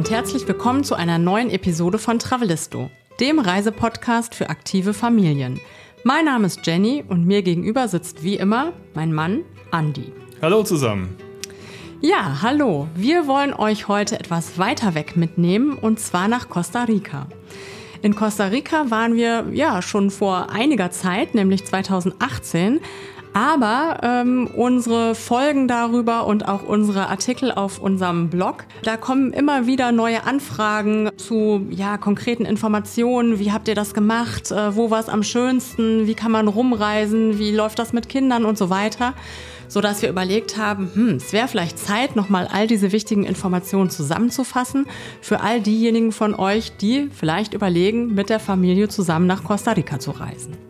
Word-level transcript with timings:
und 0.00 0.10
herzlich 0.10 0.48
willkommen 0.48 0.82
zu 0.82 0.94
einer 0.94 1.18
neuen 1.18 1.50
Episode 1.50 1.98
von 1.98 2.18
Travelisto, 2.18 2.90
dem 3.20 3.38
Reisepodcast 3.38 4.34
für 4.34 4.48
aktive 4.48 4.94
Familien. 4.94 5.60
Mein 6.04 6.24
Name 6.24 6.46
ist 6.46 6.66
Jenny 6.66 7.04
und 7.06 7.26
mir 7.26 7.42
gegenüber 7.42 7.86
sitzt 7.86 8.22
wie 8.22 8.36
immer 8.36 8.72
mein 8.94 9.12
Mann 9.12 9.42
Andy. 9.72 10.10
Hallo 10.40 10.62
zusammen. 10.62 11.14
Ja, 12.00 12.40
hallo. 12.40 12.88
Wir 12.94 13.26
wollen 13.26 13.52
euch 13.52 13.88
heute 13.88 14.18
etwas 14.18 14.58
weiter 14.58 14.94
weg 14.94 15.18
mitnehmen 15.18 15.74
und 15.74 16.00
zwar 16.00 16.28
nach 16.28 16.48
Costa 16.48 16.84
Rica. 16.84 17.26
In 18.00 18.14
Costa 18.14 18.46
Rica 18.46 18.90
waren 18.90 19.16
wir 19.16 19.48
ja 19.52 19.82
schon 19.82 20.10
vor 20.10 20.48
einiger 20.48 20.90
Zeit, 20.90 21.34
nämlich 21.34 21.66
2018, 21.66 22.80
aber 23.32 23.98
ähm, 24.02 24.48
unsere 24.54 25.14
Folgen 25.14 25.68
darüber 25.68 26.26
und 26.26 26.48
auch 26.48 26.62
unsere 26.62 27.08
Artikel 27.08 27.52
auf 27.52 27.78
unserem 27.78 28.28
Blog, 28.28 28.64
da 28.82 28.96
kommen 28.96 29.32
immer 29.32 29.66
wieder 29.66 29.92
neue 29.92 30.24
Anfragen 30.24 31.10
zu 31.16 31.66
ja, 31.70 31.96
konkreten 31.96 32.44
Informationen. 32.44 33.38
Wie 33.38 33.52
habt 33.52 33.68
ihr 33.68 33.74
das 33.74 33.94
gemacht? 33.94 34.50
Äh, 34.50 34.74
wo 34.74 34.90
war 34.90 35.00
es 35.00 35.08
am 35.08 35.22
schönsten? 35.22 36.06
Wie 36.06 36.14
kann 36.14 36.32
man 36.32 36.48
rumreisen? 36.48 37.38
Wie 37.38 37.54
läuft 37.54 37.78
das 37.78 37.92
mit 37.92 38.08
Kindern 38.08 38.44
und 38.44 38.58
so 38.58 38.70
weiter? 38.70 39.14
Sodass 39.68 40.02
wir 40.02 40.08
überlegt 40.08 40.56
haben, 40.56 40.90
hm, 40.92 41.08
es 41.16 41.32
wäre 41.32 41.46
vielleicht 41.46 41.78
Zeit, 41.78 42.16
nochmal 42.16 42.48
all 42.52 42.66
diese 42.66 42.90
wichtigen 42.90 43.22
Informationen 43.22 43.88
zusammenzufassen 43.88 44.86
für 45.20 45.40
all 45.42 45.60
diejenigen 45.60 46.10
von 46.10 46.34
euch, 46.34 46.76
die 46.76 47.08
vielleicht 47.12 47.54
überlegen, 47.54 48.14
mit 48.14 48.30
der 48.30 48.40
Familie 48.40 48.88
zusammen 48.88 49.28
nach 49.28 49.44
Costa 49.44 49.72
Rica 49.72 50.00
zu 50.00 50.10
reisen. 50.10 50.69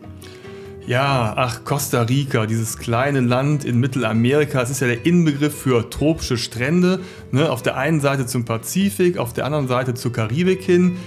Ja, 0.87 1.33
ach, 1.37 1.63
Costa 1.63 2.01
Rica, 2.01 2.47
dieses 2.47 2.77
kleine 2.77 3.19
Land 3.19 3.65
in 3.65 3.79
Mittelamerika, 3.79 4.61
es 4.63 4.71
ist 4.71 4.81
ja 4.81 4.87
der 4.87 5.05
Inbegriff 5.05 5.55
für 5.55 5.89
tropische 5.91 6.37
Strände. 6.37 6.99
Ne? 7.31 7.51
Auf 7.51 7.61
der 7.61 7.77
einen 7.77 8.01
Seite 8.01 8.25
zum 8.25 8.45
Pazifik, 8.45 9.17
auf 9.17 9.31
der 9.31 9.45
anderen 9.45 9.67
Seite 9.67 9.93
zur 9.93 10.11
Karibik 10.11 10.63
hin. 10.63 10.97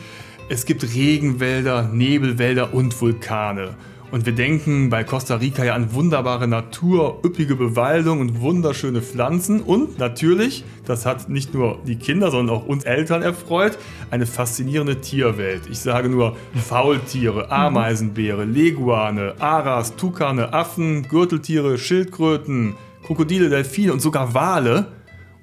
Es 0.48 0.64
gibt 0.64 0.84
Regenwälder, 0.94 1.90
Nebelwälder 1.92 2.72
und 2.72 2.98
Vulkane. 3.00 3.74
Und 4.14 4.26
wir 4.26 4.32
denken 4.32 4.90
bei 4.90 5.02
Costa 5.02 5.34
Rica 5.34 5.64
ja 5.64 5.74
an 5.74 5.92
wunderbare 5.92 6.46
Natur, 6.46 7.20
üppige 7.24 7.56
Bewaldung 7.56 8.20
und 8.20 8.40
wunderschöne 8.40 9.02
Pflanzen. 9.02 9.60
Und 9.60 9.98
natürlich, 9.98 10.64
das 10.84 11.04
hat 11.04 11.28
nicht 11.28 11.52
nur 11.52 11.80
die 11.84 11.96
Kinder, 11.96 12.30
sondern 12.30 12.54
auch 12.54 12.64
uns 12.64 12.84
Eltern 12.84 13.22
erfreut, 13.22 13.76
eine 14.12 14.26
faszinierende 14.26 15.00
Tierwelt. 15.00 15.62
Ich 15.68 15.80
sage 15.80 16.08
nur 16.08 16.36
Faultiere, 16.54 17.50
Ameisenbeere, 17.50 18.44
Leguane, 18.44 19.34
Aras, 19.40 19.96
Tukane, 19.96 20.52
Affen, 20.52 21.08
Gürteltiere, 21.08 21.76
Schildkröten, 21.76 22.76
Krokodile, 23.04 23.48
Delfine 23.48 23.92
und 23.92 24.00
sogar 24.00 24.32
Wale. 24.32 24.92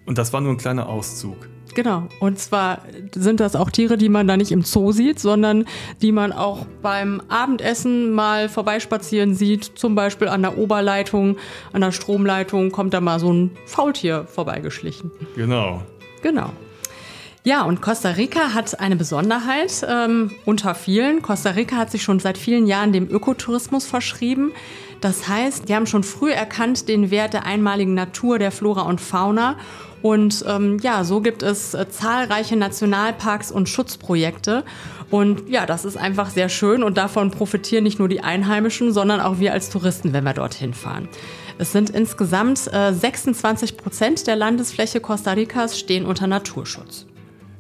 Und 0.05 0.17
das 0.17 0.31
war 0.31 0.39
nur 0.39 0.53
ein 0.53 0.57
kleiner 0.57 0.87
Auszug. 0.87 1.35
Genau. 1.73 2.07
Und 2.19 2.39
zwar 2.39 2.79
sind 3.13 3.39
das 3.39 3.55
auch 3.55 3.69
Tiere, 3.69 3.97
die 3.97 4.09
man 4.09 4.27
da 4.27 4.37
nicht 4.37 4.51
im 4.51 4.63
Zoo 4.63 4.91
sieht, 4.91 5.19
sondern 5.19 5.65
die 6.01 6.11
man 6.11 6.31
auch 6.31 6.65
beim 6.81 7.21
Abendessen 7.29 8.11
mal 8.11 8.49
vorbeispazieren 8.49 9.35
sieht. 9.35 9.63
Zum 9.63 9.95
Beispiel 9.95 10.27
an 10.27 10.41
der 10.41 10.57
Oberleitung, 10.57 11.37
an 11.73 11.81
der 11.81 11.91
Stromleitung 11.91 12.71
kommt 12.71 12.93
da 12.93 13.01
mal 13.01 13.19
so 13.19 13.31
ein 13.31 13.51
Faultier 13.65 14.25
vorbeigeschlichen. 14.25 15.11
Genau. 15.35 15.81
Genau. 16.21 16.51
Ja, 17.43 17.63
und 17.63 17.81
Costa 17.81 18.11
Rica 18.11 18.53
hat 18.53 18.79
eine 18.79 18.95
Besonderheit 18.95 19.83
ähm, 19.89 20.29
unter 20.45 20.75
vielen. 20.75 21.23
Costa 21.23 21.51
Rica 21.51 21.75
hat 21.75 21.89
sich 21.89 22.03
schon 22.03 22.19
seit 22.19 22.37
vielen 22.37 22.67
Jahren 22.67 22.93
dem 22.93 23.09
Ökotourismus 23.09 23.87
verschrieben. 23.87 24.51
Das 24.99 25.27
heißt, 25.27 25.67
die 25.67 25.73
haben 25.73 25.87
schon 25.87 26.03
früh 26.03 26.31
erkannt 26.31 26.87
den 26.87 27.09
Wert 27.09 27.33
der 27.33 27.47
einmaligen 27.47 27.95
Natur, 27.95 28.37
der 28.37 28.51
Flora 28.51 28.83
und 28.83 29.01
Fauna 29.01 29.57
und 30.01 30.43
ähm, 30.47 30.79
ja, 30.81 31.03
so 31.03 31.21
gibt 31.21 31.43
es 31.43 31.73
äh, 31.73 31.89
zahlreiche 31.89 32.55
Nationalparks 32.55 33.51
und 33.51 33.69
Schutzprojekte. 33.69 34.63
Und 35.09 35.49
ja, 35.49 35.65
das 35.65 35.85
ist 35.85 35.97
einfach 35.97 36.29
sehr 36.29 36.49
schön 36.49 36.83
und 36.83 36.97
davon 36.97 37.31
profitieren 37.31 37.83
nicht 37.83 37.99
nur 37.99 38.07
die 38.07 38.21
Einheimischen, 38.21 38.93
sondern 38.93 39.19
auch 39.19 39.39
wir 39.39 39.51
als 39.51 39.69
Touristen, 39.69 40.13
wenn 40.13 40.23
wir 40.23 40.33
dorthin 40.33 40.73
fahren. 40.73 41.09
Es 41.57 41.71
sind 41.71 41.89
insgesamt 41.89 42.71
äh, 42.73 42.93
26 42.93 43.77
Prozent 43.77 44.25
der 44.25 44.35
Landesfläche 44.35 45.01
Costa 45.01 45.33
Ricas 45.33 45.77
stehen 45.77 46.05
unter 46.05 46.27
Naturschutz. 46.27 47.05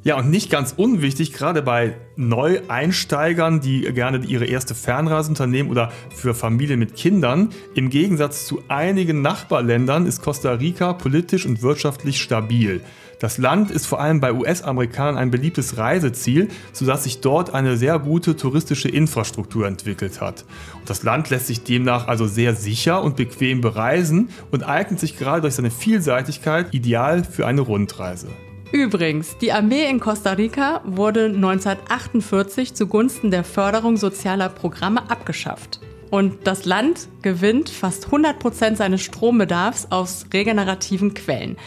Ja, 0.03 0.17
und 0.17 0.31
nicht 0.31 0.49
ganz 0.49 0.73
unwichtig, 0.75 1.31
gerade 1.31 1.61
bei 1.61 1.95
Neueinsteigern, 2.15 3.61
die 3.61 3.81
gerne 3.81 4.25
ihre 4.25 4.45
erste 4.45 4.73
Fernreise 4.73 5.29
unternehmen 5.29 5.69
oder 5.69 5.91
für 6.15 6.33
Familien 6.33 6.79
mit 6.79 6.95
Kindern. 6.95 7.49
Im 7.75 7.91
Gegensatz 7.91 8.47
zu 8.47 8.63
einigen 8.67 9.21
Nachbarländern 9.21 10.07
ist 10.07 10.23
Costa 10.23 10.53
Rica 10.53 10.93
politisch 10.93 11.45
und 11.45 11.61
wirtschaftlich 11.61 12.19
stabil. 12.19 12.81
Das 13.19 13.37
Land 13.37 13.69
ist 13.69 13.85
vor 13.85 14.01
allem 14.01 14.19
bei 14.19 14.33
US-Amerikanern 14.33 15.17
ein 15.17 15.29
beliebtes 15.29 15.77
Reiseziel, 15.77 16.47
sodass 16.73 17.03
sich 17.03 17.21
dort 17.21 17.53
eine 17.53 17.77
sehr 17.77 17.99
gute 17.99 18.35
touristische 18.35 18.89
Infrastruktur 18.89 19.67
entwickelt 19.67 20.19
hat. 20.19 20.45
Und 20.79 20.89
das 20.89 21.03
Land 21.03 21.29
lässt 21.29 21.45
sich 21.45 21.63
demnach 21.63 22.07
also 22.07 22.25
sehr 22.25 22.55
sicher 22.55 23.03
und 23.03 23.17
bequem 23.17 23.61
bereisen 23.61 24.29
und 24.49 24.63
eignet 24.63 24.99
sich 24.99 25.19
gerade 25.19 25.41
durch 25.41 25.53
seine 25.53 25.69
Vielseitigkeit 25.69 26.73
ideal 26.73 27.23
für 27.23 27.45
eine 27.45 27.61
Rundreise. 27.61 28.29
Übrigens, 28.71 29.37
die 29.37 29.51
Armee 29.51 29.89
in 29.89 29.99
Costa 29.99 30.31
Rica 30.31 30.81
wurde 30.85 31.25
1948 31.25 32.73
zugunsten 32.73 33.29
der 33.29 33.43
Förderung 33.43 33.97
sozialer 33.97 34.47
Programme 34.47 35.09
abgeschafft. 35.09 35.81
Und 36.09 36.45
das 36.45 36.65
Land 36.65 37.07
gewinnt 37.21 37.69
fast 37.69 38.05
100 38.05 38.39
Prozent 38.39 38.77
seines 38.77 39.01
Strombedarfs 39.01 39.87
aus 39.89 40.25
regenerativen 40.33 41.13
Quellen. 41.13 41.57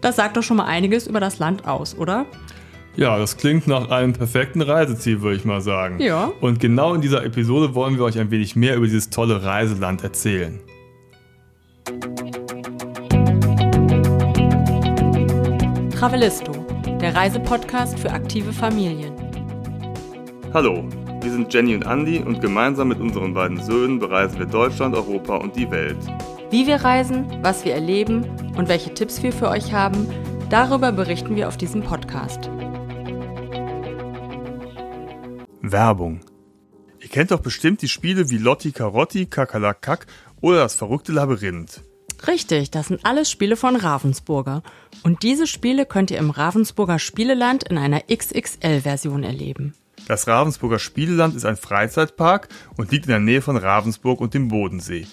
Das 0.00 0.16
sagt 0.16 0.36
doch 0.36 0.42
schon 0.42 0.56
mal 0.56 0.66
einiges 0.66 1.06
über 1.06 1.20
das 1.20 1.38
Land 1.38 1.66
aus, 1.66 1.96
oder? 1.96 2.26
Ja, 2.96 3.18
das 3.18 3.36
klingt 3.36 3.66
nach 3.66 3.90
einem 3.90 4.12
perfekten 4.12 4.62
Reiseziel, 4.62 5.20
würde 5.20 5.36
ich 5.36 5.44
mal 5.44 5.60
sagen. 5.60 6.00
Ja. 6.00 6.32
Und 6.40 6.60
genau 6.60 6.94
in 6.94 7.00
dieser 7.00 7.24
Episode 7.24 7.74
wollen 7.74 7.96
wir 7.96 8.04
euch 8.04 8.18
ein 8.18 8.30
wenig 8.30 8.56
mehr 8.56 8.76
über 8.76 8.86
dieses 8.86 9.10
tolle 9.10 9.42
Reiseland 9.42 10.04
erzählen. 10.04 10.60
Travelisto, 16.04 16.52
der 17.00 17.14
Reisepodcast 17.14 17.98
für 17.98 18.10
aktive 18.10 18.52
Familien. 18.52 19.14
Hallo, 20.52 20.86
wir 21.22 21.32
sind 21.32 21.50
Jenny 21.50 21.74
und 21.74 21.86
Andy 21.86 22.18
und 22.18 22.42
gemeinsam 22.42 22.88
mit 22.88 23.00
unseren 23.00 23.32
beiden 23.32 23.58
Söhnen 23.62 24.00
bereisen 24.00 24.38
wir 24.38 24.44
Deutschland, 24.44 24.94
Europa 24.94 25.36
und 25.36 25.56
die 25.56 25.70
Welt. 25.70 25.96
Wie 26.50 26.66
wir 26.66 26.76
reisen, 26.76 27.24
was 27.40 27.64
wir 27.64 27.72
erleben 27.72 28.26
und 28.54 28.68
welche 28.68 28.92
Tipps 28.92 29.22
wir 29.22 29.32
für 29.32 29.48
euch 29.48 29.72
haben, 29.72 30.06
darüber 30.50 30.92
berichten 30.92 31.36
wir 31.36 31.48
auf 31.48 31.56
diesem 31.56 31.82
Podcast. 31.82 32.50
Werbung. 35.62 36.20
Ihr 37.00 37.08
kennt 37.08 37.30
doch 37.30 37.40
bestimmt 37.40 37.80
die 37.80 37.88
Spiele 37.88 38.28
wie 38.28 38.36
Lotti 38.36 38.72
Carotti, 38.72 39.24
Kakalakak 39.24 40.04
oder 40.42 40.58
das 40.58 40.74
verrückte 40.74 41.12
Labyrinth. 41.12 41.80
Richtig, 42.26 42.70
das 42.70 42.88
sind 42.88 43.04
alles 43.04 43.30
Spiele 43.30 43.56
von 43.56 43.76
Ravensburger. 43.76 44.62
Und 45.02 45.22
diese 45.22 45.46
Spiele 45.46 45.86
könnt 45.86 46.10
ihr 46.10 46.18
im 46.18 46.30
Ravensburger 46.30 46.98
Spieleland 46.98 47.64
in 47.64 47.78
einer 47.78 48.02
XXL-Version 48.02 49.24
erleben. 49.24 49.74
Das 50.06 50.26
Ravensburger 50.26 50.78
Spieleland 50.78 51.34
ist 51.34 51.44
ein 51.44 51.56
Freizeitpark 51.56 52.48
und 52.76 52.92
liegt 52.92 53.06
in 53.06 53.10
der 53.10 53.20
Nähe 53.20 53.42
von 53.42 53.56
Ravensburg 53.56 54.20
und 54.20 54.34
dem 54.34 54.48
Bodensee. 54.48 55.06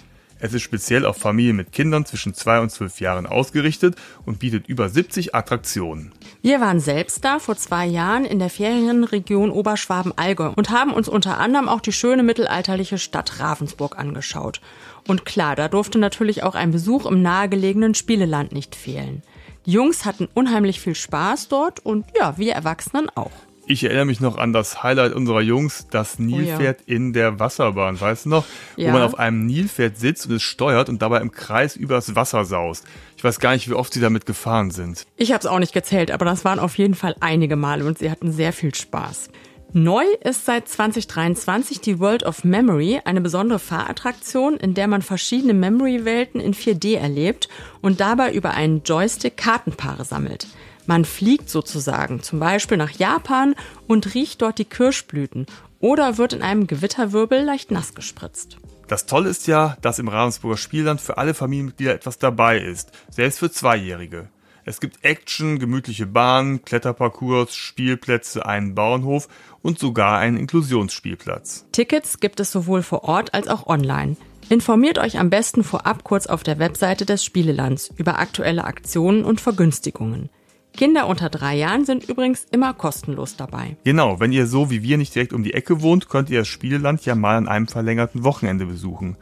Es 0.44 0.56
ist 0.56 0.64
speziell 0.64 1.06
auf 1.06 1.18
Familien 1.18 1.56
mit 1.56 1.72
Kindern 1.72 2.04
zwischen 2.04 2.34
2 2.34 2.62
und 2.62 2.72
12 2.72 3.00
Jahren 3.00 3.28
ausgerichtet 3.28 3.96
und 4.26 4.40
bietet 4.40 4.68
über 4.68 4.90
70 4.90 5.36
Attraktionen. 5.36 6.14
Wir 6.42 6.60
waren 6.60 6.80
selbst 6.80 7.24
da 7.24 7.38
vor 7.38 7.56
zwei 7.58 7.86
Jahren 7.86 8.26
in 8.26 8.40
der 8.40 8.50
Ferienregion 8.50 9.52
Oberschwaben-Allgäu 9.52 10.54
und 10.56 10.72
haben 10.72 10.94
uns 10.94 11.08
unter 11.08 11.38
anderem 11.38 11.70
auch 11.70 11.80
die 11.80 11.92
schöne 11.92 12.24
mittelalterliche 12.24 12.98
Stadt 12.98 13.40
Ravensburg 13.40 14.00
angeschaut. 14.00 14.62
Und 15.08 15.26
klar, 15.26 15.56
da 15.56 15.68
durfte 15.68 16.00
natürlich 16.00 16.42
auch 16.42 16.56
ein 16.56 16.72
Besuch 16.72 17.06
im 17.06 17.22
nahegelegenen 17.22 17.94
Spieleland 17.94 18.52
nicht 18.52 18.76
fehlen. 18.76 19.22
Die 19.68 19.72
Jungs 19.74 20.06
hatten 20.06 20.28
unheimlich 20.34 20.80
viel 20.80 20.96
Spaß 20.96 21.50
dort 21.50 21.86
und 21.86 22.06
ja, 22.18 22.40
wir 22.40 22.54
Erwachsenen 22.54 23.10
auch. 23.14 23.32
Ich 23.68 23.84
erinnere 23.84 24.06
mich 24.06 24.20
noch 24.20 24.38
an 24.38 24.54
das 24.54 24.84
Highlight 24.84 25.14
unserer 25.14 25.42
Jungs, 25.42 25.88
das 25.92 26.20
Nilpferd 26.20 26.80
oh 26.82 26.84
ja. 26.88 26.96
in 26.96 27.14
der 27.14 27.40
Wasserbahn, 27.40 28.00
weißt 28.00 28.26
du 28.26 28.30
noch? 28.30 28.46
Ja. 28.76 28.90
Wo 28.90 28.94
man 28.94 29.04
auf 29.04 29.18
einem 29.18 29.46
Nilpferd 29.46 29.98
sitzt 29.98 30.28
und 30.28 30.36
es 30.36 30.44
steuert 30.44 30.90
und 30.90 31.02
dabei 31.02 31.22
im 31.22 31.32
Kreis 31.32 31.76
übers 31.76 32.16
Wasser 32.16 32.44
saust. 32.46 32.86
Ich 33.18 33.24
weiß 33.24 33.40
gar 33.40 33.54
nicht, 33.54 33.70
wie 33.70 33.74
oft 33.74 33.94
sie 33.94 34.02
damit 34.02 34.26
gefahren 34.26 34.72
sind. 34.72 35.06
Ich 35.16 35.32
habe 35.32 35.40
es 35.40 35.46
auch 35.46 35.60
nicht 35.60 35.74
gezählt, 35.74 36.12
aber 36.12 36.26
das 36.26 36.44
waren 36.44 36.60
auf 36.60 36.78
jeden 36.78 36.96
Fall 36.96 37.16
einige 37.20 37.56
Male 37.56 37.86
und 37.86 38.00
sie 38.00 38.10
hatten 38.10 38.32
sehr 38.32 38.52
viel 38.52 38.74
Spaß. 38.74 39.30
Neu 39.74 40.04
ist 40.22 40.46
seit 40.46 40.68
2023 40.68 41.80
die 41.80 42.00
World 42.00 42.24
of 42.24 42.44
Memory, 42.44 43.00
eine 43.06 43.22
besondere 43.22 43.60
Fahrattraktion, 43.60 44.58
in 44.58 44.74
der 44.74 44.88
man 44.88 45.02
verschiedene 45.02 45.54
Memory-Welten 45.54 46.42
in 46.42 46.54
4D 46.54 46.98
erlebt 46.98 47.48
und 47.80 48.02
dabei 48.02 48.34
über 48.34 48.52
einen 48.52 48.84
Joystick 48.84 49.38
Kartenpaare 49.38 50.04
sammelt. 50.04 50.48
Man 50.86 51.06
fliegt 51.06 51.50
sozusagen, 51.50 52.22
zum 52.24 52.40
Beispiel 52.40 52.78
nach 52.78 52.92
Japan 52.92 53.56
und 53.88 54.14
riecht 54.14 54.42
dort 54.42 54.58
die 54.58 54.66
Kirschblüten 54.66 55.46
oder 55.80 56.18
wird 56.18 56.34
in 56.34 56.42
einem 56.42 56.68
Gewitterwirbel 56.68 57.44
leicht 57.44 57.72
nass 57.72 57.94
gespritzt. 57.96 58.58
Das 58.88 59.06
Tolle 59.06 59.30
ist 59.30 59.48
ja, 59.48 59.78
dass 59.82 60.00
im 60.00 60.10
Ravensburger 60.10 60.58
Spielland 60.58 61.00
für 61.00 61.18
alle 61.18 61.34
Familienmitglieder 61.34 61.94
etwas 61.94 62.18
dabei 62.18 62.60
ist, 62.60 62.92
selbst 63.10 63.40
für 63.40 63.52
Zweijährige. 63.52 64.30
Es 64.64 64.80
gibt 64.80 65.04
Action, 65.04 65.60
gemütliche 65.60 66.06
Bahnen, 66.06 66.64
Kletterparcours, 66.64 67.56
Spielplätze, 67.56 68.46
einen 68.46 68.76
Bauernhof 68.76 69.28
und 69.62 69.80
sogar 69.80 70.20
einen 70.20 70.38
Inklusionsspielplatz. 70.38 71.66
Tickets 71.72 72.20
gibt 72.20 72.40
es 72.40 72.52
sowohl 72.52 72.84
vor 72.84 73.04
Ort 73.06 73.34
als 73.34 73.48
auch 73.48 73.66
online. 73.66 74.18
Informiert 74.50 75.00
euch 75.00 75.18
am 75.18 75.30
besten 75.30 75.64
vorab 75.64 76.04
kurz 76.04 76.28
auf 76.28 76.44
der 76.44 76.60
Webseite 76.60 77.06
des 77.06 77.24
Spielelands 77.24 77.90
über 77.96 78.20
aktuelle 78.20 78.66
Aktionen 78.66 79.24
und 79.24 79.40
Vergünstigungen. 79.42 80.30
Kinder 80.76 81.08
unter 81.08 81.30
drei 81.30 81.56
Jahren 81.56 81.86
sind 81.86 82.08
übrigens 82.08 82.48
immer 82.52 82.74
kostenlos 82.74 83.36
dabei. 83.36 83.78
Genau, 83.84 84.20
wenn 84.20 84.32
ihr 84.32 84.48
so 84.48 84.72
wie 84.72 84.84
wir 84.84 84.98
nicht 84.98 85.14
direkt 85.14 85.34
um 85.34 85.44
die 85.44 85.54
Ecke 85.54 85.82
wohnt, 85.82 86.10
könnt 86.10 86.30
ihr 86.30 86.40
das 86.40 86.48
Spieleland 86.48 87.06
ja 87.06 87.16
mal 87.16 87.38
an 87.38 87.48
einem 87.48 87.68
verlängerten 87.68 88.24
Wochenende 88.24 88.66
besuchen. 88.66 89.18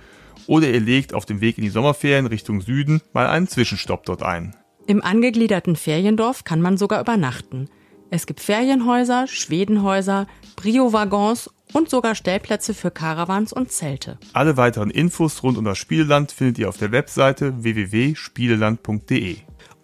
Oder 0.48 0.70
ihr 0.70 0.80
legt 0.80 1.14
auf 1.14 1.26
dem 1.26 1.42
Weg 1.42 1.58
in 1.58 1.64
die 1.64 1.70
Sommerferien 1.70 2.26
Richtung 2.26 2.62
Süden 2.62 3.02
mal 3.14 3.28
einen 3.28 3.48
Zwischenstopp 3.48 4.06
dort 4.06 4.24
ein. 4.24 4.56
Im 4.88 5.04
angegliederten 5.04 5.76
Feriendorf 5.76 6.44
kann 6.44 6.62
man 6.62 6.78
sogar 6.78 7.02
übernachten. 7.02 7.70
Es 8.10 8.26
gibt 8.26 8.40
Ferienhäuser, 8.40 9.28
Schwedenhäuser, 9.28 10.26
Brio-Waggons 10.56 11.52
und 11.74 11.90
sogar 11.90 12.16
Stellplätze 12.16 12.74
für 12.74 12.90
Caravans 12.90 13.54
und 13.54 13.72
Zelte. 13.72 14.18
Alle 14.34 14.58
weiteren 14.58 14.90
Infos 14.90 15.44
rund 15.44 15.58
um 15.58 15.66
das 15.66 15.78
Spieleland 15.78 16.32
findet 16.32 16.58
ihr 16.58 16.70
auf 16.70 16.78
der 16.78 16.92
Webseite 16.92 17.62
www.spieleland.de. 17.64 19.38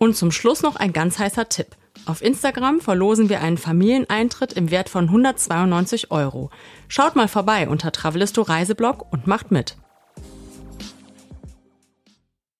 Und 0.06 0.16
zum 0.16 0.30
Schluss 0.30 0.62
noch 0.62 0.76
ein 0.76 0.94
ganz 0.94 1.18
heißer 1.18 1.50
Tipp. 1.50 1.70
Auf 2.06 2.22
Instagram 2.22 2.80
verlosen 2.80 3.28
wir 3.28 3.42
einen 3.42 3.58
Familieneintritt 3.58 4.54
im 4.54 4.70
Wert 4.70 4.88
von 4.88 5.06
192 5.06 6.12
Euro. 6.12 6.52
Schaut 6.88 7.16
mal 7.16 7.28
vorbei 7.28 7.68
unter 7.68 7.92
Travelisto 7.92 8.44
Reiseblog 8.44 9.12
und 9.12 9.26
macht 9.26 9.50
mit. 9.50 9.78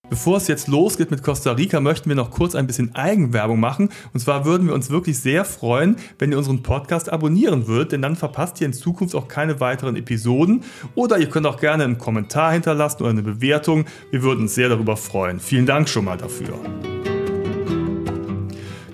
Bevor 0.10 0.38
es 0.38 0.48
jetzt 0.48 0.68
losgeht 0.68 1.12
mit 1.12 1.22
Costa 1.22 1.52
Rica, 1.52 1.80
möchten 1.80 2.10
wir 2.10 2.16
noch 2.16 2.32
kurz 2.32 2.56
ein 2.56 2.66
bisschen 2.66 2.96
Eigenwerbung 2.96 3.60
machen. 3.60 3.90
Und 4.12 4.20
zwar 4.22 4.44
würden 4.46 4.66
wir 4.66 4.74
uns 4.74 4.90
wirklich 4.90 5.20
sehr 5.20 5.46
freuen, 5.46 5.98
wenn 6.18 6.32
ihr 6.32 6.40
unseren 6.40 6.64
Podcast 6.64 7.12
abonnieren 7.12 7.68
würdet, 7.68 7.92
denn 7.92 8.02
dann 8.02 8.16
verpasst 8.16 8.60
ihr 8.60 8.66
in 8.66 8.74
Zukunft 8.74 9.14
auch 9.14 9.28
keine 9.28 9.60
weiteren 9.60 9.96
Episoden. 9.96 10.64
Oder 10.96 11.20
ihr 11.20 11.30
könnt 11.30 11.46
auch 11.46 11.60
gerne 11.60 11.84
einen 11.84 12.00
Kommentar 12.00 12.54
hinterlassen 12.54 13.04
oder 13.04 13.12
eine 13.12 13.22
Bewertung. 13.22 13.86
Wir 14.10 14.24
würden 14.24 14.42
uns 14.42 14.56
sehr 14.56 14.70
darüber 14.70 14.98
freuen. 14.98 15.40
Vielen 15.40 15.68
Dank 15.68 15.90
schon 15.90 16.06
mal 16.06 16.18
dafür. 16.18 16.60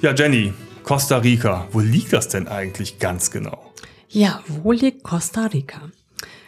Ja, 0.02 0.16
Jenny, 0.16 0.52
Costa 0.82 1.18
Rica, 1.18 1.68
wo 1.72 1.80
liegt 1.80 2.12
das 2.12 2.28
denn 2.28 2.48
eigentlich 2.48 2.98
ganz 2.98 3.30
genau? 3.30 3.72
Ja, 4.10 4.42
wo 4.48 4.72
liegt 4.72 5.04
Costa 5.04 5.46
Rica? 5.46 5.92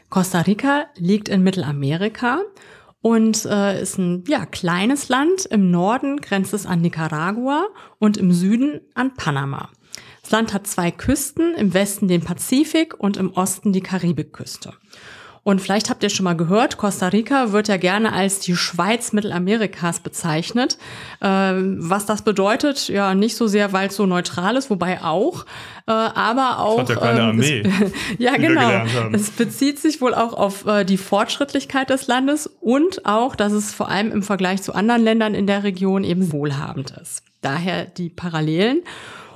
Costa 0.10 0.42
Rica 0.42 0.88
liegt 0.98 1.30
in 1.30 1.44
Mittelamerika 1.44 2.42
und 3.04 3.46
äh, 3.46 3.80
ist 3.80 4.00
ein 4.00 4.24
ja, 4.28 4.48
kleines 4.48 5.08
Land. 5.08 5.46
Im 5.46 5.70
Norden 5.70 6.18
grenzt 6.18 6.56
es 6.56 6.66
an 6.66 6.82
Nicaragua 6.82 7.68
und 8.00 8.18
im 8.18 8.32
Süden 8.32 8.82
an 8.96 9.14
Panama. 9.14 9.70
Das 10.24 10.32
Land 10.32 10.52
hat 10.52 10.66
zwei 10.66 10.90
Küsten, 10.90 11.54
im 11.54 11.76
Westen 11.76 12.08
den 12.08 12.22
Pazifik 12.22 13.00
und 13.00 13.18
im 13.18 13.34
Osten 13.34 13.72
die 13.72 13.82
Karibikküste. 13.82 14.74
Und 15.44 15.60
vielleicht 15.60 15.90
habt 15.90 16.04
ihr 16.04 16.10
schon 16.10 16.24
mal 16.24 16.38
gehört, 16.38 16.78
Costa 16.78 17.10
Rica 17.10 17.52
wird 17.52 17.68
ja 17.68 17.76
gerne 17.76 18.14
als 18.14 18.40
die 18.40 18.56
Schweiz 18.56 19.12
Mittelamerikas 19.12 20.00
bezeichnet. 20.00 20.78
Ähm, 21.22 21.78
was 21.80 22.06
das 22.06 22.22
bedeutet, 22.22 22.88
ja, 22.88 23.14
nicht 23.14 23.36
so 23.36 23.48
sehr, 23.48 23.74
weil 23.74 23.90
es 23.90 23.98
so 23.98 24.06
neutral 24.06 24.56
ist, 24.56 24.70
wobei 24.70 25.02
auch, 25.04 25.46
äh, 25.86 25.92
aber 25.92 26.60
auch. 26.60 26.86
Das 26.86 26.96
hat 26.96 26.96
ja 27.04 27.08
keine 27.08 27.20
ähm, 27.20 27.26
Armee. 27.26 27.60
Es, 27.62 27.92
ja, 28.20 28.38
genau. 28.38 28.70
Es 29.12 29.32
bezieht 29.32 29.80
sich 29.80 30.00
wohl 30.00 30.16
auch 30.16 30.34
auf 30.34 30.66
äh, 30.66 30.86
die 30.86 30.98
Fortschrittlichkeit 30.98 31.90
des 31.90 32.08
Landes 32.08 32.48
und 32.62 33.06
auch, 33.06 33.36
dass 33.36 33.52
es 33.52 33.74
vor 33.74 33.90
allem 33.90 34.12
im 34.12 34.24
Vergleich 34.24 34.62
zu 34.62 34.74
anderen 34.74 35.04
Ländern 35.04 35.36
in 35.36 35.46
der 35.46 35.64
Region 35.66 36.06
eben 36.06 36.32
wohlhabend 36.32 36.92
ist. 37.02 37.22
Daher 37.42 37.86
die 37.86 38.10
Parallelen. 38.10 38.82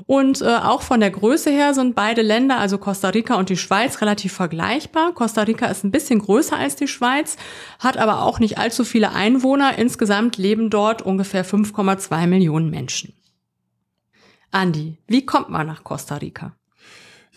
Und 0.07 0.41
äh, 0.41 0.45
auch 0.45 0.83
von 0.83 1.01
der 1.01 1.11
Größe 1.11 1.51
her 1.51 1.73
sind 1.73 1.93
beide 1.93 2.21
Länder, 2.21 2.57
also 2.57 2.77
Costa 2.77 3.09
Rica 3.09 3.35
und 3.35 3.49
die 3.49 3.57
Schweiz, 3.57 3.99
relativ 4.01 4.31
vergleichbar. 4.31 5.11
Costa 5.11 5.43
Rica 5.43 5.65
ist 5.67 5.83
ein 5.83 5.91
bisschen 5.91 6.19
größer 6.19 6.55
als 6.57 6.77
die 6.77 6.87
Schweiz, 6.87 7.35
hat 7.77 7.97
aber 7.97 8.23
auch 8.23 8.39
nicht 8.39 8.57
allzu 8.57 8.85
viele 8.85 9.11
Einwohner. 9.11 9.77
Insgesamt 9.77 10.37
leben 10.37 10.69
dort 10.69 11.01
ungefähr 11.01 11.45
5,2 11.45 12.25
Millionen 12.25 12.69
Menschen. 12.69 13.13
Andi, 14.49 14.97
wie 15.07 15.25
kommt 15.25 15.49
man 15.49 15.67
nach 15.67 15.83
Costa 15.83 16.15
Rica? 16.15 16.55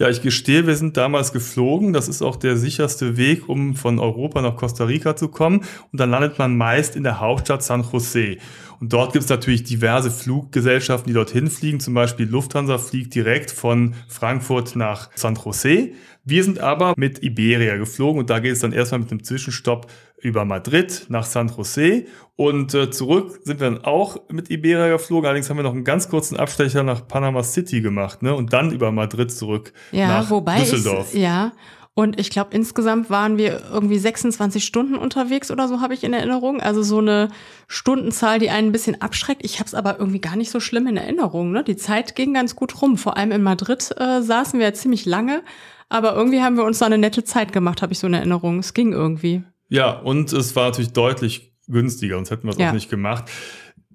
Ja, 0.01 0.09
ich 0.09 0.23
gestehe, 0.23 0.67
wir 0.67 0.77
sind 0.77 0.97
damals 0.97 1.31
geflogen. 1.31 1.93
Das 1.93 2.09
ist 2.09 2.23
auch 2.23 2.37
der 2.37 2.57
sicherste 2.57 3.19
Weg, 3.19 3.51
um 3.51 3.75
von 3.75 3.99
Europa 3.99 4.41
nach 4.41 4.57
Costa 4.57 4.85
Rica 4.85 5.15
zu 5.15 5.29
kommen. 5.29 5.59
Und 5.93 6.01
dann 6.01 6.09
landet 6.09 6.39
man 6.39 6.57
meist 6.57 6.97
in 6.97 7.03
der 7.03 7.21
Hauptstadt 7.21 7.63
San 7.63 7.85
Jose. 7.93 8.39
Und 8.81 8.95
dort 8.95 9.13
gibt 9.13 9.25
es 9.25 9.29
natürlich 9.29 9.63
diverse 9.63 10.11
Fluggesellschaften, 10.11 11.09
die 11.09 11.13
dorthin 11.13 11.51
fliegen. 11.51 11.81
Zum 11.81 11.93
Beispiel 11.93 12.27
Lufthansa 12.27 12.79
fliegt 12.79 13.15
direkt 13.15 13.51
von 13.51 13.93
Frankfurt 14.09 14.75
nach 14.75 15.11
San 15.17 15.35
Jose. 15.35 15.91
Wir 16.25 16.45
sind 16.45 16.61
aber 16.61 16.95
mit 16.97 17.23
Iberia 17.23 17.77
geflogen 17.77 18.21
und 18.21 18.31
da 18.31 18.39
geht 18.39 18.53
es 18.53 18.61
dann 18.61 18.73
erstmal 18.73 19.01
mit 19.01 19.11
einem 19.11 19.23
Zwischenstopp 19.23 19.87
über 20.23 20.45
Madrid 20.45 21.07
nach 21.09 21.25
San 21.25 21.49
Jose 21.49 22.05
und 22.37 22.75
äh, 22.75 22.91
zurück 22.91 23.41
sind 23.45 23.61
wir 23.61 23.71
dann 23.71 23.85
auch 23.85 24.17
mit 24.31 24.51
Iberia 24.51 24.89
geflogen. 24.89 25.27
Allerdings 25.27 25.51
haben 25.51 25.57
wir 25.59 25.63
noch 25.63 25.75
einen 25.75 25.85
ganz 25.85 26.09
kurzen 26.09 26.37
Abstecher 26.37 26.83
nach 26.83 27.07
Panama 27.07 27.43
City 27.43 27.81
gemacht 27.81 28.23
ne? 28.23 28.35
und 28.35 28.53
dann 28.53 28.73
über 28.73 28.93
Madrid 28.93 29.33
zurück 29.33 29.73
ja, 29.93 30.09
nach 30.09 30.31
wobei 30.31 30.59
Düsseldorf. 30.59 31.15
Ich, 31.15 31.21
ja, 31.21 31.53
und 31.95 32.19
ich 32.19 32.31
glaube, 32.31 32.55
insgesamt 32.55 33.11
waren 33.11 33.37
wir 33.37 33.61
irgendwie 33.71 33.99
26 33.99 34.65
Stunden 34.65 34.95
unterwegs 34.95 35.51
oder 35.51 35.69
so, 35.69 35.81
habe 35.81 35.93
ich 35.93 36.05
in 36.05 36.15
Erinnerung. 36.15 36.61
Also 36.61 36.83
so 36.83 36.99
eine 36.99 37.29
Stundenzahl, 37.67 38.39
die 38.39 38.49
einen 38.49 38.69
ein 38.69 38.73
bisschen 38.73 39.03
abschreckt. 39.03 39.45
Ich 39.45 39.59
habe 39.59 39.67
es 39.67 39.75
aber 39.75 39.99
irgendwie 39.99 40.21
gar 40.21 40.37
nicht 40.37 40.51
so 40.51 40.61
schlimm 40.61 40.87
in 40.87 40.97
Erinnerung. 40.97 41.53
Ne? 41.53 41.65
Die 41.65 41.77
Zeit 41.77 42.15
ging 42.15 42.33
ganz 42.33 42.57
gut 42.57 42.81
rum. 42.81 42.97
Vor 42.97 43.17
allem 43.17 43.33
in 43.33 43.43
Madrid 43.43 43.91
äh, 43.99 44.23
saßen 44.23 44.59
wir 44.59 44.67
ja 44.67 44.73
ziemlich 44.73 45.05
lange. 45.05 45.43
Aber 45.91 46.15
irgendwie 46.15 46.41
haben 46.41 46.57
wir 46.57 46.65
uns 46.65 46.79
da 46.79 46.87
eine 46.87 46.97
nette 46.97 47.25
Zeit 47.25 47.53
gemacht, 47.53 47.83
habe 47.83 47.93
ich 47.93 47.99
so 47.99 48.07
in 48.07 48.15
Erinnerung. 48.15 48.61
Es 48.61 48.73
ging 48.73 48.93
irgendwie. 48.93 49.43
Ja, 49.71 49.93
und 49.93 50.33
es 50.33 50.55
war 50.57 50.67
natürlich 50.67 50.93
deutlich 50.93 51.55
günstiger, 51.69 52.17
sonst 52.17 52.31
hätten 52.31 52.45
wir 52.45 52.51
es 52.51 52.59
ja. 52.59 52.69
auch 52.69 52.75
nicht 52.75 52.91
gemacht. 52.91 53.31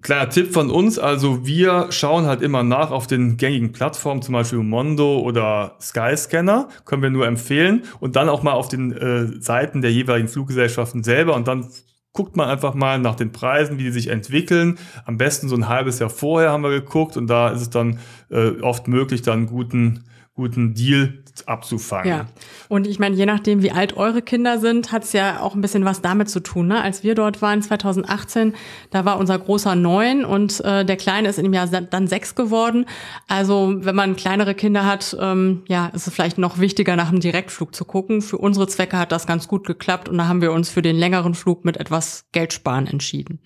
Kleiner 0.01 0.29
Tipp 0.29 0.53
von 0.53 0.69
uns, 0.69 0.97
also 0.97 1.45
wir 1.45 1.87
schauen 1.89 2.25
halt 2.25 2.41
immer 2.41 2.63
nach 2.63 2.91
auf 2.91 3.07
den 3.07 3.37
gängigen 3.37 3.71
Plattformen, 3.71 4.21
zum 4.21 4.33
Beispiel 4.33 4.59
Mondo 4.59 5.19
oder 5.19 5.75
Skyscanner, 5.81 6.69
können 6.85 7.01
wir 7.01 7.09
nur 7.09 7.27
empfehlen 7.27 7.83
und 7.99 8.15
dann 8.15 8.29
auch 8.29 8.41
mal 8.41 8.53
auf 8.53 8.67
den 8.67 8.91
äh, 8.93 9.41
Seiten 9.41 9.81
der 9.81 9.91
jeweiligen 9.91 10.29
Fluggesellschaften 10.29 11.03
selber 11.03 11.35
und 11.35 11.47
dann 11.47 11.67
guckt 12.13 12.37
man 12.37 12.47
einfach 12.47 12.73
mal 12.73 12.97
nach 12.99 13.15
den 13.15 13.33
Preisen, 13.33 13.77
wie 13.77 13.83
die 13.83 13.91
sich 13.91 14.07
entwickeln. 14.07 14.77
Am 15.05 15.17
besten 15.17 15.49
so 15.49 15.55
ein 15.55 15.67
halbes 15.67 15.99
Jahr 15.99 16.09
vorher 16.09 16.51
haben 16.51 16.63
wir 16.63 16.69
geguckt 16.69 17.17
und 17.17 17.27
da 17.27 17.49
ist 17.49 17.61
es 17.61 17.69
dann 17.69 17.99
äh, 18.29 18.61
oft 18.61 18.87
möglich, 18.87 19.21
dann 19.23 19.39
einen 19.39 19.47
guten 19.47 20.05
guten 20.35 20.73
Deal 20.73 21.23
abzufangen. 21.47 22.09
Ja, 22.09 22.25
und 22.69 22.87
ich 22.87 22.99
meine, 22.99 23.15
je 23.15 23.25
nachdem, 23.25 23.61
wie 23.61 23.71
alt 23.71 23.97
eure 23.97 24.21
Kinder 24.21 24.59
sind, 24.59 24.91
hat 24.91 25.03
es 25.03 25.13
ja 25.13 25.41
auch 25.41 25.55
ein 25.55 25.61
bisschen 25.61 25.85
was 25.85 26.01
damit 26.01 26.29
zu 26.29 26.39
tun. 26.39 26.67
Ne? 26.67 26.81
Als 26.81 27.03
wir 27.03 27.15
dort 27.15 27.41
waren, 27.41 27.61
2018, 27.61 28.53
da 28.91 29.05
war 29.05 29.17
unser 29.17 29.37
großer 29.37 29.75
neun 29.75 30.25
und 30.25 30.59
äh, 30.61 30.85
der 30.85 30.97
Kleine 30.97 31.29
ist 31.29 31.37
in 31.37 31.43
dem 31.43 31.53
Jahr 31.53 31.67
dann 31.67 32.07
sechs 32.07 32.35
geworden. 32.35 32.85
Also 33.27 33.75
wenn 33.79 33.95
man 33.95 34.15
kleinere 34.15 34.55
Kinder 34.55 34.85
hat, 34.85 35.15
ähm, 35.19 35.63
ja, 35.67 35.87
ist 35.87 36.07
es 36.07 36.13
vielleicht 36.13 36.37
noch 36.37 36.59
wichtiger, 36.59 36.95
nach 36.95 37.09
dem 37.09 37.19
Direktflug 37.19 37.75
zu 37.75 37.85
gucken. 37.85 38.21
Für 38.21 38.37
unsere 38.37 38.67
Zwecke 38.67 38.97
hat 38.97 39.11
das 39.11 39.27
ganz 39.27 39.47
gut 39.47 39.65
geklappt 39.65 40.09
und 40.09 40.17
da 40.17 40.27
haben 40.27 40.41
wir 40.41 40.51
uns 40.51 40.69
für 40.69 40.81
den 40.81 40.95
längeren 40.95 41.33
Flug 41.33 41.65
mit 41.65 41.77
etwas 41.77 42.25
Geld 42.31 42.53
sparen 42.53 42.87
entschieden. 42.87 43.39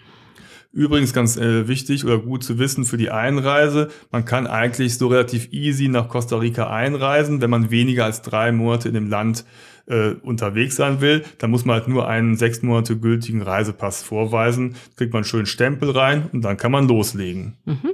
Übrigens 0.72 1.14
ganz 1.14 1.36
äh, 1.36 1.68
wichtig 1.68 2.06
oder 2.06 2.20
gut 2.20 2.44
zu 2.44 2.60
wissen 2.60 2.86
für 2.86 2.98
die 2.98 3.10
Einreise, 3.10 3.90
man 4.12 4.26
kann 4.26 4.46
eigentlich 4.46 4.98
so 4.98 5.08
relativ 5.08 5.52
easy 5.52 5.88
nach 5.88 6.10
Costa 6.10 6.38
Rica 6.38 6.70
einreisen, 6.70 7.42
wenn 7.42 7.50
man 7.50 7.72
weniger 7.72 8.06
als 8.06 8.22
drei 8.22 8.52
Monate 8.52 8.88
in 8.88 8.94
dem 8.94 9.10
Land 9.10 9.46
äh, 9.88 10.12
unterwegs 10.22 10.76
sein 10.76 11.02
will. 11.02 11.26
Dann 11.40 11.50
muss 11.50 11.66
man 11.66 11.78
halt 11.78 11.88
nur 11.88 12.08
einen 12.08 12.38
sechs 12.38 12.62
Monate 12.62 12.98
gültigen 12.98 13.42
Reisepass 13.42 14.04
vorweisen, 14.04 14.76
kriegt 14.96 15.12
man 15.12 15.22
einen 15.22 15.26
schönen 15.26 15.48
Stempel 15.48 15.90
rein 15.90 16.30
und 16.32 16.42
dann 16.42 16.58
kann 16.58 16.72
man 16.72 16.88
loslegen. 16.88 17.58
Mhm. 17.66 17.94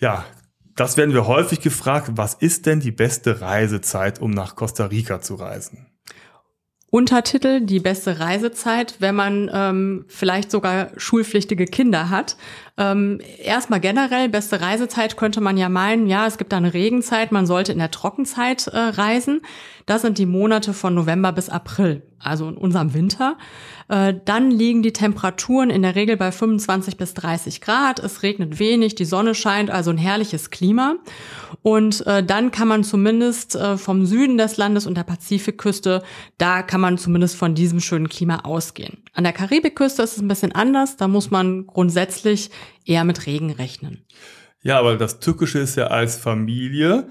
Ja, 0.00 0.24
das 0.74 0.96
werden 0.96 1.14
wir 1.14 1.28
häufig 1.28 1.60
gefragt, 1.60 2.12
was 2.16 2.34
ist 2.34 2.66
denn 2.66 2.80
die 2.80 2.90
beste 2.90 3.40
Reisezeit, 3.40 4.20
um 4.20 4.32
nach 4.32 4.56
Costa 4.56 4.86
Rica 4.86 5.20
zu 5.20 5.36
reisen? 5.36 5.91
Untertitel 6.94 7.62
die 7.62 7.80
beste 7.80 8.20
Reisezeit, 8.20 8.96
wenn 8.98 9.14
man 9.14 9.50
ähm, 9.50 10.04
vielleicht 10.08 10.50
sogar 10.50 10.90
schulpflichtige 10.98 11.64
Kinder 11.64 12.10
hat. 12.10 12.36
Ähm, 12.76 13.18
erstmal 13.42 13.80
generell, 13.80 14.28
beste 14.28 14.60
Reisezeit 14.60 15.16
könnte 15.16 15.40
man 15.40 15.56
ja 15.56 15.70
meinen, 15.70 16.06
ja, 16.06 16.26
es 16.26 16.36
gibt 16.36 16.52
da 16.52 16.58
eine 16.58 16.74
Regenzeit, 16.74 17.32
man 17.32 17.46
sollte 17.46 17.72
in 17.72 17.78
der 17.78 17.90
Trockenzeit 17.90 18.66
äh, 18.66 18.76
reisen. 18.76 19.40
Das 19.86 20.02
sind 20.02 20.18
die 20.18 20.26
Monate 20.26 20.72
von 20.72 20.94
November 20.94 21.32
bis 21.32 21.48
April. 21.48 22.02
also 22.24 22.48
in 22.48 22.56
unserem 22.56 22.94
Winter. 22.94 23.36
Äh, 23.88 24.14
dann 24.24 24.50
liegen 24.50 24.82
die 24.82 24.92
Temperaturen 24.92 25.70
in 25.70 25.82
der 25.82 25.96
Regel 25.96 26.16
bei 26.16 26.30
25 26.30 26.96
bis 26.96 27.14
30 27.14 27.60
Grad. 27.60 27.98
Es 27.98 28.22
regnet 28.22 28.58
wenig, 28.58 28.94
die 28.94 29.04
Sonne 29.04 29.34
scheint, 29.34 29.70
also 29.70 29.90
ein 29.90 29.98
herrliches 29.98 30.50
Klima. 30.50 30.96
Und 31.62 32.06
äh, 32.06 32.22
dann 32.22 32.50
kann 32.50 32.68
man 32.68 32.84
zumindest 32.84 33.56
äh, 33.56 33.76
vom 33.76 34.06
Süden 34.06 34.38
des 34.38 34.56
Landes 34.56 34.86
und 34.86 34.96
der 34.96 35.02
Pazifikküste, 35.02 36.02
da 36.38 36.62
kann 36.62 36.80
man 36.80 36.98
zumindest 36.98 37.36
von 37.36 37.54
diesem 37.54 37.80
schönen 37.80 38.08
Klima 38.08 38.40
ausgehen. 38.44 38.98
An 39.14 39.24
der 39.24 39.32
Karibikküste 39.32 40.02
ist 40.02 40.16
es 40.16 40.22
ein 40.22 40.28
bisschen 40.28 40.52
anders. 40.52 40.96
Da 40.96 41.08
muss 41.08 41.30
man 41.30 41.66
grundsätzlich 41.66 42.50
eher 42.84 43.04
mit 43.04 43.26
Regen 43.26 43.50
rechnen. 43.50 44.04
Ja, 44.62 44.78
aber 44.78 44.96
das 44.96 45.18
Tückische 45.18 45.58
ist 45.58 45.76
ja 45.76 45.88
als 45.88 46.16
Familie 46.16 47.08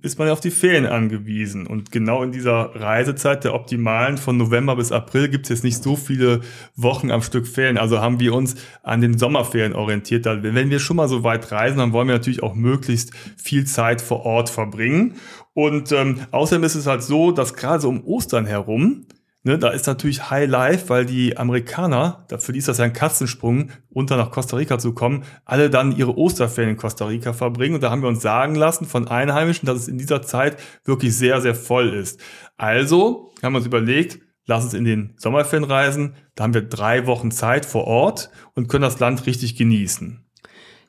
ist 0.00 0.18
man 0.18 0.28
ja 0.28 0.32
auf 0.32 0.40
die 0.40 0.52
Ferien 0.52 0.86
angewiesen. 0.86 1.66
Und 1.66 1.90
genau 1.90 2.22
in 2.22 2.30
dieser 2.30 2.74
Reisezeit 2.74 3.42
der 3.42 3.54
optimalen 3.54 4.16
von 4.16 4.36
November 4.36 4.76
bis 4.76 4.92
April 4.92 5.28
gibt 5.28 5.46
es 5.46 5.50
jetzt 5.50 5.64
nicht 5.64 5.82
so 5.82 5.96
viele 5.96 6.40
Wochen 6.76 7.10
am 7.10 7.22
Stück 7.22 7.48
Ferien. 7.48 7.78
Also 7.78 8.00
haben 8.00 8.20
wir 8.20 8.32
uns 8.32 8.54
an 8.84 9.00
den 9.00 9.18
Sommerferien 9.18 9.74
orientiert. 9.74 10.24
Wenn 10.24 10.70
wir 10.70 10.78
schon 10.78 10.96
mal 10.96 11.08
so 11.08 11.24
weit 11.24 11.50
reisen, 11.50 11.78
dann 11.78 11.92
wollen 11.92 12.06
wir 12.06 12.14
natürlich 12.14 12.44
auch 12.44 12.54
möglichst 12.54 13.12
viel 13.36 13.64
Zeit 13.66 14.00
vor 14.00 14.24
Ort 14.24 14.50
verbringen. 14.50 15.16
Und 15.52 15.90
ähm, 15.92 16.20
außerdem 16.30 16.64
ist 16.64 16.76
es 16.76 16.86
halt 16.86 17.02
so, 17.02 17.32
dass 17.32 17.54
gerade 17.54 17.80
so 17.80 17.88
um 17.88 18.04
Ostern 18.04 18.46
herum 18.46 19.06
Ne, 19.44 19.58
da 19.58 19.70
ist 19.70 19.88
natürlich 19.88 20.30
High 20.30 20.48
Life, 20.48 20.88
weil 20.88 21.04
die 21.04 21.36
Amerikaner, 21.36 22.24
für 22.38 22.52
die 22.52 22.60
ist 22.60 22.68
das 22.68 22.78
ja 22.78 22.84
ein 22.84 22.92
Katzensprung, 22.92 23.70
runter 23.92 24.16
nach 24.16 24.30
Costa 24.30 24.56
Rica 24.56 24.78
zu 24.78 24.94
kommen, 24.94 25.24
alle 25.44 25.68
dann 25.68 25.90
ihre 25.90 26.16
Osterferien 26.16 26.74
in 26.74 26.76
Costa 26.76 27.06
Rica 27.06 27.32
verbringen. 27.32 27.74
Und 27.74 27.80
da 27.80 27.90
haben 27.90 28.02
wir 28.02 28.08
uns 28.08 28.22
sagen 28.22 28.54
lassen 28.54 28.86
von 28.86 29.08
Einheimischen, 29.08 29.66
dass 29.66 29.78
es 29.78 29.88
in 29.88 29.98
dieser 29.98 30.22
Zeit 30.22 30.58
wirklich 30.84 31.16
sehr, 31.16 31.40
sehr 31.40 31.56
voll 31.56 31.88
ist. 31.88 32.20
Also 32.56 33.32
haben 33.42 33.54
wir 33.54 33.58
uns 33.58 33.66
überlegt, 33.66 34.20
lass 34.46 34.62
uns 34.62 34.74
in 34.74 34.84
den 34.84 35.14
Sommerferien 35.16 35.68
reisen. 35.68 36.14
Da 36.36 36.44
haben 36.44 36.54
wir 36.54 36.62
drei 36.62 37.08
Wochen 37.08 37.32
Zeit 37.32 37.66
vor 37.66 37.88
Ort 37.88 38.30
und 38.54 38.68
können 38.68 38.82
das 38.82 39.00
Land 39.00 39.26
richtig 39.26 39.56
genießen. 39.56 40.24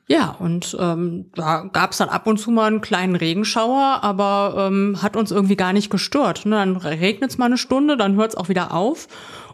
Ja, 0.06 0.36
und 0.38 0.76
ähm, 0.78 1.30
da 1.34 1.62
gab 1.72 1.92
es 1.92 1.98
dann 1.98 2.10
ab 2.10 2.26
und 2.26 2.38
zu 2.38 2.50
mal 2.50 2.66
einen 2.66 2.82
kleinen 2.82 3.16
Regenschauer, 3.16 4.00
aber 4.02 4.68
ähm, 4.68 4.98
hat 5.00 5.16
uns 5.16 5.30
irgendwie 5.30 5.56
gar 5.56 5.72
nicht 5.72 5.88
gestört. 5.88 6.44
Ne? 6.44 6.56
Dann 6.56 6.76
regnet 6.76 7.30
es 7.30 7.38
mal 7.38 7.46
eine 7.46 7.56
Stunde, 7.56 7.96
dann 7.96 8.16
hört 8.16 8.32
es 8.32 8.36
auch 8.36 8.50
wieder 8.50 8.74
auf. 8.74 9.08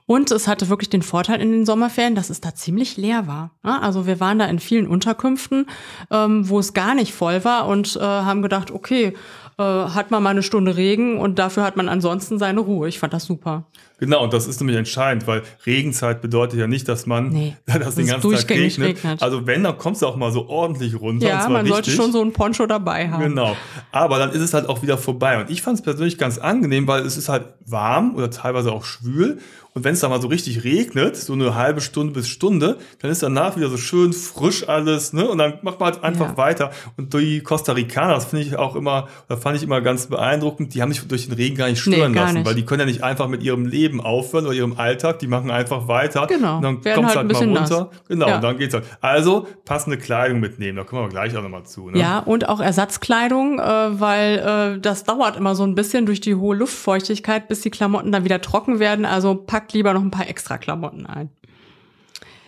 Und 0.07 0.33
es 0.33 0.49
hatte 0.49 0.69
wirklich 0.69 0.91
den 0.91 1.03
Vorteil 1.03 1.41
in 1.41 1.53
den 1.53 1.65
Sommerferien, 1.65 2.17
dass 2.17 2.31
es 2.31 2.41
da 2.41 2.53
ziemlich 2.53 2.97
leer 2.97 3.29
war. 3.29 3.53
Ne? 3.63 3.81
Also 3.81 4.09
wir 4.09 4.19
waren 4.19 4.41
da 4.41 4.47
in 4.47 4.59
vielen 4.59 4.89
Unterkünften, 4.89 5.67
ähm, 6.11 6.49
wo 6.49 6.59
es 6.59 6.75
gar 6.75 6.97
nicht 6.97 7.15
voll 7.15 7.45
war 7.45 7.69
und 7.69 7.95
äh, 7.95 8.01
haben 8.01 8.43
gedacht, 8.43 8.73
okay, 8.73 9.15
äh, 9.61 9.91
hat 9.91 10.11
man 10.11 10.23
mal 10.23 10.31
eine 10.31 10.43
Stunde 10.43 10.77
Regen 10.77 11.19
und 11.19 11.39
dafür 11.39 11.63
hat 11.65 11.77
man 11.77 11.89
ansonsten 11.91 12.39
seine 12.39 12.61
Ruhe. 12.61 12.89
Ich 12.89 12.99
fand 12.99 13.13
das 13.13 13.25
super. 13.27 13.67
Genau, 13.99 14.25
und 14.25 14.33
das 14.33 14.47
ist 14.47 14.59
nämlich 14.61 14.79
entscheidend, 14.79 15.27
weil 15.27 15.43
Regenzeit 15.67 16.23
bedeutet 16.23 16.59
ja 16.59 16.67
nicht, 16.67 16.89
dass 16.89 17.05
man 17.05 17.29
nee, 17.29 17.57
das 17.67 17.95
den 17.95 18.07
ganzen 18.07 18.33
Tag 18.33 18.49
regnet. 18.49 19.05
regnet. 19.05 19.23
Also 19.23 19.47
wenn, 19.47 19.63
dann 19.63 19.77
kommst 19.77 20.01
du 20.01 20.07
auch 20.07 20.17
mal 20.17 20.33
so 20.33 20.49
ordentlich 20.49 20.99
runter. 20.99 21.29
Ja, 21.29 21.47
man 21.51 21.67
richtig. 21.67 21.73
sollte 21.73 21.91
schon 21.91 22.11
so 22.11 22.23
ein 22.23 22.33
Poncho 22.33 22.67
dabei 22.67 23.11
haben. 23.11 23.23
Genau. 23.23 23.55
Aber 23.93 24.19
dann 24.19 24.31
ist 24.31 24.41
es 24.41 24.55
halt 24.55 24.67
auch 24.67 24.83
wieder 24.83 24.97
vorbei. 24.97 25.39
Und 25.39 25.51
ich 25.51 25.61
fand 25.61 25.79
es 25.79 25.83
persönlich 25.83 26.17
ganz 26.17 26.39
angenehm, 26.39 26.87
weil 26.87 27.05
es 27.05 27.19
ist 27.19 27.29
halt 27.29 27.45
warm 27.67 28.15
oder 28.15 28.31
teilweise 28.31 28.73
auch 28.73 28.85
schwül. 28.85 29.41
Und 29.73 29.85
wenn 29.85 29.95
es 29.95 30.01
da 30.01 30.09
mal 30.09 30.21
so 30.21 30.29
richtig 30.29 30.65
regnet, 30.65 31.17
so 31.17 31.33
eine 31.33 31.55
halbe 31.55 31.81
Stunde 31.81 32.13
bis 32.13 32.29
Stunde, 32.29 32.79
dann 33.01 33.11
ist 33.11 33.23
danach 33.23 33.57
wieder 33.57 33.69
so 33.69 33.77
schön 33.77 34.13
frisch 34.13 34.69
alles, 34.69 35.13
ne? 35.13 35.29
Und 35.29 35.39
dann 35.39 35.55
macht 35.63 35.79
man 35.79 35.93
halt 35.93 36.03
einfach 36.03 36.31
ja. 36.31 36.37
weiter. 36.37 36.71
Und 36.97 37.15
die 37.15 37.41
Costa 37.41 37.73
Ricaner, 37.73 38.15
das 38.15 38.25
finde 38.25 38.45
ich 38.45 38.57
auch 38.57 38.75
immer, 38.75 39.07
da 39.29 39.37
fand 39.37 39.57
ich 39.57 39.63
immer 39.63 39.81
ganz 39.81 40.07
beeindruckend, 40.07 40.75
die 40.75 40.83
haben 40.83 40.93
sich 40.93 41.07
durch 41.07 41.27
den 41.29 41.35
Regen 41.35 41.57
gar 41.57 41.69
nicht 41.69 41.81
stören 41.81 42.11
nee, 42.11 42.17
gar 42.17 42.25
lassen, 42.25 42.39
nicht. 42.39 42.47
weil 42.47 42.55
die 42.57 42.65
können 42.65 42.81
ja 42.81 42.87
nicht 42.87 43.05
einfach 43.05 43.29
mit 43.29 43.43
ihrem 43.45 43.65
Leben 43.65 44.01
aufhören 44.01 44.47
oder 44.47 44.55
ihrem 44.55 44.77
Alltag, 44.77 45.21
die 45.21 45.29
machen 45.29 45.51
einfach 45.53 45.87
weiter. 45.87 46.27
Genau. 46.27 46.57
Und 46.57 46.63
dann 46.63 46.75
kommt 46.83 47.11
es 47.11 47.17
halt, 47.17 47.33
halt 47.33 47.33
mal 47.33 47.59
runter. 47.59 47.81
Nass. 47.81 48.01
Genau, 48.09 48.29
ja. 48.29 48.37
und 48.37 48.43
dann 48.43 48.59
geht's 48.59 48.75
halt. 48.75 48.85
Also 49.01 49.47
passende 49.65 49.99
Kleidung 49.99 50.41
mitnehmen, 50.41 50.77
da 50.77 50.85
kommen 50.85 51.03
wir 51.03 51.09
gleich 51.09 51.37
auch 51.37 51.43
nochmal 51.43 51.65
zu. 51.65 51.91
Ne? 51.91 51.99
Ja, 52.01 52.19
und 52.19 52.49
auch 52.49 52.61
Ersatzkleidung, 52.61 53.61
äh, 53.61 54.01
weil 54.01 54.39
äh, 54.77 54.81
das 54.81 55.05
dauert 55.05 55.37
immer 55.37 55.55
so 55.55 55.63
ein 55.63 55.77
bisschen 55.77 56.07
durch 56.07 56.21
die 56.21 56.35
hohe 56.35 56.57
Luftfeuchtigkeit, 56.57 57.47
bis 57.47 57.61
die 57.61 57.71
Klamotten 57.71 58.11
dann 58.11 58.25
wieder 58.25 58.41
trocken 58.41 58.81
werden. 58.81 59.05
Also 59.05 59.37
pack 59.37 59.60
packt 59.61 59.75
lieber 59.75 59.93
noch 59.93 60.01
ein 60.01 60.11
paar 60.11 60.27
extra 60.27 60.57
Klamotten 60.57 61.05
ein. 61.05 61.29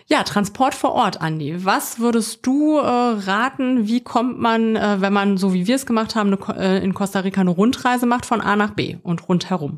Ja, 0.07 0.23
Transport 0.23 0.73
vor 0.73 0.93
Ort, 0.93 1.21
Andi. 1.21 1.63
Was 1.63 1.99
würdest 1.99 2.45
du 2.45 2.77
äh, 2.77 2.81
raten? 2.81 3.87
Wie 3.87 4.01
kommt 4.01 4.39
man, 4.39 4.75
äh, 4.75 4.97
wenn 4.99 5.13
man, 5.13 5.37
so 5.37 5.53
wie 5.53 5.67
wir 5.67 5.75
es 5.75 5.85
gemacht 5.85 6.15
haben, 6.15 6.33
eine, 6.33 6.59
äh, 6.59 6.83
in 6.83 6.93
Costa 6.93 7.19
Rica 7.19 7.41
eine 7.41 7.51
Rundreise 7.51 8.05
macht 8.05 8.25
von 8.25 8.41
A 8.41 8.55
nach 8.55 8.71
B 8.71 8.97
und 9.03 9.29
rundherum? 9.29 9.77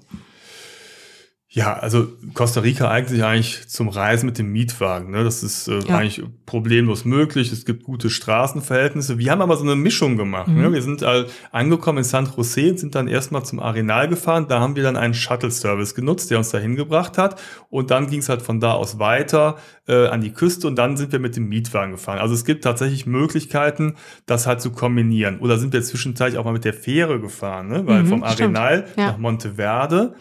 Ja, 1.55 1.71
also 1.71 2.09
Costa 2.33 2.59
Rica 2.59 2.89
eignet 2.89 3.11
sich 3.11 3.23
eigentlich 3.23 3.69
zum 3.69 3.87
Reisen 3.87 4.25
mit 4.25 4.37
dem 4.37 4.51
Mietwagen. 4.51 5.11
Ne? 5.11 5.23
Das 5.23 5.41
ist 5.41 5.69
äh, 5.69 5.79
ja. 5.87 5.99
eigentlich 5.99 6.21
problemlos 6.45 7.05
möglich. 7.05 7.53
Es 7.53 7.63
gibt 7.63 7.83
gute 7.83 8.09
Straßenverhältnisse. 8.09 9.17
Wir 9.19 9.31
haben 9.31 9.41
aber 9.41 9.55
so 9.55 9.63
eine 9.63 9.77
Mischung 9.77 10.17
gemacht. 10.17 10.49
Ne? 10.49 10.55
Mhm. 10.55 10.61
Ne? 10.63 10.73
Wir 10.73 10.81
sind 10.81 11.01
äh, 11.01 11.23
angekommen 11.53 11.99
in 11.99 12.03
San 12.03 12.29
Jose 12.35 12.71
und 12.71 12.79
sind 12.79 12.93
dann 12.93 13.07
erstmal 13.07 13.45
zum 13.45 13.61
Arenal 13.61 14.09
gefahren. 14.09 14.47
Da 14.49 14.59
haben 14.59 14.75
wir 14.75 14.83
dann 14.83 14.97
einen 14.97 15.13
Shuttle-Service 15.13 15.95
genutzt, 15.95 16.29
der 16.29 16.39
uns 16.39 16.49
dahin 16.49 16.75
gebracht 16.75 17.17
hat. 17.17 17.41
Und 17.69 17.89
dann 17.89 18.07
ging 18.07 18.19
es 18.19 18.27
halt 18.27 18.41
von 18.41 18.59
da 18.59 18.73
aus 18.73 18.99
weiter 18.99 19.55
äh, 19.87 20.07
an 20.07 20.19
die 20.19 20.33
Küste 20.33 20.67
und 20.67 20.75
dann 20.75 20.97
sind 20.97 21.13
wir 21.13 21.19
mit 21.19 21.37
dem 21.37 21.47
Mietwagen 21.47 21.91
gefahren. 21.91 22.19
Also 22.19 22.33
es 22.33 22.43
gibt 22.43 22.65
tatsächlich 22.65 23.05
Möglichkeiten, 23.05 23.95
das 24.25 24.45
halt 24.45 24.59
zu 24.59 24.71
kombinieren. 24.71 25.39
Oder 25.39 25.57
sind 25.57 25.71
wir 25.71 25.81
zwischenzeitlich 25.81 26.37
auch 26.37 26.43
mal 26.43 26.51
mit 26.51 26.65
der 26.65 26.73
Fähre 26.73 27.21
gefahren, 27.21 27.69
ne? 27.69 27.87
weil 27.87 28.03
mhm, 28.03 28.07
vom 28.07 28.23
Arenal 28.23 28.87
ja. 28.97 29.11
nach 29.11 29.17
Monteverde 29.17 30.15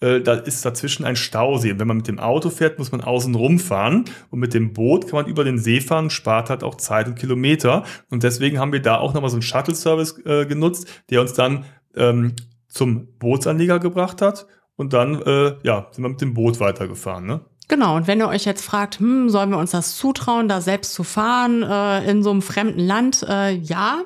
äh, 0.00 0.20
da 0.20 0.34
ist 0.34 0.64
dazwischen 0.64 1.04
ein 1.04 1.16
Stausee. 1.16 1.78
Wenn 1.78 1.86
man 1.86 1.98
mit 1.98 2.08
dem 2.08 2.18
Auto 2.18 2.50
fährt, 2.50 2.78
muss 2.78 2.92
man 2.92 3.00
außen 3.00 3.34
rumfahren. 3.34 4.06
Und 4.30 4.40
mit 4.40 4.54
dem 4.54 4.72
Boot 4.72 5.08
kann 5.08 5.20
man 5.20 5.26
über 5.26 5.44
den 5.44 5.58
See 5.58 5.80
fahren, 5.80 6.10
spart 6.10 6.50
halt 6.50 6.64
auch 6.64 6.76
Zeit 6.76 7.06
und 7.06 7.18
Kilometer. 7.18 7.84
Und 8.10 8.22
deswegen 8.22 8.58
haben 8.58 8.72
wir 8.72 8.82
da 8.82 8.98
auch 8.98 9.14
nochmal 9.14 9.30
so 9.30 9.36
einen 9.36 9.42
Shuttle-Service 9.42 10.24
äh, 10.24 10.46
genutzt, 10.46 10.88
der 11.10 11.20
uns 11.20 11.34
dann 11.34 11.64
ähm, 11.94 12.34
zum 12.68 13.08
Bootsanleger 13.18 13.78
gebracht 13.78 14.22
hat. 14.22 14.46
Und 14.76 14.94
dann 14.94 15.20
äh, 15.22 15.56
ja, 15.62 15.88
sind 15.90 16.04
wir 16.04 16.08
mit 16.08 16.20
dem 16.22 16.32
Boot 16.32 16.58
weitergefahren. 16.60 17.26
Ne? 17.26 17.40
Genau, 17.68 17.94
und 17.96 18.08
wenn 18.08 18.18
ihr 18.18 18.28
euch 18.28 18.46
jetzt 18.46 18.64
fragt, 18.64 18.98
hm, 18.98 19.28
sollen 19.28 19.50
wir 19.50 19.58
uns 19.58 19.70
das 19.70 19.96
zutrauen, 19.96 20.48
da 20.48 20.60
selbst 20.60 20.92
zu 20.92 21.04
fahren 21.04 21.62
äh, 21.62 22.10
in 22.10 22.22
so 22.22 22.30
einem 22.30 22.42
fremden 22.42 22.80
Land? 22.80 23.24
Äh, 23.28 23.52
ja. 23.52 24.00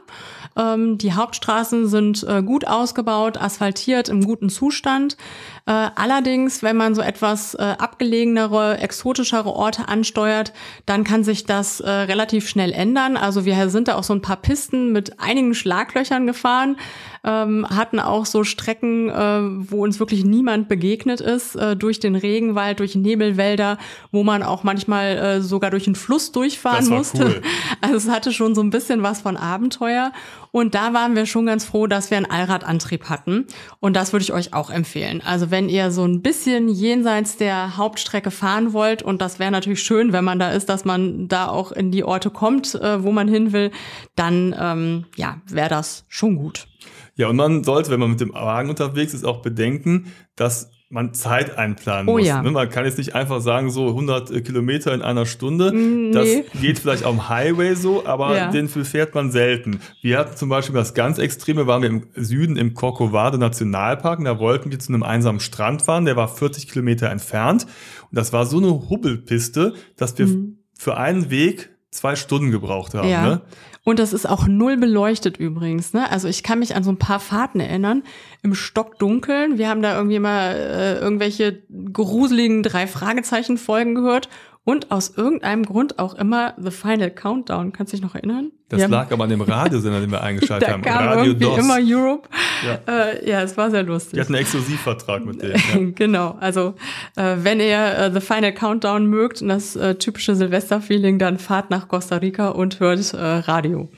Ähm, 0.57 0.99
die 0.99 1.15
Hauptstraßen 1.15 1.89
sind 1.89 2.25
äh, 2.29 2.43
gut 2.43 2.67
ausgebaut, 2.67 3.41
asphaltiert, 3.41 4.09
im 4.09 4.25
guten 4.25 4.51
Zustand. 4.51 5.17
Äh, 5.67 5.73
allerdings, 5.95 6.63
wenn 6.63 6.77
man 6.77 6.95
so 6.95 7.01
etwas 7.01 7.55
äh, 7.55 7.63
abgelegenere, 7.63 8.79
exotischere 8.79 9.49
Orte 9.49 9.89
ansteuert, 9.89 10.53
dann 10.85 11.05
kann 11.05 11.25
sich 11.25 11.47
das 11.47 11.81
äh, 11.81 11.91
relativ 11.91 12.49
schnell 12.49 12.73
ändern. 12.73 13.17
Also 13.17 13.47
wir 13.47 13.71
sind 13.71 13.89
da 13.89 13.95
auch 13.95 14.05
so 14.05 14.13
ein 14.13 14.21
paar 14.21 14.37
Pisten 14.37 14.93
mit 14.93 15.21
einigen 15.21 15.55
Schlaglöchern 15.55 16.27
gefahren, 16.27 16.77
ähm, 17.25 17.67
hatten 17.69 17.99
auch 17.99 18.27
so 18.27 18.45
Strecken, 18.45 19.09
äh, 19.09 19.71
wo 19.71 19.83
uns 19.83 19.99
wirklich 19.99 20.25
niemand 20.25 20.69
begegnet 20.69 21.21
ist, 21.21 21.57
äh, 21.57 21.77
durch 21.77 22.01
den 22.01 22.17
Regenwald, 22.17 22.81
durch 22.81 22.95
Nebelwälder, 22.95 23.79
wo 24.13 24.25
man 24.25 24.43
auch 24.43 24.63
manchmal 24.63 25.17
äh, 25.17 25.41
sogar 25.41 25.71
durch 25.71 25.87
einen 25.87 25.95
Fluss 25.95 26.33
durchfahren 26.33 26.89
musste. 26.89 27.25
Cool. 27.25 27.43
Also 27.81 27.97
es 27.97 28.09
hatte 28.09 28.33
schon 28.33 28.55
so 28.55 28.63
ein 28.63 28.71
bisschen 28.71 29.03
was 29.03 29.21
von 29.21 29.37
Abenteuer. 29.37 30.13
Und 30.53 30.75
da 30.75 30.93
waren 30.93 31.17
wir 31.17 31.27
schon 31.27 31.47
ganz 31.47 31.65
froh, 31.65 31.87
dass 31.87 32.11
wir 32.11 32.17
einen 32.17 32.31
Allradantrieb 32.31 33.11
hatten. 33.11 33.47
Und 33.81 33.95
das 33.95 34.13
würde 34.13 34.23
ich 34.23 34.33
euch 34.33 34.55
auch 34.55 34.71
empfehlen. 34.71 35.21
Also 35.25 35.51
wenn 35.51 35.69
ihr 35.69 35.91
so 35.91 36.05
ein 36.05 36.23
bisschen 36.23 36.69
jenseits 36.69 37.37
der 37.37 37.77
Hauptstrecke 37.77 38.31
fahren 38.31 38.73
wollt, 38.73 39.03
und 39.03 39.21
das 39.21 39.39
wäre 39.39 39.51
natürlich 39.51 39.83
schön, 39.83 40.13
wenn 40.13 40.25
man 40.25 40.39
da 40.39 40.51
ist, 40.51 40.69
dass 40.69 40.85
man 40.85 41.29
da 41.29 41.49
auch 41.49 41.73
in 41.73 41.91
die 41.91 42.05
Orte 42.05 42.31
kommt, 42.31 42.75
äh, 42.77 43.03
wo 43.03 43.11
man 43.11 43.29
hin 43.29 43.53
will, 43.53 43.71
dann 44.15 44.55
ähm, 44.59 45.05
ja, 45.17 45.39
wäre 45.47 45.69
das 45.69 46.05
schon 46.09 46.37
gut. 46.37 46.69
Ja, 47.17 47.29
und 47.29 47.37
man 47.37 47.65
sollte, 47.65 47.91
wenn 47.91 48.01
man 48.01 48.11
mit 48.11 48.21
dem 48.21 48.33
Wagen 48.35 48.71
unterwegs 48.71 49.15
ist, 49.15 49.25
auch 49.25 49.43
bedenken, 49.43 50.13
dass 50.37 50.71
man 50.95 51.13
Zeit 51.13 51.59
einplanen 51.59 52.09
oh, 52.09 52.19
muss. 52.19 52.27
Ja. 52.27 52.41
Ne? 52.41 52.53
Man 52.53 52.69
kann 52.69 52.85
jetzt 52.85 52.99
nicht 52.99 53.17
einfach 53.17 53.41
sagen, 53.41 53.71
so 53.71 53.89
100 53.89 54.31
äh, 54.31 54.41
Kilometer 54.43 54.95
in 54.95 55.03
einer 55.03 55.27
Stunde. 55.27 55.73
Mm, 55.73 56.11
nee. 56.11 56.13
Das 56.13 56.61
geht 56.61 56.79
vielleicht 56.79 57.05
am 57.05 57.29
Highway 57.29 57.75
so, 57.75 58.07
aber 58.07 58.37
ja. 58.37 58.51
den 58.51 58.69
fährt 58.69 59.15
man 59.15 59.33
selten. 59.33 59.81
Wir 60.03 60.19
hatten 60.19 60.37
zum 60.37 60.49
Beispiel 60.49 60.75
das 60.75 60.95
ganz 60.95 61.19
Extreme, 61.19 61.67
waren 61.67 61.83
wir 61.83 61.89
im 61.89 62.07
Süden 62.15 62.57
im 62.57 62.75
Corcovado 62.75 63.39
Nationalpark 63.39 64.21
und 64.21 64.27
da 64.27 64.39
wollten 64.39 64.71
wir 64.71 64.79
zu 64.79 64.93
einem 64.93 65.03
einsamen 65.03 65.41
Strand 65.41 65.83
fahren, 65.83 66.05
der 66.05 66.15
war 66.15 66.29
40 66.29 66.69
Kilometer 66.69 67.11
entfernt. 67.11 67.67
Und 68.03 68.17
das 68.17 68.33
war 68.33 68.47
so 68.47 68.59
eine 68.59 68.89
Hubbelpiste, 68.89 69.75
dass 69.97 70.17
wir 70.17 70.27
mhm. 70.27 70.59
für 70.79 70.97
einen 70.97 71.29
Weg 71.29 71.71
zwei 71.91 72.15
Stunden 72.15 72.53
gebraucht 72.53 72.95
haben. 72.95 73.09
Ja. 73.09 73.27
Ne? 73.27 73.41
Und 73.85 73.99
das 73.99 74.15
ist 74.15 74.27
auch 74.27 74.47
null 74.47 74.79
beleuchtet 74.79 75.37
übrigens. 75.37 75.93
Ne? 75.93 76.11
Also 76.11 76.27
ich 76.27 76.43
kann 76.43 76.59
mich 76.59 76.75
an 76.75 76.83
so 76.83 76.91
ein 76.91 76.99
paar 76.99 77.21
Fahrten 77.21 77.61
erinnern, 77.61 78.03
im 78.43 78.55
Stockdunkeln. 78.55 79.59
Wir 79.59 79.69
haben 79.69 79.83
da 79.83 79.95
irgendwie 79.95 80.19
mal 80.19 80.55
äh, 80.55 80.99
irgendwelche 80.99 81.63
gruseligen 81.93 82.63
drei 82.63 82.87
Fragezeichen 82.87 83.59
Folgen 83.59 83.95
gehört 83.95 84.31
und 84.65 84.91
aus 84.91 85.11
irgendeinem 85.17 85.65
Grund 85.65 85.99
auch 85.99 86.15
immer 86.15 86.55
The 86.59 86.71
Final 86.71 87.11
Countdown. 87.11 87.73
Kannst 87.73 87.93
du 87.93 87.97
dich 87.97 88.05
noch 88.05 88.15
erinnern? 88.15 88.51
Das 88.71 88.89
lag 88.89 89.13
aber 89.13 89.25
an 89.25 89.31
dem 89.31 89.43
Radiosender, 89.43 90.01
den 90.01 90.11
wir 90.11 90.23
eingeschaltet 90.23 90.69
da 90.69 90.73
haben. 90.73 90.83
Kam 90.83 91.07
Radio 91.07 91.33
irgendwie 91.33 91.45
DOS. 91.45 91.59
immer 91.59 91.79
Europe. 91.81 92.29
Ja. 92.65 93.11
Äh, 93.11 93.29
ja, 93.29 93.43
es 93.43 93.57
war 93.59 93.71
sehr 93.71 93.83
lustig. 93.83 94.15
Die 94.15 94.21
hatten 94.21 94.35
einen 94.35 94.43
Exklusivvertrag 94.43 95.25
mit 95.27 95.43
denen. 95.43 95.55
Ja. 95.55 95.91
genau, 95.95 96.37
also 96.41 96.75
äh, 97.17 97.37
wenn 97.43 97.61
ihr 97.61 97.79
äh, 97.79 98.13
The 98.13 98.21
Final 98.21 98.55
Countdown 98.55 99.07
mögt 99.07 99.43
und 99.43 99.49
das 99.49 99.77
äh, 99.77 99.97
typische 99.97 100.35
Silvester-Feeling, 100.35 101.19
dann 101.19 101.39
fahrt 101.39 101.69
nach 101.71 101.87
Costa 101.89 102.17
Rica 102.17 102.49
und 102.49 102.81
hört 102.81 103.13
äh, 103.13 103.19
Radio. 103.19 103.91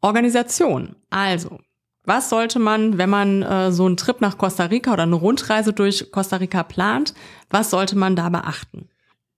Organisation. 0.00 0.96
Also, 1.10 1.58
was 2.04 2.28
sollte 2.28 2.58
man, 2.58 2.98
wenn 2.98 3.10
man 3.10 3.42
äh, 3.42 3.70
so 3.70 3.86
einen 3.86 3.96
Trip 3.96 4.20
nach 4.20 4.36
Costa 4.36 4.64
Rica 4.64 4.92
oder 4.92 5.04
eine 5.04 5.14
Rundreise 5.14 5.72
durch 5.72 6.10
Costa 6.10 6.36
Rica 6.36 6.64
plant, 6.64 7.14
was 7.50 7.70
sollte 7.70 7.96
man 7.96 8.16
da 8.16 8.28
beachten? 8.30 8.88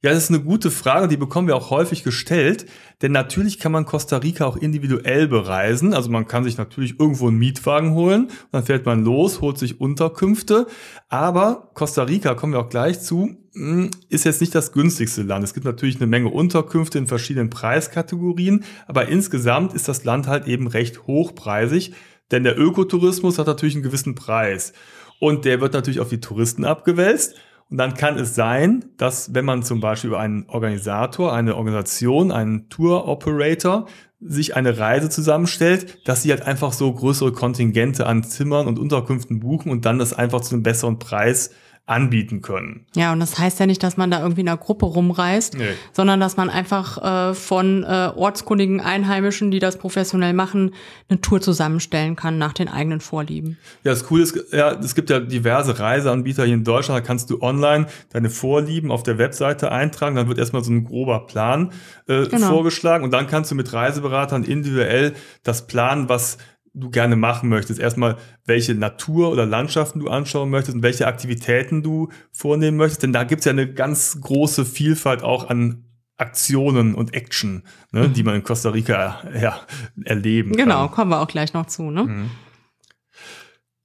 Ja, 0.03 0.13
das 0.13 0.25
ist 0.25 0.31
eine 0.31 0.43
gute 0.43 0.71
Frage, 0.71 1.09
die 1.09 1.19
bekommen 1.19 1.47
wir 1.47 1.57
auch 1.57 1.69
häufig 1.69 2.03
gestellt, 2.03 2.65
denn 3.03 3.13
natürlich 3.13 3.59
kann 3.59 3.71
man 3.71 3.85
Costa 3.85 4.17
Rica 4.17 4.47
auch 4.47 4.57
individuell 4.57 5.29
bereisen. 5.29 5.93
Also 5.93 6.09
man 6.09 6.27
kann 6.27 6.43
sich 6.43 6.57
natürlich 6.57 6.99
irgendwo 6.99 7.29
einen 7.29 7.37
Mietwagen 7.37 7.93
holen, 7.93 8.29
dann 8.51 8.65
fährt 8.65 8.87
man 8.87 9.05
los, 9.05 9.43
holt 9.43 9.59
sich 9.59 9.79
Unterkünfte, 9.79 10.67
aber 11.11 11.71
Costa 11.75 12.05
Rica, 12.05 12.33
kommen 12.33 12.55
wir 12.55 12.61
auch 12.61 12.71
gleich 12.71 13.03
zu, 13.03 13.37
hm, 13.53 13.91
ist 14.09 14.25
jetzt 14.25 14.41
nicht 14.41 14.55
das 14.55 14.73
günstigste 14.73 15.21
Land. 15.21 15.45
Es 15.45 15.53
gibt 15.53 15.67
natürlich 15.67 15.97
eine 15.97 16.07
Menge 16.07 16.31
Unterkünfte 16.31 16.97
in 16.97 17.07
verschiedenen 17.07 17.51
Preiskategorien, 17.51 18.65
aber 18.87 19.09
insgesamt 19.09 19.75
ist 19.75 19.87
das 19.87 20.05
Land 20.05 20.29
halt 20.29 20.47
eben 20.47 20.67
recht 20.67 21.07
hochpreisig, 21.09 21.93
denn 22.31 22.45
der 22.45 22.59
Ökotourismus 22.59 23.39
hat 23.39 23.49
natürlich 23.49 23.75
einen 23.75 23.85
gewissen 23.85 24.15
Preis 24.15 24.73
und 25.19 25.45
der 25.45 25.61
wird 25.61 25.75
natürlich 25.75 26.01
auf 26.01 26.09
die 26.09 26.21
Touristen 26.21 26.65
abgewälzt. 26.65 27.35
Und 27.71 27.79
dann 27.79 27.95
kann 27.95 28.19
es 28.19 28.35
sein, 28.35 28.85
dass 28.97 29.33
wenn 29.33 29.45
man 29.45 29.63
zum 29.63 29.81
Beispiel 29.81 30.09
über 30.09 30.19
einen 30.19 30.45
Organisator, 30.49 31.33
eine 31.33 31.55
Organisation, 31.55 32.33
einen 32.33 32.69
Tour 32.69 33.07
Operator 33.07 33.87
sich 34.21 34.57
eine 34.57 34.77
Reise 34.77 35.09
zusammenstellt, 35.09 36.07
dass 36.07 36.23
sie 36.23 36.31
halt 36.31 36.43
einfach 36.43 36.73
so 36.73 36.93
größere 36.93 37.33
Kontingente 37.33 38.07
an 38.07 38.25
Zimmern 38.25 38.67
und 38.67 38.79
Unterkünften 38.79 39.41
buchen 39.41 39.71
und 39.71 39.87
dann 39.87 39.99
das 39.99 40.13
einfach 40.13 40.41
zu 40.41 40.55
einem 40.55 40.63
besseren 40.65 40.99
Preis 40.99 41.53
anbieten 41.91 42.41
können. 42.41 42.87
Ja, 42.95 43.13
und 43.13 43.19
das 43.19 43.39
heißt 43.39 43.59
ja 43.59 43.67
nicht, 43.67 43.83
dass 43.83 43.97
man 43.97 44.13
da 44.13 44.21
irgendwie 44.21 44.43
in 44.43 44.49
einer 44.49 44.57
Gruppe 44.57 44.87
rumreist, 44.87 45.59
nee. 45.59 45.65
sondern 45.93 46.21
dass 46.21 46.37
man 46.37 46.49
einfach 46.49 47.31
äh, 47.31 47.35
von 47.35 47.83
äh, 47.83 48.13
ortskundigen 48.15 48.81
Einheimischen, 48.81 49.51
die 49.51 49.59
das 49.59 49.77
professionell 49.77 50.33
machen, 50.33 50.73
eine 51.09 51.21
Tour 51.21 51.41
zusammenstellen 51.41 52.15
kann 52.15 52.39
nach 52.39 52.53
den 52.53 52.69
eigenen 52.69 53.01
Vorlieben. 53.01 53.59
Ja, 53.83 53.91
das 53.91 54.05
Coole 54.05 54.23
ist, 54.23 54.53
ja, 54.53 54.73
es 54.73 54.95
gibt 54.95 55.11
ja 55.11 55.19
diverse 55.19 55.81
Reiseanbieter 55.81 56.45
hier 56.45 56.55
in 56.55 56.65
Deutschland, 56.65 57.01
da 57.01 57.05
kannst 57.05 57.29
du 57.31 57.43
online 57.43 57.87
deine 58.13 58.31
Vorlieben 58.31 58.93
auf 58.93 59.03
der 59.03 59.19
Webseite 59.19 59.73
eintragen, 59.73 60.15
dann 60.15 60.29
wird 60.29 60.39
erstmal 60.39 60.63
so 60.63 60.71
ein 60.71 60.85
grober 60.85 61.27
Plan 61.27 61.73
äh, 62.07 62.29
genau. 62.29 62.51
vorgeschlagen 62.51 63.03
und 63.03 63.11
dann 63.11 63.27
kannst 63.27 63.51
du 63.51 63.57
mit 63.57 63.73
Reiseberatern 63.73 64.45
individuell 64.45 65.15
das 65.43 65.67
planen, 65.67 66.09
was 66.09 66.39
du 66.73 66.91
gerne 66.91 67.17
machen 67.17 67.49
möchtest. 67.49 67.81
Erstmal, 67.81 68.17
welche 68.45 68.75
Natur 68.75 69.31
oder 69.31 69.47
Landschaften 69.47 70.01
du 70.01 70.09
anschauen 70.09 70.51
möchtest 70.51 70.77
und 70.77 70.83
welche 70.83 71.07
Aktivitäten 71.07 71.83
du 71.83 72.11
vornehmen 72.33 72.77
möchtest. 72.77 73.03
Denn 73.03 73.13
da 73.13 73.25
gibt's 73.25 73.45
ja 73.45 73.53
eine 73.53 73.73
ganz 73.73 74.21
große 74.21 74.65
Vielfalt 74.65 75.23
auch 75.23 75.49
an 75.49 75.85
Aktionen 76.17 76.95
und 76.95 77.15
Action, 77.15 77.65
ne, 77.93 78.09
mhm. 78.09 78.13
die 78.13 78.23
man 78.23 78.37
in 78.37 78.45
Costa 78.45 78.71
Rica 78.71 79.23
ja, 79.35 79.61
erleben 80.05 80.53
genau, 80.53 80.59
kann. 80.59 80.69
Genau, 80.69 80.89
kommen 80.89 81.11
wir 81.11 81.21
auch 81.21 81.29
gleich 81.29 81.55
noch 81.55 81.67
zu. 81.67 81.91
Ne? 81.91 82.05
Mhm. 82.05 82.31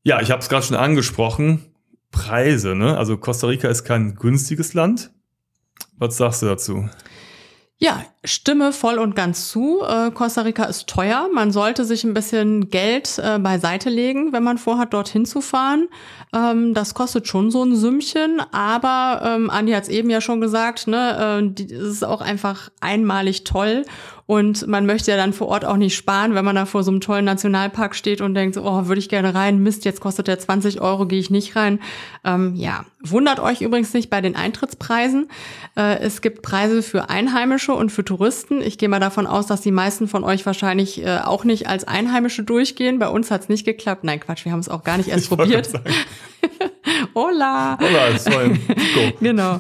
Ja, 0.04 0.22
ich 0.22 0.32
habe 0.32 0.42
es 0.42 0.50
gerade 0.50 0.66
schon 0.66 0.78
angesprochen. 0.78 1.72
Preise. 2.12 2.76
Ne? 2.76 2.98
Also 2.98 3.18
Costa 3.18 3.48
Rica 3.48 3.68
ist 3.68 3.84
kein 3.84 4.16
günstiges 4.16 4.74
Land. 4.74 5.12
Was 5.98 6.18
sagst 6.18 6.42
du 6.42 6.46
dazu? 6.46 6.90
Ja, 7.78 8.06
stimme 8.26 8.74
voll 8.74 9.00
und 9.00 9.16
ganz 9.16 9.50
zu. 9.50 9.82
Äh, 9.82 10.12
Costa 10.12 10.42
Rica 10.42 10.66
ist 10.66 10.88
teuer. 10.88 11.30
Man 11.34 11.52
sollte 11.52 11.86
sich 11.86 12.04
ein 12.04 12.14
bisschen 12.14 12.70
Geld 12.70 13.20
äh, 13.20 13.40
beiseite 13.40 13.90
legen, 13.90 14.34
wenn 14.34 14.44
man 14.44 14.58
vorhat, 14.58 14.94
dorthin 14.94 15.26
zu 15.26 15.42
fahren. 15.42 15.88
Ähm, 16.34 16.74
das 16.74 16.94
kostet 16.94 17.28
schon 17.28 17.52
so 17.52 17.64
ein 17.64 17.76
Sümmchen, 17.76 18.42
aber 18.52 19.22
ähm, 19.24 19.50
Andi 19.50 19.72
hat 19.72 19.84
es 19.84 19.90
eben 19.90 20.10
ja 20.10 20.22
schon 20.22 20.42
gesagt, 20.42 20.88
ne, 20.88 21.42
äh, 21.42 21.54
die, 21.54 21.74
ist 21.74 22.04
auch 22.04 22.22
einfach 22.22 22.70
einmalig 22.82 23.44
toll. 23.44 23.86
Und 24.28 24.66
man 24.66 24.88
möchte 24.88 25.12
ja 25.12 25.18
dann 25.18 25.34
vor 25.34 25.50
Ort 25.50 25.66
auch 25.66 25.78
nicht 25.78 25.96
sparen, 25.96 26.34
wenn 26.34 26.44
man 26.44 26.56
da 26.56 26.66
vor 26.66 26.84
so 26.84 26.90
einem 26.90 27.00
tollen 27.00 27.26
Nationalpark 27.26 27.94
steht 27.94 28.22
und 28.22 28.34
denkt, 28.34 28.58
oh, 28.58 28.88
würde 28.88 28.98
ich 28.98 29.08
gerne 29.08 29.36
rein, 29.36 29.60
Mist, 29.60 29.86
jetzt 29.86 30.02
kostet 30.02 30.28
der 30.28 30.40
20 30.40 30.82
Euro, 30.82 31.06
gehe 31.06 31.20
ich 31.20 31.30
nicht 31.30 31.56
rein. 31.56 31.80
Ähm, 32.24 32.56
ja, 32.56 32.86
wundert 33.04 33.40
euch 33.40 33.62
übrigens 33.62 33.94
nicht 33.94 34.10
bei 34.10 34.22
den 34.22 34.36
Eintrittspreisen. 34.36 35.30
Äh, 35.78 36.00
es 36.00 36.22
gibt 36.22 36.42
Preise 36.42 36.82
für 36.82 37.10
Einheimische 37.10 37.74
und 37.74 37.92
für 37.92 38.04
Touristen. 38.04 38.15
Ich 38.62 38.78
gehe 38.78 38.90
mal 38.90 39.00
davon 39.00 39.28
aus, 39.28 39.48
dass 39.48 39.62
die 39.62 39.72
meisten 39.72 40.08
von 40.08 40.24
euch 40.24 40.46
wahrscheinlich 40.46 41.04
äh, 41.04 41.20
auch 41.24 41.44
nicht 41.44 41.68
als 41.68 41.86
Einheimische 41.86 42.44
durchgehen. 42.44 43.00
Bei 43.00 43.10
uns 43.10 43.32
hat's 43.32 43.50
nicht 43.50 43.66
geklappt. 43.66 44.04
Nein, 44.04 44.20
Quatsch, 44.20 44.46
wir 44.46 44.52
haben 44.52 44.60
es 44.60 44.70
auch 44.70 44.84
gar 44.84 44.98
nicht 44.98 45.10
erst 45.10 45.24
ich 45.24 45.30
probiert. 45.30 45.70
Hola. 47.16 47.78
Hola, 47.80 48.08
ist 48.08 48.30
voll. 48.34 48.58
genau. 49.20 49.60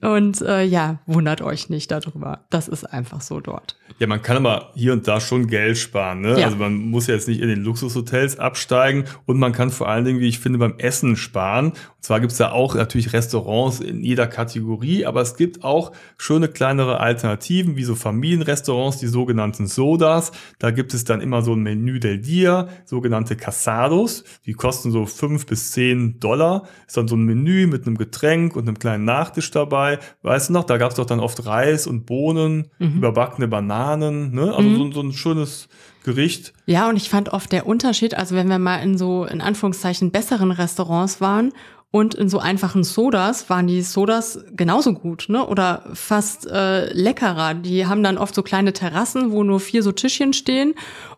Und 0.00 0.40
äh, 0.42 0.64
ja, 0.64 0.98
wundert 1.06 1.42
euch 1.42 1.68
nicht 1.70 1.90
darüber. 1.90 2.40
Das 2.50 2.68
ist 2.68 2.84
einfach 2.84 3.20
so 3.20 3.40
dort. 3.40 3.76
Ja, 3.98 4.06
man 4.06 4.22
kann 4.22 4.36
aber 4.36 4.70
hier 4.74 4.92
und 4.92 5.06
da 5.06 5.20
schon 5.20 5.46
Geld 5.46 5.78
sparen. 5.78 6.22
Ne? 6.22 6.40
Ja. 6.40 6.46
Also 6.46 6.56
man 6.56 6.74
muss 6.74 7.06
ja 7.06 7.14
jetzt 7.14 7.28
nicht 7.28 7.40
in 7.40 7.48
den 7.48 7.62
Luxushotels 7.62 8.38
absteigen 8.38 9.04
und 9.26 9.38
man 9.38 9.52
kann 9.52 9.70
vor 9.70 9.88
allen 9.88 10.04
Dingen, 10.04 10.20
wie 10.20 10.28
ich 10.28 10.38
finde, 10.40 10.58
beim 10.58 10.74
Essen 10.78 11.16
sparen. 11.16 11.66
Und 11.66 11.76
zwar 12.00 12.18
gibt 12.18 12.32
es 12.32 12.38
da 12.38 12.50
auch 12.50 12.74
natürlich 12.74 13.12
Restaurants 13.12 13.80
in 13.80 14.02
jeder 14.02 14.26
Kategorie, 14.26 15.06
aber 15.06 15.20
es 15.20 15.36
gibt 15.36 15.62
auch 15.62 15.92
schöne 16.18 16.48
kleinere 16.48 16.98
Alternativen, 16.98 17.76
wie 17.76 17.84
so 17.84 17.94
Familienrestaurants, 17.94 18.98
die 18.98 19.06
sogenannten 19.06 19.66
Sodas. 19.68 20.32
Da 20.58 20.72
gibt 20.72 20.94
es 20.94 21.04
dann 21.04 21.20
immer 21.20 21.42
so 21.42 21.52
ein 21.54 21.62
Menü 21.62 22.00
del 22.00 22.18
Dia, 22.18 22.68
sogenannte 22.84 23.36
Casados. 23.36 24.24
Die 24.46 24.54
kosten 24.54 24.90
so 24.90 25.06
fünf 25.06 25.46
bis 25.52 25.70
zehn 25.70 26.18
Dollar. 26.18 26.62
Ist 26.86 26.96
dann 26.96 27.08
so 27.08 27.14
ein 27.14 27.24
Menü 27.24 27.66
mit 27.66 27.86
einem 27.86 27.98
Getränk 27.98 28.56
und 28.56 28.66
einem 28.66 28.78
kleinen 28.78 29.04
Nachtisch 29.04 29.50
dabei. 29.50 29.98
Weißt 30.22 30.48
du 30.48 30.54
noch, 30.54 30.64
da 30.64 30.78
gab 30.78 30.92
es 30.92 30.96
doch 30.96 31.04
dann 31.04 31.20
oft 31.20 31.44
Reis 31.44 31.86
und 31.86 32.06
Bohnen, 32.06 32.68
mhm. 32.78 32.96
überbackene 32.96 33.48
Bananen, 33.48 34.32
ne? 34.34 34.54
Also 34.54 34.62
mhm. 34.62 34.76
so, 34.76 34.92
so 34.92 35.00
ein 35.02 35.12
schönes 35.12 35.68
Gericht. 36.04 36.54
Ja, 36.64 36.88
und 36.88 36.96
ich 36.96 37.10
fand 37.10 37.34
oft 37.34 37.52
der 37.52 37.66
Unterschied, 37.66 38.14
also 38.14 38.34
wenn 38.34 38.48
wir 38.48 38.58
mal 38.58 38.78
in 38.78 38.96
so 38.96 39.26
in 39.26 39.42
Anführungszeichen 39.42 40.10
besseren 40.10 40.52
Restaurants 40.52 41.20
waren 41.20 41.52
und 41.90 42.14
in 42.14 42.30
so 42.30 42.38
einfachen 42.38 42.82
Sodas 42.82 43.50
waren 43.50 43.66
die 43.66 43.82
Sodas 43.82 44.42
genauso 44.56 44.94
gut, 44.94 45.26
ne? 45.28 45.46
Oder 45.46 45.84
fast 45.92 46.46
äh, 46.46 46.90
leckerer. 46.94 47.52
Die 47.52 47.84
haben 47.86 48.02
dann 48.02 48.16
oft 48.16 48.34
so 48.34 48.42
kleine 48.42 48.72
Terrassen, 48.72 49.32
wo 49.32 49.44
nur 49.44 49.60
vier 49.60 49.82
so 49.82 49.92
Tischchen 49.92 50.32
stehen. 50.32 50.72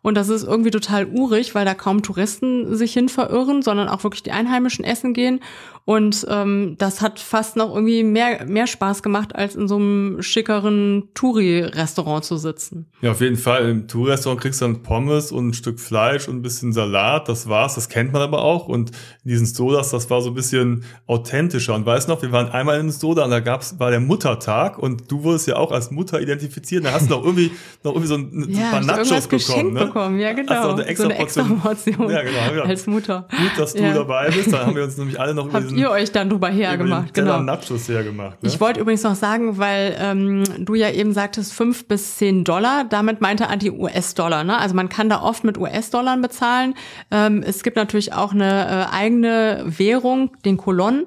Und 0.05 0.17
das 0.17 0.29
ist 0.29 0.45
irgendwie 0.45 0.71
total 0.71 1.07
urig, 1.07 1.55
weil 1.55 1.65
da 1.65 1.73
kaum 1.73 2.03
Touristen 2.03 2.77
sich 2.77 2.93
hin 2.93 3.09
verirren, 3.09 3.63
sondern 3.63 3.89
auch 3.89 4.05
wirklich 4.05 4.23
die 4.23 4.33
Einheimischen 4.33 4.85
essen 4.85 5.15
gehen. 5.15 5.41
Und 5.87 6.27
ähm, 6.31 6.77
das 6.79 7.01
hat 7.01 7.21
fast 7.21 7.57
noch 7.57 7.75
irgendwie 7.75 8.05
mehr, 8.05 8.45
mehr 8.47 8.67
Spaß 8.67 9.03
gemacht, 9.03 9.35
als 9.35 9.55
in 9.55 9.67
so 9.67 9.77
einem 9.77 10.23
schickeren 10.23 11.09
Touri-Restaurant 11.15 12.25
zu 12.25 12.37
sitzen. 12.37 12.87
Ja, 13.01 13.13
auf 13.13 13.21
jeden 13.23 13.37
Fall. 13.37 13.69
Im 13.69 13.89
Touri-Restaurant 13.89 14.41
kriegst 14.41 14.61
du 14.61 14.67
dann 14.67 14.83
Pommes 14.83 15.33
und 15.33 15.49
ein 15.49 15.55
Stück 15.55 15.81
Fleisch 15.81 16.29
und 16.29 16.37
ein 16.37 16.43
bisschen 16.43 16.75
Salat. 16.75 17.29
Das 17.29 17.49
war's. 17.49 17.75
Das 17.75 17.89
kennt 17.89 18.13
man 18.13 18.21
aber 18.21 18.43
auch. 18.43 18.69
Und 18.69 18.91
in 19.25 19.31
diesen 19.31 19.47
Sodas, 19.47 19.91
das 19.91 20.11
war 20.11 20.21
so 20.21 20.31
ein 20.31 20.35
bisschen 20.35 20.85
authentischer. 21.07 21.75
Und 21.75 21.85
weißt 21.87 22.09
noch, 22.09 22.21
wir 22.21 22.33
waren 22.33 22.49
einmal 22.49 22.79
in 22.79 22.91
Soda 22.91 23.25
und 23.25 23.31
da 23.31 23.41
gab's, 23.41 23.79
war 23.79 23.91
der 23.91 24.01
Muttertag 24.01 24.79
und 24.79 25.11
du 25.11 25.23
wurdest 25.23 25.49
ja 25.49 25.57
auch 25.57 25.73
als 25.73 25.91
Mutter 25.91 26.21
identifiziert. 26.21 26.85
Da 26.85 26.93
hast 26.93 27.11
du 27.11 27.15
noch 27.15 27.25
irgendwie, 27.25 27.51
noch 27.83 27.93
irgendwie 27.93 28.09
so 28.09 28.15
ein, 28.15 28.47
ja, 28.49 28.71
paar 28.71 28.81
Nachos 28.83 29.29
bekommen. 29.29 29.75
Ne? 29.75 29.94
Bekommen. 29.95 30.19
Ja, 30.19 30.33
genau. 30.33 30.53
Hast 30.53 30.65
du 30.65 30.73
eine 30.73 30.85
extra, 30.87 31.05
so 31.05 31.11
eine 31.11 31.19
extra 31.19 31.43
Portion. 31.43 32.11
Ja, 32.11 32.23
genau. 32.23 32.63
Als 32.65 32.87
Mutter. 32.87 33.27
Gut, 33.31 33.51
dass 33.59 33.75
du 33.75 33.83
ja. 33.83 33.95
dabei 33.95 34.31
bist. 34.31 34.53
Da 34.53 34.67
haben 34.67 34.75
wir 34.75 34.85
uns 34.85 34.97
nämlich 34.97 35.19
alle 35.19 35.35
noch 35.35 35.47
über 35.47 35.61
diesen 35.61 35.79
ihr 35.79 35.91
euch 35.91 36.13
dann 36.13 36.31
drüber 36.31 36.49
hergemacht. 36.49 37.15
Genau. 37.15 37.41
Nachos 37.41 37.89
hergemacht. 37.89 38.43
Ne? 38.43 38.49
Ich 38.49 38.61
wollte 38.61 38.81
übrigens 38.81 39.03
noch 39.03 39.15
sagen, 39.15 39.59
weil 39.59 39.97
ähm, 39.99 40.45
du 40.59 40.75
ja 40.75 40.91
eben 40.91 41.13
sagtest, 41.13 41.53
fünf 41.53 41.87
bis 41.87 42.17
zehn 42.17 42.45
Dollar. 42.45 42.85
Damit 42.85 43.21
meinte 43.21 43.49
Anti 43.49 43.71
US-Dollar. 43.71 44.45
Ne? 44.45 44.59
Also 44.59 44.75
man 44.75 44.89
kann 44.89 45.09
da 45.09 45.23
oft 45.23 45.45
mit 45.45 45.59
US-Dollar 45.59 46.17
bezahlen. 46.19 46.75
Ähm, 47.11 47.43
es 47.47 47.63
gibt 47.63 47.77
natürlich 47.77 48.13
auch 48.13 48.33
eine 48.33 48.89
äh, 48.91 48.95
eigene 48.95 49.65
Währung, 49.67 50.31
den 50.45 50.57
Kolon. 50.57 51.07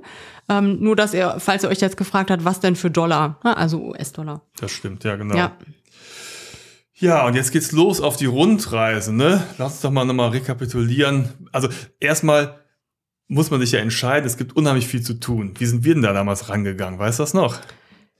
Ähm, 0.50 0.78
nur, 0.80 0.96
dass 0.96 1.14
ihr, 1.14 1.36
falls 1.40 1.64
ihr 1.64 1.70
euch 1.70 1.82
jetzt 1.82 1.98
gefragt 1.98 2.32
habt, 2.32 2.46
was 2.46 2.62
denn 2.62 2.78
für 2.78 2.90
Dollar, 2.90 3.38
ne? 3.44 3.58
also 3.58 3.82
US-Dollar. 3.82 4.42
Das 4.62 4.72
stimmt, 4.72 5.04
ja, 5.04 5.18
genau. 5.18 5.36
Ja. 5.36 5.52
Ja, 7.00 7.26
und 7.28 7.36
jetzt 7.36 7.52
geht's 7.52 7.72
los 7.72 8.02
auf 8.02 8.18
die 8.18 8.26
Rundreise, 8.26 9.14
ne? 9.14 9.44
Lass 9.58 9.74
uns 9.74 9.82
doch 9.82 9.92
mal 9.92 10.06
nochmal 10.06 10.30
rekapitulieren. 10.30 11.30
Also 11.52 11.70
erstmal 12.00 12.60
muss 13.28 13.52
man 13.52 13.60
sich 13.60 13.72
ja 13.72 13.80
entscheiden, 13.80 14.26
es 14.26 14.38
gibt 14.38 14.56
unheimlich 14.56 14.88
viel 14.88 15.04
zu 15.04 15.14
tun. 15.14 15.54
Wie 15.60 15.66
sind 15.66 15.84
wir 15.84 15.94
denn 15.94 16.04
da 16.04 16.14
damals 16.14 16.50
rangegangen? 16.50 16.98
Weißt 16.98 17.20
du 17.20 17.24
das 17.24 17.34
noch? 17.36 17.60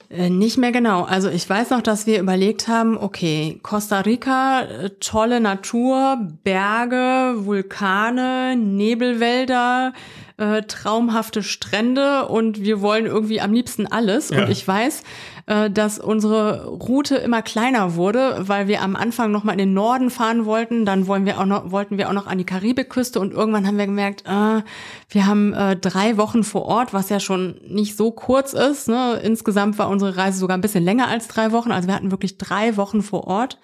Äh, 0.10 0.30
nicht 0.30 0.58
mehr 0.58 0.72
genau. 0.72 1.04
Also 1.04 1.30
ich 1.30 1.50
weiß 1.50 1.72
noch, 1.72 1.82
dass 1.82 2.06
wir 2.06 2.20
überlegt 2.20 2.68
haben, 2.68 2.98
okay, 2.98 3.60
Costa 3.64 4.02
Rica, 4.02 4.62
äh, 4.62 4.90
tolle 5.00 5.42
Natur, 5.42 6.18
Berge, 6.44 7.46
Vulkane, 7.46 8.56
Nebelwälder, 8.56 9.94
äh, 10.38 10.62
traumhafte 10.62 11.44
Strände 11.44 12.28
und 12.28 12.62
wir 12.62 12.80
wollen 12.82 13.06
irgendwie 13.06 13.42
am 13.42 13.52
liebsten 13.52 13.88
alles. 13.88 14.30
Ja. 14.30 14.44
Und 14.44 14.52
ich 14.52 14.66
weiß, 14.66 15.04
äh, 15.48 15.72
dass 15.72 15.98
unsere 15.98 16.68
Route 16.68 17.16
immer 17.16 17.42
kleiner 17.42 17.96
wurde, 17.96 18.36
weil 18.42 18.68
wir 18.68 18.82
am 18.82 18.96
Anfang 18.96 19.32
noch 19.32 19.46
mal 19.46 19.54
in 19.54 19.58
den 19.58 19.74
Norden 19.74 20.10
fahren 20.10 20.46
wollten. 20.46 20.86
Dann 20.86 21.08
wollen 21.08 21.26
wir 21.26 21.40
auch 21.40 21.46
noch, 21.46 21.72
wollten 21.72 21.98
wir 21.98 22.10
auch 22.10 22.14
noch 22.14 22.28
an 22.28 22.38
die 22.38 22.46
Karibikküste 22.46 23.20
und 23.20 23.34
irgendwann 23.34 23.66
haben 23.66 23.78
wir 23.78 23.86
gemerkt, 23.86 24.24
äh, 24.28 24.62
wir 25.10 25.26
haben 25.26 25.54
äh, 25.54 25.78
drei 25.78 26.18
Wochen 26.18 26.44
vor 26.44 26.66
Ort, 26.66 26.94
was 26.94 27.10
ja 27.10 27.22
schon 27.22 27.62
nicht 27.66 27.96
so 27.96 28.12
kurz 28.12 28.54
ist. 28.54 28.90
Ne? 28.90 29.22
Insgesamt 29.24 29.80
war 29.80 29.90
unsere 29.90 30.18
Reise 30.18 30.38
sogar 30.38 30.58
ein 30.58 30.62
bisschen 30.62 30.84
länger 30.84 31.08
als 31.08 31.30
drei 31.30 31.54
Wochen. 31.54 31.72
Also 31.72 31.88
wir 31.88 31.96
hatten 31.96 32.12
wirklich 32.12 32.38
drei 32.38 32.76
Wochen 32.76 33.02
vor 33.02 33.26
Ort. 33.26 33.58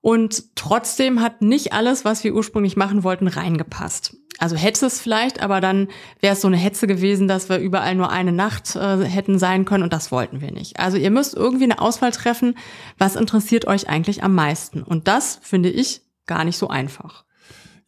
Und 0.00 0.56
trotzdem 0.56 1.20
hat 1.20 1.40
nicht 1.40 1.72
alles, 1.72 2.04
was 2.04 2.22
wir 2.24 2.34
ursprünglich 2.34 2.76
machen 2.76 3.02
wollten, 3.04 3.28
reingepasst. 3.28 4.16
Also 4.38 4.56
hätte 4.56 4.86
es 4.86 5.00
vielleicht, 5.00 5.40
aber 5.40 5.60
dann 5.60 5.88
wäre 6.20 6.34
es 6.34 6.40
so 6.40 6.48
eine 6.48 6.56
Hetze 6.56 6.86
gewesen, 6.86 7.26
dass 7.28 7.48
wir 7.48 7.58
überall 7.58 7.94
nur 7.94 8.10
eine 8.10 8.32
Nacht 8.32 8.76
äh, 8.76 9.04
hätten 9.04 9.38
sein 9.38 9.64
können 9.64 9.82
und 9.82 9.92
das 9.92 10.12
wollten 10.12 10.40
wir 10.40 10.52
nicht. 10.52 10.78
Also 10.78 10.98
ihr 10.98 11.10
müsst 11.10 11.34
irgendwie 11.34 11.64
eine 11.64 11.80
Auswahl 11.80 12.12
treffen, 12.12 12.56
was 12.98 13.16
interessiert 13.16 13.66
euch 13.66 13.88
eigentlich 13.88 14.22
am 14.22 14.34
meisten. 14.34 14.82
Und 14.82 15.08
das 15.08 15.38
finde 15.42 15.70
ich 15.70 16.02
gar 16.26 16.44
nicht 16.44 16.58
so 16.58 16.68
einfach. 16.68 17.24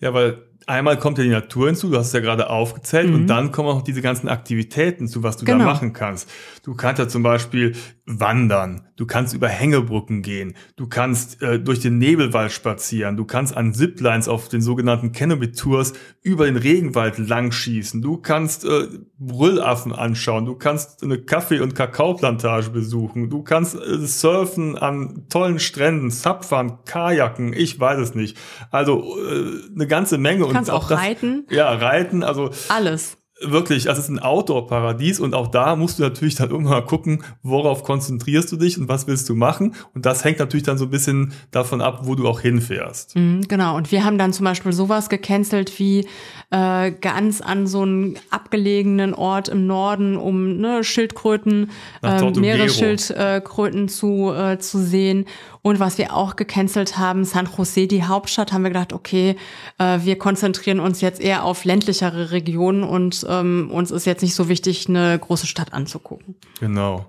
Ja, 0.01 0.15
weil 0.15 0.48
einmal 0.69 0.99
kommt 0.99 1.19
ja 1.19 1.25
die 1.25 1.31
Natur 1.31 1.67
hinzu, 1.67 1.91
du 1.91 1.97
hast 1.97 2.09
es 2.09 2.13
ja 2.13 2.21
gerade 2.21 2.51
aufgezählt, 2.51 3.09
mhm. 3.09 3.15
und 3.15 3.27
dann 3.27 3.53
kommen 3.53 3.69
auch 3.69 3.77
noch 3.77 3.83
diese 3.83 4.03
ganzen 4.03 4.29
Aktivitäten 4.29 5.09
zu, 5.09 5.23
was 5.23 5.37
du 5.37 5.45
genau. 5.45 5.59
da 5.59 5.65
machen 5.65 5.93
kannst. 5.93 6.31
Du 6.63 6.75
kannst 6.75 6.99
ja 6.99 7.09
zum 7.09 7.23
Beispiel 7.23 7.75
wandern, 8.05 8.87
du 8.97 9.07
kannst 9.07 9.35
über 9.35 9.49
Hängebrücken 9.49 10.23
gehen, 10.23 10.55
du 10.77 10.87
kannst 10.87 11.43
äh, 11.43 11.59
durch 11.59 11.81
den 11.81 11.99
Nebelwald 11.99 12.53
spazieren, 12.53 13.17
du 13.17 13.25
kannst 13.25 13.57
an 13.57 13.75
Ziplines 13.75 14.29
auf 14.29 14.49
den 14.49 14.63
sogenannten 14.63 15.13
Canopy 15.13 15.53
Tours 15.53 15.93
über 16.23 16.47
den 16.47 16.57
Regenwald 16.57 17.19
langschießen, 17.19 18.01
du 18.01 18.17
kannst 18.17 18.65
äh, 18.65 18.89
Brüllaffen 19.19 19.93
anschauen, 19.93 20.47
du 20.47 20.55
kannst 20.55 21.03
eine 21.03 21.19
Kaffee- 21.19 21.61
und 21.61 21.75
Kakaoplantage 21.75 22.71
besuchen, 22.71 23.29
du 23.29 23.43
kannst 23.43 23.75
äh, 23.75 23.99
surfen 24.07 24.77
an 24.77 25.27
tollen 25.29 25.59
Stränden, 25.59 26.11
Subfahren, 26.11 26.79
Kajaken, 26.85 27.53
ich 27.53 27.79
weiß 27.79 27.99
es 27.99 28.15
nicht. 28.15 28.39
Also 28.71 29.17
äh, 29.19 29.73
eine 29.75 29.87
ganze 29.87 30.19
Menge. 30.19 30.47
Du 30.66 30.71
kannst 30.71 30.71
auch, 30.71 30.85
auch 30.85 30.88
das, 30.88 31.01
reiten. 31.01 31.47
Ja, 31.51 31.73
reiten, 31.73 32.23
also 32.23 32.51
alles 32.68 33.18
wirklich, 33.40 33.85
das 33.85 33.99
ist 33.99 34.09
ein 34.09 34.18
Outdoor-Paradies 34.18 35.21
und 35.21 35.35
auch 35.35 35.49
da 35.49 35.77
musst 35.77 35.99
du 35.99 36.03
natürlich 36.03 36.35
dann 36.35 36.51
irgendwann 36.51 36.81
mal 36.81 36.87
gucken, 36.87 37.23
worauf 37.42 37.85
konzentrierst 37.85 38.51
du 38.53 38.57
dich 38.57 38.79
und 38.79 38.88
was 38.88 39.07
willst 39.07 39.29
du 39.29 39.35
machen. 39.35 39.75
Und 39.94 40.07
das 40.07 40.25
hängt 40.25 40.38
natürlich 40.38 40.64
dann 40.64 40.79
so 40.79 40.87
ein 40.87 40.90
bisschen 40.90 41.33
davon 41.51 41.81
ab, 41.81 42.01
wo 42.03 42.14
du 42.14 42.27
auch 42.27 42.40
hinfährst. 42.40 43.16
Mhm, 43.16 43.42
genau. 43.49 43.77
Und 43.77 43.92
wir 43.92 44.05
haben 44.05 44.18
dann 44.18 44.33
zum 44.33 44.44
Beispiel 44.44 44.73
sowas 44.73 45.09
gecancelt 45.09 45.79
wie 45.79 46.07
äh, 46.51 46.90
ganz 46.92 47.40
an 47.40 47.66
so 47.66 47.83
einen 47.83 48.18
abgelegenen 48.31 49.14
Ort 49.14 49.49
im 49.49 49.66
Norden, 49.66 50.16
um 50.16 50.57
ne, 50.57 50.83
Schildkröten, 50.83 51.71
äh, 52.03 52.31
Meeresschildkröten 52.31 53.88
zu, 53.88 54.33
äh, 54.33 54.59
zu 54.59 54.79
sehen. 54.79 55.27
Und 55.69 55.81
was 55.81 55.99
wir 55.99 56.15
auch 56.15 56.37
gecancelt 56.37 56.97
haben, 56.97 57.27
San 57.27 57.47
Jose, 57.55 57.87
die 57.87 58.03
Hauptstadt, 58.03 58.55
haben 58.55 58.63
wir 58.63 58.71
gedacht, 58.71 58.95
okay, 58.95 59.37
äh, 59.77 59.99
wir 60.01 60.17
konzentrieren 60.17 60.81
uns 60.81 61.03
jetzt 61.03 61.21
eher 61.21 61.45
auf 61.45 61.67
ländlichere 61.67 62.31
Regionen 62.31 62.83
und 62.83 63.27
ähm, 63.29 63.71
uns 63.71 63.91
ist 63.91 64.07
jetzt 64.07 64.23
nicht 64.23 64.35
so 64.35 64.49
wichtig, 64.49 64.89
eine 64.89 65.19
große 65.19 65.47
Stadt 65.47 65.75
anzugucken. 65.75 66.37
Genau. 66.59 67.05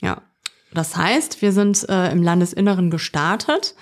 Ja. 0.00 0.22
Das 0.72 0.96
heißt, 0.96 1.42
wir 1.42 1.50
sind 1.50 1.88
äh, 1.88 2.12
im 2.12 2.22
Landesinneren 2.22 2.90
gestartet. 2.90 3.74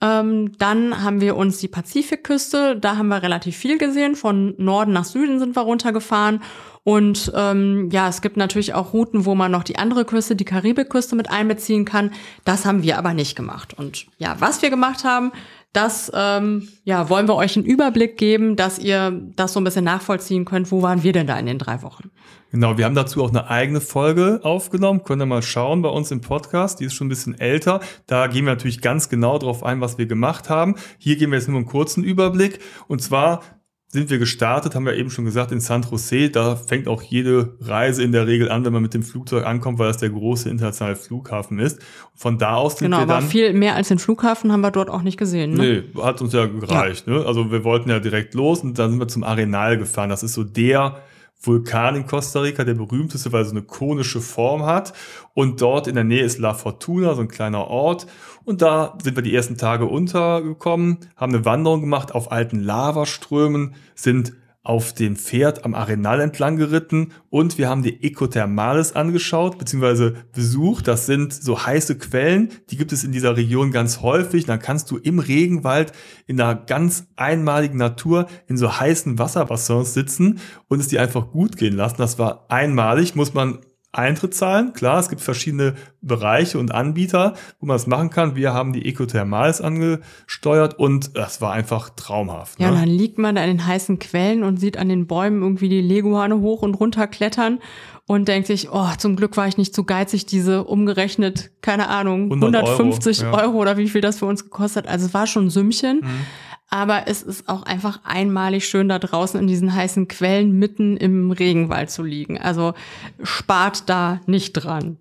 Ähm, 0.00 0.56
dann 0.56 1.02
haben 1.02 1.20
wir 1.20 1.36
uns 1.36 1.58
die 1.58 1.68
Pazifikküste, 1.68 2.74
da 2.74 2.96
haben 2.96 3.08
wir 3.08 3.22
relativ 3.22 3.54
viel 3.54 3.76
gesehen. 3.76 4.16
Von 4.16 4.54
Norden 4.56 4.94
nach 4.94 5.04
Süden 5.04 5.40
sind 5.40 5.54
wir 5.54 5.62
runtergefahren. 5.62 6.40
Und 6.88 7.30
ähm, 7.34 7.90
ja, 7.92 8.08
es 8.08 8.22
gibt 8.22 8.38
natürlich 8.38 8.72
auch 8.72 8.94
Routen, 8.94 9.26
wo 9.26 9.34
man 9.34 9.52
noch 9.52 9.62
die 9.62 9.76
andere 9.76 10.06
Küste, 10.06 10.34
die 10.34 10.46
Karibikküste 10.46 11.16
mit 11.16 11.30
einbeziehen 11.30 11.84
kann. 11.84 12.12
Das 12.46 12.64
haben 12.64 12.82
wir 12.82 12.96
aber 12.96 13.12
nicht 13.12 13.36
gemacht. 13.36 13.74
Und 13.74 14.06
ja, 14.16 14.36
was 14.38 14.62
wir 14.62 14.70
gemacht 14.70 15.04
haben, 15.04 15.32
das 15.74 16.10
ähm, 16.14 16.66
ja, 16.84 17.10
wollen 17.10 17.28
wir 17.28 17.34
euch 17.34 17.58
einen 17.58 17.66
Überblick 17.66 18.16
geben, 18.16 18.56
dass 18.56 18.78
ihr 18.78 19.20
das 19.36 19.52
so 19.52 19.60
ein 19.60 19.64
bisschen 19.64 19.84
nachvollziehen 19.84 20.46
könnt. 20.46 20.72
Wo 20.72 20.80
waren 20.80 21.02
wir 21.02 21.12
denn 21.12 21.26
da 21.26 21.38
in 21.38 21.44
den 21.44 21.58
drei 21.58 21.82
Wochen? 21.82 22.10
Genau, 22.52 22.78
wir 22.78 22.86
haben 22.86 22.94
dazu 22.94 23.22
auch 23.22 23.28
eine 23.28 23.50
eigene 23.50 23.82
Folge 23.82 24.40
aufgenommen. 24.42 25.04
Könnt 25.04 25.20
ihr 25.20 25.26
mal 25.26 25.42
schauen 25.42 25.82
bei 25.82 25.90
uns 25.90 26.10
im 26.10 26.22
Podcast. 26.22 26.80
Die 26.80 26.86
ist 26.86 26.94
schon 26.94 27.08
ein 27.08 27.10
bisschen 27.10 27.38
älter. 27.38 27.80
Da 28.06 28.28
gehen 28.28 28.46
wir 28.46 28.54
natürlich 28.54 28.80
ganz 28.80 29.10
genau 29.10 29.38
darauf 29.38 29.62
ein, 29.62 29.82
was 29.82 29.98
wir 29.98 30.06
gemacht 30.06 30.48
haben. 30.48 30.76
Hier 30.96 31.16
geben 31.16 31.32
wir 31.32 31.38
jetzt 31.38 31.48
nur 31.48 31.58
einen 31.58 31.66
kurzen 31.66 32.02
Überblick. 32.02 32.60
Und 32.86 33.02
zwar 33.02 33.42
sind 33.90 34.10
wir 34.10 34.18
gestartet, 34.18 34.74
haben 34.74 34.84
wir 34.84 34.94
eben 34.94 35.08
schon 35.10 35.24
gesagt, 35.24 35.50
in 35.50 35.60
San 35.60 35.82
Jose. 35.82 36.28
Da 36.28 36.56
fängt 36.56 36.88
auch 36.88 37.00
jede 37.00 37.56
Reise 37.60 38.02
in 38.02 38.12
der 38.12 38.26
Regel 38.26 38.50
an, 38.50 38.64
wenn 38.66 38.72
man 38.72 38.82
mit 38.82 38.92
dem 38.92 39.02
Flugzeug 39.02 39.46
ankommt, 39.46 39.78
weil 39.78 39.88
das 39.88 39.96
der 39.96 40.10
große 40.10 40.50
internationale 40.50 40.96
Flughafen 40.96 41.58
ist. 41.58 41.80
Von 42.14 42.36
da 42.36 42.56
aus 42.56 42.78
sind 42.78 42.86
genau, 42.86 42.98
wir 42.98 43.06
dann... 43.06 43.08
Genau, 43.08 43.18
aber 43.20 43.30
viel 43.30 43.52
mehr 43.54 43.76
als 43.76 43.88
den 43.88 43.98
Flughafen 43.98 44.52
haben 44.52 44.60
wir 44.60 44.70
dort 44.70 44.90
auch 44.90 45.02
nicht 45.02 45.16
gesehen. 45.16 45.54
Ne? 45.54 45.84
Nee, 45.96 46.02
hat 46.02 46.20
uns 46.20 46.34
ja 46.34 46.44
gereicht. 46.44 47.06
Ja. 47.06 47.14
Ne? 47.14 47.26
Also 47.26 47.50
wir 47.50 47.64
wollten 47.64 47.88
ja 47.88 47.98
direkt 47.98 48.34
los 48.34 48.60
und 48.60 48.78
dann 48.78 48.90
sind 48.90 49.00
wir 49.00 49.08
zum 49.08 49.24
Arenal 49.24 49.78
gefahren. 49.78 50.10
Das 50.10 50.22
ist 50.22 50.34
so 50.34 50.44
der 50.44 51.00
Vulkan 51.40 51.96
in 51.96 52.06
Costa 52.06 52.40
Rica, 52.40 52.64
der 52.64 52.74
berühmteste, 52.74 53.32
weil 53.32 53.42
er 53.42 53.44
so 53.46 53.52
eine 53.52 53.62
konische 53.62 54.20
Form 54.20 54.66
hat. 54.66 54.92
Und 55.34 55.60
dort 55.62 55.86
in 55.86 55.94
der 55.94 56.04
Nähe 56.04 56.24
ist 56.24 56.38
La 56.38 56.52
Fortuna, 56.52 57.14
so 57.14 57.22
ein 57.22 57.28
kleiner 57.28 57.68
Ort. 57.68 58.06
Und 58.48 58.62
da 58.62 58.96
sind 59.02 59.14
wir 59.14 59.22
die 59.22 59.34
ersten 59.34 59.58
Tage 59.58 59.84
untergekommen, 59.84 61.00
haben 61.16 61.34
eine 61.34 61.44
Wanderung 61.44 61.82
gemacht 61.82 62.14
auf 62.14 62.32
alten 62.32 62.60
Lavaströmen, 62.60 63.74
sind 63.94 64.32
auf 64.62 64.94
dem 64.94 65.16
Pferd 65.16 65.66
am 65.66 65.74
Arenal 65.74 66.22
entlang 66.22 66.56
geritten 66.56 67.12
und 67.28 67.58
wir 67.58 67.68
haben 67.68 67.82
die 67.82 68.02
Ecothermales 68.02 68.96
angeschaut 68.96 69.58
bzw. 69.58 70.12
besucht. 70.32 70.88
Das 70.88 71.04
sind 71.04 71.34
so 71.34 71.66
heiße 71.66 71.98
Quellen, 71.98 72.48
die 72.70 72.78
gibt 72.78 72.92
es 72.92 73.04
in 73.04 73.12
dieser 73.12 73.36
Region 73.36 73.70
ganz 73.70 74.00
häufig. 74.00 74.46
Dann 74.46 74.60
kannst 74.60 74.90
du 74.90 74.96
im 74.96 75.18
Regenwald 75.18 75.92
in 76.26 76.40
einer 76.40 76.54
ganz 76.54 77.06
einmaligen 77.16 77.76
Natur 77.76 78.28
in 78.46 78.56
so 78.56 78.80
heißen 78.80 79.18
Wasserbassins 79.18 79.92
sitzen 79.92 80.40
und 80.68 80.80
es 80.80 80.88
dir 80.88 81.02
einfach 81.02 81.32
gut 81.32 81.58
gehen 81.58 81.76
lassen. 81.76 81.96
Das 81.98 82.18
war 82.18 82.46
einmalig, 82.48 83.14
muss 83.14 83.34
man 83.34 83.58
Eintritt 83.92 84.34
zahlen. 84.34 84.74
Klar, 84.74 85.00
es 85.00 85.08
gibt 85.08 85.22
verschiedene 85.22 85.74
Bereiche 86.02 86.58
und 86.58 86.72
Anbieter, 86.72 87.34
wo 87.58 87.66
man 87.66 87.74
das 87.74 87.86
machen 87.86 88.10
kann. 88.10 88.36
Wir 88.36 88.52
haben 88.52 88.72
die 88.72 88.84
Ecothermals 88.86 89.60
angesteuert 89.60 90.78
und 90.78 91.16
das 91.16 91.40
war 91.40 91.52
einfach 91.52 91.90
traumhaft. 91.90 92.60
Ja, 92.60 92.70
ne? 92.70 92.80
dann 92.80 92.88
liegt 92.88 93.18
man 93.18 93.34
da 93.34 93.42
in 93.42 93.56
den 93.56 93.66
heißen 93.66 93.98
Quellen 93.98 94.42
und 94.42 94.58
sieht 94.58 94.76
an 94.76 94.88
den 94.88 95.06
Bäumen 95.06 95.42
irgendwie 95.42 95.70
die 95.70 95.80
Leguane 95.80 96.40
hoch 96.40 96.62
und 96.62 96.74
runter 96.74 97.06
klettern 97.06 97.60
und 98.06 98.28
denkt 98.28 98.46
sich, 98.46 98.70
oh, 98.70 98.88
zum 98.98 99.16
Glück 99.16 99.36
war 99.36 99.48
ich 99.48 99.56
nicht 99.56 99.74
zu 99.74 99.84
geizig, 99.84 100.26
diese 100.26 100.64
umgerechnet, 100.64 101.50
keine 101.62 101.88
Ahnung, 101.88 102.32
150 102.32 103.24
Euro, 103.24 103.36
ja. 103.36 103.42
Euro, 103.42 103.58
oder 103.58 103.76
wie 103.76 103.88
viel 103.88 104.00
das 104.00 104.18
für 104.18 104.26
uns 104.26 104.44
gekostet 104.44 104.86
hat. 104.86 104.92
Also 104.92 105.06
es 105.06 105.14
war 105.14 105.26
schon 105.26 105.46
ein 105.46 105.50
Sümmchen. 105.50 106.00
Mhm. 106.00 106.26
Aber 106.70 107.04
es 107.06 107.22
ist 107.22 107.48
auch 107.48 107.62
einfach 107.62 108.00
einmalig 108.04 108.68
schön, 108.68 108.88
da 108.88 108.98
draußen 108.98 109.40
in 109.40 109.46
diesen 109.46 109.74
heißen 109.74 110.06
Quellen 110.08 110.52
mitten 110.58 110.96
im 110.96 111.30
Regenwald 111.30 111.90
zu 111.90 112.02
liegen. 112.02 112.38
Also 112.38 112.74
spart 113.22 113.88
da 113.88 114.20
nicht 114.26 114.52
dran. 114.52 114.98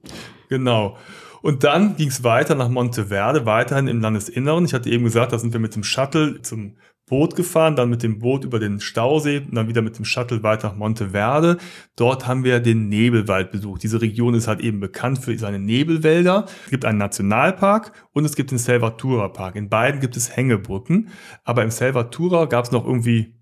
Genau. 0.50 0.98
Und 1.42 1.64
dann 1.64 1.98
ging 1.98 2.08
es 2.08 2.24
weiter 2.24 2.56
nach 2.56 2.70
Monteverde, 2.70 3.46
weiterhin 3.46 3.88
im 3.88 4.02
Landesinneren. 4.02 4.66
Ich 4.66 4.74
hatte 4.74 4.90
eben 4.90 5.04
gesagt, 5.04 5.34
da 5.34 5.40
sind 5.40 5.54
wir 5.54 5.60
mit 5.60 5.76
dem 5.76 5.84
Shuttle 5.84 6.42
zum 6.42 6.76
Boot 7.08 7.36
gefahren, 7.36 7.78
dann 7.78 7.90
mit 7.90 8.04
dem 8.04 8.20
Boot 8.20 8.44
über 8.44 8.60
den 8.60 8.82
Stausee 8.82 9.38
und 9.38 9.56
dann 9.56 9.70
wieder 9.70 9.82
mit 9.82 9.98
dem 9.98 10.04
Shuttle 10.06 10.44
weiter 10.44 10.68
nach 10.68 10.76
Monteverde. 10.76 11.58
Dort 11.96 12.28
haben 12.28 12.44
wir 12.44 12.60
den 12.60 12.90
Nebelwald 12.90 13.52
besucht. 13.52 13.84
Diese 13.84 14.02
Region 14.02 14.34
ist 14.34 14.48
halt 14.48 14.60
eben 14.60 14.82
bekannt 14.82 15.20
für 15.20 15.38
seine 15.38 15.58
Nebelwälder. 15.58 16.46
Es 16.66 16.70
gibt 16.70 16.84
einen 16.84 16.98
Nationalpark 16.98 17.94
und 18.12 18.26
es 18.26 18.36
gibt 18.36 18.52
den 18.52 18.58
Selvatura 18.58 19.30
Park. 19.30 19.56
In 19.56 19.70
beiden 19.70 20.02
gibt 20.02 20.18
es 20.18 20.36
Hängebrücken, 20.36 21.10
aber 21.46 21.64
im 21.64 21.72
Selvatura 21.72 22.46
gab 22.46 22.66
es 22.66 22.72
noch 22.72 22.86
irgendwie 22.86 23.37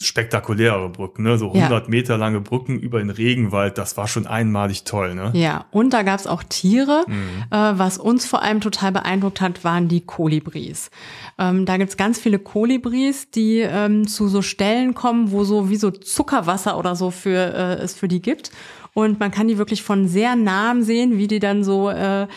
spektakuläre 0.00 0.88
Brücken, 0.88 1.22
ne? 1.22 1.38
so 1.38 1.52
100 1.52 1.84
ja. 1.84 1.90
Meter 1.90 2.18
lange 2.18 2.40
Brücken 2.40 2.78
über 2.78 2.98
den 2.98 3.10
Regenwald, 3.10 3.78
das 3.78 3.96
war 3.96 4.08
schon 4.08 4.26
einmalig 4.26 4.84
toll. 4.84 5.14
Ne? 5.14 5.30
Ja, 5.34 5.66
und 5.70 5.92
da 5.92 6.02
gab's 6.02 6.26
auch 6.26 6.42
Tiere. 6.42 7.04
Mhm. 7.06 7.44
Äh, 7.50 7.78
was 7.78 7.98
uns 7.98 8.26
vor 8.26 8.42
allem 8.42 8.60
total 8.60 8.90
beeindruckt 8.92 9.40
hat, 9.40 9.62
waren 9.62 9.88
die 9.88 10.00
Kolibris. 10.00 10.90
Ähm, 11.38 11.64
da 11.64 11.76
gibt's 11.76 11.96
ganz 11.96 12.18
viele 12.18 12.40
Kolibris, 12.40 13.30
die 13.30 13.60
ähm, 13.60 14.06
zu 14.08 14.28
so 14.28 14.42
Stellen 14.42 14.94
kommen, 14.94 15.30
wo 15.30 15.44
so 15.44 15.70
wie 15.70 15.76
so 15.76 15.90
Zuckerwasser 15.90 16.76
oder 16.76 16.96
so 16.96 17.10
für 17.10 17.54
äh, 17.54 17.82
es 17.82 17.94
für 17.94 18.08
die 18.08 18.20
gibt. 18.20 18.50
Und 18.94 19.18
man 19.18 19.32
kann 19.32 19.48
die 19.48 19.58
wirklich 19.58 19.82
von 19.82 20.06
sehr 20.06 20.36
nahem 20.36 20.82
sehen, 20.82 21.18
wie 21.18 21.26
die 21.26 21.40
dann 21.40 21.64
so 21.64 21.90
äh, 21.90 22.28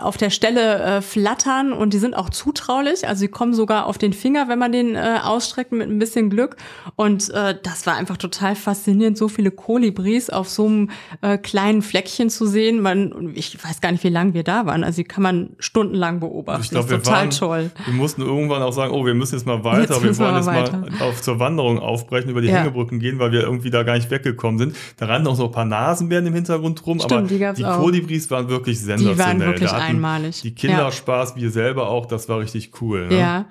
auf 0.00 0.16
der 0.16 0.30
Stelle 0.30 0.78
äh, 0.80 1.02
flattern. 1.02 1.72
Und 1.72 1.92
die 1.92 1.98
sind 1.98 2.14
auch 2.14 2.30
zutraulich. 2.30 3.08
Also 3.08 3.18
sie 3.18 3.28
kommen 3.28 3.52
sogar 3.52 3.86
auf 3.86 3.98
den 3.98 4.12
Finger, 4.12 4.48
wenn 4.48 4.60
man 4.60 4.70
den 4.70 4.94
äh, 4.94 5.18
ausstreckt 5.20 5.72
mit 5.72 5.88
ein 5.88 5.98
bisschen 5.98 6.30
Glück. 6.30 6.56
Und 6.94 7.30
äh, 7.30 7.56
das 7.60 7.84
war 7.86 7.96
einfach 7.96 8.16
total 8.16 8.54
faszinierend, 8.54 9.18
so 9.18 9.26
viele 9.26 9.50
Kolibris 9.50 10.30
auf 10.30 10.48
so 10.48 10.66
einem 10.66 10.90
äh, 11.20 11.36
kleinen 11.36 11.82
Fleckchen 11.82 12.30
zu 12.30 12.46
sehen. 12.46 12.80
Man, 12.80 13.32
ich 13.34 13.58
weiß 13.62 13.80
gar 13.80 13.90
nicht, 13.90 14.04
wie 14.04 14.08
lange 14.08 14.34
wir 14.34 14.44
da 14.44 14.66
waren. 14.66 14.84
Also 14.84 14.98
die 14.98 15.08
kann 15.08 15.24
man 15.24 15.50
stundenlang 15.58 16.20
beobachten. 16.20 16.62
Ich 16.62 16.70
glaube, 16.70 16.90
wir 16.90 17.02
total 17.02 17.14
waren, 17.14 17.30
toll. 17.30 17.70
Wir 17.86 17.94
mussten 17.94 18.22
irgendwann 18.22 18.62
auch 18.62 18.72
sagen, 18.72 18.92
oh, 18.92 19.04
wir 19.04 19.14
müssen 19.14 19.34
jetzt 19.34 19.46
mal 19.46 19.64
weiter. 19.64 19.94
Jetzt 19.94 20.02
wir 20.04 20.16
wollen 20.18 20.36
jetzt 20.36 20.46
mal 20.46 20.90
auf 21.00 21.20
zur 21.22 21.40
Wanderung 21.40 21.80
aufbrechen, 21.80 22.30
über 22.30 22.40
die 22.40 22.46
ja. 22.46 22.58
Hängebrücken 22.58 23.00
gehen, 23.00 23.18
weil 23.18 23.32
wir 23.32 23.40
irgendwie 23.40 23.70
da 23.70 23.82
gar 23.82 23.96
nicht 23.96 24.12
weggekommen 24.12 24.60
sind. 24.60 24.76
Da 24.96 25.06
rannten 25.06 25.26
auch 25.26 25.34
so 25.34 25.46
ein 25.46 25.50
paar 25.50 25.64
Namen 25.64 25.87
Nasenbären 25.88 26.26
im 26.26 26.34
Hintergrund 26.34 26.86
rum, 26.86 26.98
Stimmt, 27.00 27.12
aber 27.12 27.54
die 27.54 27.62
die. 27.62 27.62
Kolibris 27.62 28.30
waren 28.30 28.48
wirklich 28.48 28.78
sensationell. 28.78 29.14
Die 29.14 29.18
waren 29.18 29.40
wirklich 29.40 29.72
einmalig. 29.72 30.42
Die 30.42 30.54
Kinder 30.54 30.78
Ja. 30.84 30.92
Spaß, 30.92 31.36
wir 31.36 31.50
selber 31.50 31.88
auch, 31.88 32.06
das 32.06 32.28
war 32.28 32.40
richtig 32.40 32.72
cool. 32.80 33.08
Ne? 33.08 33.18
Ja. 33.18 33.44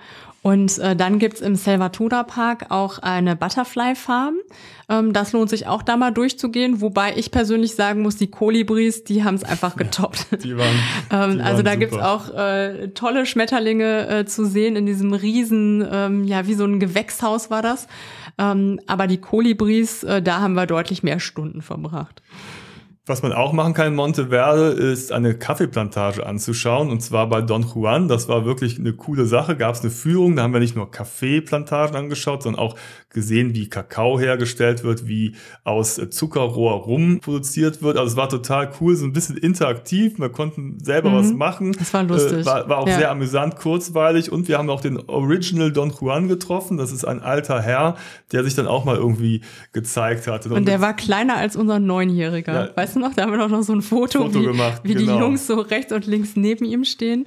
Und 0.44 0.78
äh, 0.78 0.96
dann 0.96 1.20
gibt's 1.20 1.42
im 1.42 1.56
Salvatura 1.56 2.24
Park 2.24 2.68
auch 2.70 3.00
eine 3.00 3.36
Butterfly 3.36 3.96
Farm. 3.96 4.36
Ähm, 4.88 5.12
das 5.12 5.34
lohnt 5.34 5.50
sich 5.50 5.68
auch 5.68 5.82
da 5.82 5.98
mal 5.98 6.12
durchzugehen, 6.12 6.80
wobei 6.80 7.18
ich 7.18 7.32
persönlich 7.32 7.76
sagen 7.76 8.02
muss, 8.02 8.16
die 8.16 8.28
Kolibris, 8.28 9.04
die 9.04 9.26
haben 9.26 9.36
es 9.36 9.44
einfach 9.44 9.76
getoppt. 9.84 10.44
Die 10.44 10.56
waren, 10.56 10.68
Ähm, 11.12 11.38
die 11.38 11.42
also 11.42 11.58
waren 11.58 11.66
da 11.66 11.72
super. 11.72 11.78
gibt's 11.78 11.98
auch 11.98 12.34
äh, 12.34 12.88
tolle 12.90 13.26
Schmetterlinge 13.26 14.08
äh, 14.08 14.26
zu 14.26 14.46
sehen 14.46 14.78
in 14.78 14.86
diesem 14.86 15.12
riesen, 15.12 15.86
ähm, 15.92 16.24
ja, 16.24 16.48
wie 16.48 16.54
so 16.54 16.64
ein 16.64 16.80
Gewächshaus 16.80 17.50
war 17.50 17.62
das. 17.62 17.88
Ähm, 18.38 18.80
aber 18.88 19.08
die 19.08 19.20
Kolibris, 19.20 20.04
äh, 20.04 20.22
da 20.22 20.42
haben 20.42 20.54
wir 20.54 20.66
deutlich 20.66 21.04
mehr 21.04 21.20
Stunden 21.20 21.62
verbracht. 21.62 22.22
Was 23.10 23.24
man 23.24 23.32
auch 23.32 23.54
machen 23.54 23.74
kann 23.74 23.88
in 23.88 23.96
Monteverde, 23.96 24.66
ist 24.72 25.14
eine 25.14 25.34
Kaffeeplantage 25.34 26.26
anzuschauen. 26.26 26.90
Und 26.90 27.02
zwar 27.02 27.30
bei 27.30 27.42
Don 27.42 27.64
Juan. 27.64 28.10
Das 28.10 28.28
war 28.28 28.44
wirklich 28.44 28.78
eine 28.80 28.92
coole 28.92 29.26
Sache. 29.26 29.56
Gab 29.56 29.76
es 29.76 29.82
eine 29.82 29.92
Führung. 29.92 30.36
Da 30.36 30.44
haben 30.44 30.52
wir 30.52 30.60
nicht 30.60 30.76
nur 30.76 30.92
Kaffeeplantagen 30.92 31.96
angeschaut, 31.96 32.44
sondern 32.44 32.62
auch 32.62 32.76
gesehen, 33.10 33.56
wie 33.56 33.70
Kakao 33.70 34.20
hergestellt 34.20 34.84
wird, 34.84 35.08
wie 35.08 35.36
aus 35.64 35.96
Zuckerrohr 36.10 36.74
rum 36.84 37.22
produziert 37.22 37.82
wird. 37.82 37.98
Also 37.98 38.12
es 38.12 38.18
war 38.18 38.28
total 38.28 38.70
cool, 38.82 38.98
so 38.98 39.06
ein 39.06 39.14
bisschen 39.14 39.38
interaktiv. 39.38 40.20
Wir 40.20 40.28
konnten 40.30 40.78
selber 40.84 41.14
was 41.14 41.32
machen. 41.32 41.70
Mhm. 41.70 41.78
Das 41.80 41.94
war 41.94 42.04
lustig. 42.04 42.40
Äh, 42.42 42.46
war, 42.46 42.68
war 42.68 42.80
auch 42.80 42.88
Ja. 42.90 42.98
sehr 42.98 43.10
amüsant, 43.12 43.56
kurzweilig. 43.56 44.34
Und 44.34 44.50
wir 44.50 44.58
haben 44.58 44.70
auch 44.70 44.82
den 44.82 45.00
Original 45.10 45.72
Don 45.72 45.94
Juan 45.98 46.28
getroffen. 46.28 46.76
Das 46.76 46.92
ist 46.92 47.06
ein 47.06 47.22
alter 47.22 47.62
Herr, 47.62 47.96
der 48.34 48.44
sich 48.44 48.54
dann 48.56 48.68
auch 48.68 48.84
mal 48.84 48.98
irgendwie 48.98 49.42
gezeigt 49.72 50.28
hatte. 50.28 50.54
Und 50.54 50.68
der 50.68 50.82
war 50.82 50.94
kleiner 50.94 51.38
als 51.38 51.56
unser 51.56 51.80
Neunjähriger. 51.80 52.68
Ja. 52.68 52.70
Weißt 52.76 52.96
du 52.96 52.97
noch? 52.98 53.14
Da 53.14 53.24
haben 53.24 53.32
wir 53.32 53.40
doch 53.40 53.50
noch 53.50 53.64
so 53.64 53.74
ein 53.74 53.82
Foto, 53.82 54.24
Foto 54.24 54.40
wie, 54.40 54.46
gemacht, 54.46 54.82
wie 54.84 54.94
genau. 54.94 55.14
die 55.14 55.20
Jungs 55.20 55.48
so 55.48 55.60
rechts 55.60 55.92
und 55.92 56.06
links 56.06 56.36
neben 56.36 56.66
ihm 56.66 56.84
stehen. 56.84 57.26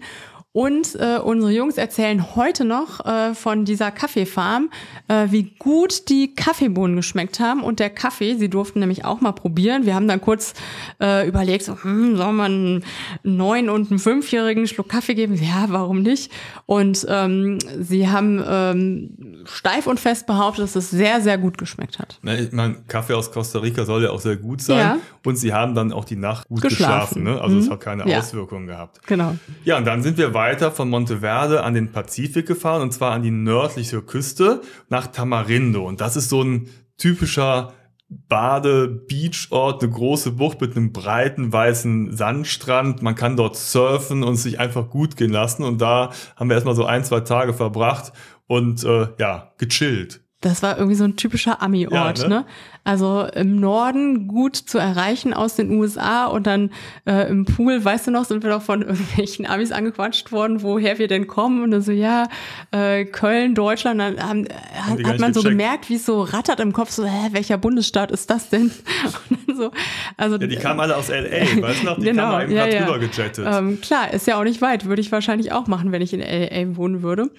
Und 0.53 0.97
äh, 0.97 1.19
unsere 1.23 1.53
Jungs 1.53 1.77
erzählen 1.77 2.35
heute 2.35 2.65
noch 2.65 3.05
äh, 3.07 3.35
von 3.37 3.65
dieser 3.65 3.93
Kaffeefarm, 3.93 4.69
äh, 5.07 5.29
wie 5.31 5.55
gut 5.61 6.09
die 6.09 6.35
Kaffeebohnen 6.35 6.97
geschmeckt 6.97 7.39
haben. 7.39 7.63
Und 7.63 7.79
der 7.79 7.89
Kaffee, 7.89 8.35
sie 8.35 8.51
durften 8.51 8.81
nämlich 8.81 9.05
auch 9.05 9.21
mal 9.21 9.31
probieren. 9.31 9.87
Wir 9.87 9.95
haben 9.95 10.09
dann 10.09 10.21
kurz 10.21 10.55
äh, 11.01 11.25
überlegt, 11.29 11.65
so, 11.67 11.81
hm, 11.81 12.17
soll 12.17 12.33
man 12.33 12.51
einen 12.53 12.85
neun- 13.23 13.69
und 13.69 13.91
einen 13.93 14.01
fünfjährigen 14.01 14.67
Schluck 14.67 14.89
Kaffee 14.89 15.15
geben? 15.15 15.35
Ja, 15.37 15.67
warum 15.69 16.03
nicht? 16.03 16.33
Und 16.67 17.07
ähm, 17.09 17.61
sie 17.79 18.09
haben 18.09 18.43
ähm, 18.45 19.45
steif 19.45 19.87
und 19.87 20.01
fest 20.01 20.27
behauptet, 20.27 20.65
dass 20.65 20.75
es 20.75 20.91
sehr, 20.91 21.21
sehr 21.21 21.39
gut 21.39 21.59
geschmeckt 21.59 22.01
hat. 22.01 22.19
Ne, 22.23 22.41
ich 22.41 22.51
meine, 22.51 22.75
Kaffee 22.89 23.15
aus 23.15 23.31
Costa 23.31 23.61
Rica 23.61 23.85
soll 23.85 24.03
ja 24.03 24.11
auch 24.11 24.21
sehr 24.21 24.37
gut 24.37 24.61
sein. 24.63 24.79
Ja. 24.79 24.99
Und 25.25 25.37
sie 25.37 25.53
haben 25.55 25.77
dann 25.77 25.93
auch 25.93 26.05
die 26.05 26.17
Nacht 26.17 26.49
gut 26.49 26.63
Geschlafen. 26.63 27.23
geschlafen. 27.23 27.23
ne? 27.23 27.41
Also 27.41 27.57
es 27.59 27.67
Mhm. 27.69 27.71
hat 27.71 27.81
keine 27.81 28.09
Ja. 28.11 28.19
Auswirkungen 28.19 28.67
gehabt. 28.67 29.07
Genau. 29.07 29.37
Ja, 29.63 29.79
und 29.79 29.85
dann 29.85 30.03
sind 30.03 30.19
wir 30.19 30.35
weiter 30.35 30.40
von 30.71 30.89
Monteverde 30.89 31.63
an 31.63 31.75
den 31.75 31.93
Pazifik 31.93 32.47
gefahren 32.47 32.83
und 32.83 32.93
zwar 32.93 33.13
an 33.13 33.23
die 33.23 33.31
nördliche 33.31 34.03
Küste 34.03 34.63
nach 34.89 35.07
Tamarindo. 35.09 35.87
Und 35.87 36.01
das 36.01 36.17
ist 36.17 36.29
so 36.29 36.43
ein 36.43 36.69
typischer 36.97 37.73
Bade-Beach-Ort, 38.09 39.83
eine 39.83 39.93
große 39.93 40.33
Bucht 40.33 40.61
mit 40.61 40.77
einem 40.77 40.93
breiten 40.93 41.53
weißen 41.53 42.17
Sandstrand. 42.17 43.03
Man 43.03 43.15
kann 43.15 43.37
dort 43.37 43.57
surfen 43.57 44.23
und 44.23 44.37
sich 44.37 44.59
einfach 44.59 44.91
gut 44.91 45.17
gehen 45.17 45.31
lassen. 45.31 45.63
Und 45.63 45.81
da 45.81 46.11
haben 46.37 46.49
wir 46.49 46.55
erstmal 46.55 46.75
so 46.75 46.85
ein, 46.85 47.05
zwei 47.05 47.21
Tage 47.21 47.55
verbracht 47.55 48.13
und 48.47 48.83
äh, 48.83 49.09
ja, 49.19 49.53
gechillt. 49.59 50.23
Das 50.43 50.63
war 50.63 50.79
irgendwie 50.79 50.97
so 50.97 51.05
ein 51.05 51.17
typischer 51.17 51.61
Ami-Ort, 51.61 52.21
Ja, 52.21 52.29
ne? 52.29 52.35
ne? 52.37 52.45
Also 52.83 53.27
im 53.35 53.61
Norden 53.61 54.27
gut 54.27 54.57
zu 54.57 54.79
erreichen 54.79 55.35
aus 55.35 55.55
den 55.55 55.71
USA 55.71 56.25
und 56.25 56.47
dann 56.47 56.71
äh, 57.07 57.29
im 57.29 57.45
Pool, 57.45 57.85
weißt 57.85 58.07
du 58.07 58.11
noch, 58.11 58.25
sind 58.25 58.43
wir 58.43 58.49
doch 58.49 58.63
von 58.63 58.81
irgendwelchen 58.87 59.45
Amis 59.45 59.71
angequatscht 59.71 60.33
worden, 60.33 60.63
woher 60.63 60.99
wir 60.99 61.07
denn 61.09 61.27
kommen. 61.27 61.63
Und 61.63 61.73
dann 61.73 61.83
so, 61.83 61.93
ja, 61.93 62.27
äh, 62.71 63.05
Köln, 63.05 63.55
Deutschland. 63.55 64.01
Dann 64.01 64.19
haben, 64.27 64.47
hat, 64.73 64.99
die 64.99 65.03
gar 65.03 65.13
hat 65.13 65.21
man 65.21 65.35
so 65.35 65.43
gemerkt, 65.43 65.91
wie 65.91 65.97
es 65.97 66.07
so 66.07 66.23
rattert 66.23 66.59
im 66.61 66.73
Kopf, 66.73 66.91
so, 66.91 67.05
hä, 67.05 67.29
welcher 67.33 67.59
Bundesstaat 67.59 68.11
ist 68.11 68.31
das 68.31 68.49
denn? 68.49 68.71
Und 69.31 69.39
dann 69.47 69.57
so, 69.57 69.71
also, 70.17 70.37
Ja, 70.39 70.47
die 70.47 70.57
kamen 70.57 70.81
alle 70.81 70.97
aus 70.97 71.11
L.A., 71.11 71.61
weißt 71.63 71.83
du 71.83 71.85
noch? 71.87 71.97
Die 71.99 72.05
Genau, 72.05 72.31
kamen 72.31 72.43
eben 72.45 72.53
ja, 72.53 72.65
grad 72.65 72.73
ja. 72.75 72.85
drüber 72.87 72.99
gejettet. 72.99 73.47
Ähm, 73.47 73.79
klar, 73.83 74.11
ist 74.15 74.27
ja 74.27 74.39
auch 74.41 74.45
nicht 74.45 74.63
weit. 74.63 74.87
Würde 74.87 75.03
ich 75.03 75.13
wahrscheinlich 75.13 75.53
auch 75.53 75.67
machen, 75.67 75.93
wenn 75.93 76.01
ich 76.01 76.15
in 76.15 76.21
LA 76.21 76.77
wohnen 76.77 77.03
würde. 77.03 77.31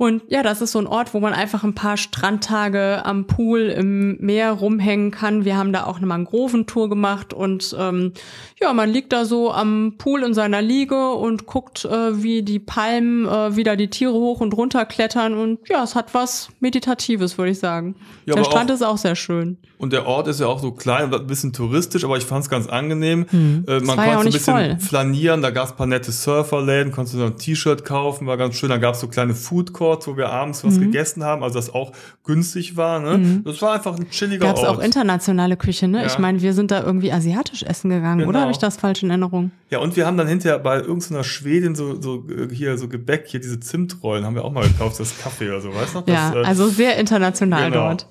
Und 0.00 0.22
ja, 0.28 0.42
das 0.42 0.62
ist 0.62 0.72
so 0.72 0.78
ein 0.78 0.86
Ort, 0.86 1.12
wo 1.12 1.20
man 1.20 1.34
einfach 1.34 1.62
ein 1.62 1.74
paar 1.74 1.98
Strandtage 1.98 3.04
am 3.04 3.26
Pool 3.26 3.60
im 3.68 4.16
Meer 4.18 4.52
rumhängen 4.52 5.10
kann. 5.10 5.44
Wir 5.44 5.58
haben 5.58 5.74
da 5.74 5.84
auch 5.84 5.98
eine 5.98 6.06
Mangroventour 6.06 6.88
gemacht 6.88 7.34
und 7.34 7.76
ähm, 7.78 8.12
ja, 8.58 8.72
man 8.72 8.88
liegt 8.88 9.12
da 9.12 9.26
so 9.26 9.52
am 9.52 9.96
Pool 9.98 10.22
in 10.22 10.32
seiner 10.32 10.62
Liege 10.62 11.10
und 11.10 11.44
guckt, 11.44 11.84
äh, 11.84 12.22
wie 12.22 12.42
die 12.42 12.58
Palmen 12.60 13.26
äh, 13.28 13.56
wieder 13.56 13.76
die 13.76 13.90
Tiere 13.90 14.14
hoch 14.14 14.40
und 14.40 14.54
runter 14.56 14.86
klettern 14.86 15.34
und 15.34 15.68
ja, 15.68 15.84
es 15.84 15.94
hat 15.94 16.14
was 16.14 16.48
Meditatives, 16.60 17.36
würde 17.36 17.50
ich 17.50 17.58
sagen. 17.58 17.94
Ja, 18.24 18.36
Der 18.36 18.44
Strand 18.44 18.70
auch- 18.70 18.74
ist 18.76 18.82
auch 18.82 18.96
sehr 18.96 19.16
schön. 19.16 19.58
Und 19.76 19.94
der 19.94 20.06
Ort 20.06 20.28
ist 20.28 20.40
ja 20.40 20.46
auch 20.46 20.60
so 20.60 20.72
klein, 20.72 21.12
ein 21.12 21.26
bisschen 21.26 21.54
touristisch, 21.54 22.04
aber 22.04 22.18
ich 22.18 22.24
fand 22.24 22.44
es 22.44 22.50
ganz 22.50 22.66
angenehm. 22.66 23.26
Äh, 23.32 23.80
man 23.80 23.96
ja 23.98 24.14
konnte 24.14 24.14
so 24.14 24.18
ein 24.20 24.24
bisschen 24.24 24.54
voll. 24.54 24.78
flanieren, 24.78 25.40
da 25.40 25.50
gab 25.50 25.64
es 25.66 25.70
ein 25.72 25.76
paar 25.78 25.86
nette 25.86 26.12
Surferläden, 26.12 26.92
konntest 26.92 27.14
du 27.14 27.18
so 27.20 27.24
ein 27.26 27.36
T-Shirt 27.38 27.84
kaufen, 27.86 28.26
war 28.26 28.36
ganz 28.36 28.56
schön. 28.56 28.68
Da 28.68 28.76
gab 28.76 28.94
es 28.94 29.00
so 29.00 29.08
kleine 29.08 29.34
Food 29.34 29.72
Courts, 29.90 30.06
wo 30.06 30.16
wir 30.16 30.28
abends 30.30 30.62
was 30.64 30.76
Mhm. 30.76 30.82
gegessen 30.82 31.24
haben, 31.24 31.42
also 31.42 31.58
das 31.58 31.74
auch 31.74 31.90
günstig 32.24 32.76
war. 32.76 33.00
Ne? 33.00 33.42
Das 33.44 33.60
war 33.60 33.72
einfach 33.74 33.96
ein 33.96 34.08
chilliger 34.10 34.46
Gab 34.46 34.56
es 34.56 34.62
Ort. 34.62 34.78
auch 34.78 34.80
internationale 34.80 35.56
Küche, 35.56 35.88
ne? 35.88 35.98
Ja. 36.02 36.06
Ich 36.06 36.18
meine, 36.18 36.40
wir 36.40 36.52
sind 36.52 36.70
da 36.70 36.82
irgendwie 36.84 37.12
asiatisch 37.12 37.64
essen 37.64 37.90
gegangen, 37.90 38.18
Genau. 38.20 38.28
oder 38.30 38.40
habe 38.42 38.52
ich 38.52 38.58
das 38.58 38.76
falsch 38.76 39.02
in 39.02 39.10
Erinnerung? 39.10 39.50
ja, 39.70 39.78
und 39.78 39.96
wir 39.96 40.06
haben 40.06 40.16
dann 40.16 40.26
hinterher 40.28 40.58
bei 40.58 40.78
irgendeiner 40.80 41.24
Schwedin 41.24 41.74
so, 41.74 42.00
so 42.00 42.24
äh, 42.28 42.52
hier 42.54 42.76
so 42.78 42.88
Gebäck, 42.88 43.24
hier 43.26 43.40
diese 43.40 43.58
Zimtrollen 43.60 44.24
haben 44.24 44.34
wir 44.34 44.44
auch 44.44 44.52
mal 44.52 44.66
gekauft, 44.66 44.98
das 45.00 45.16
Kaffee 45.18 45.48
oder 45.48 45.60
so, 45.60 45.74
weißt 45.74 45.94
du 45.94 45.98
noch? 45.98 46.06
Das, 46.06 46.14
Ja, 46.14 46.34
äh, 46.40 46.44
also 46.44 46.68
sehr 46.68 46.96
international 46.98 47.70
genau. 47.70 47.88
dort. 47.88 48.06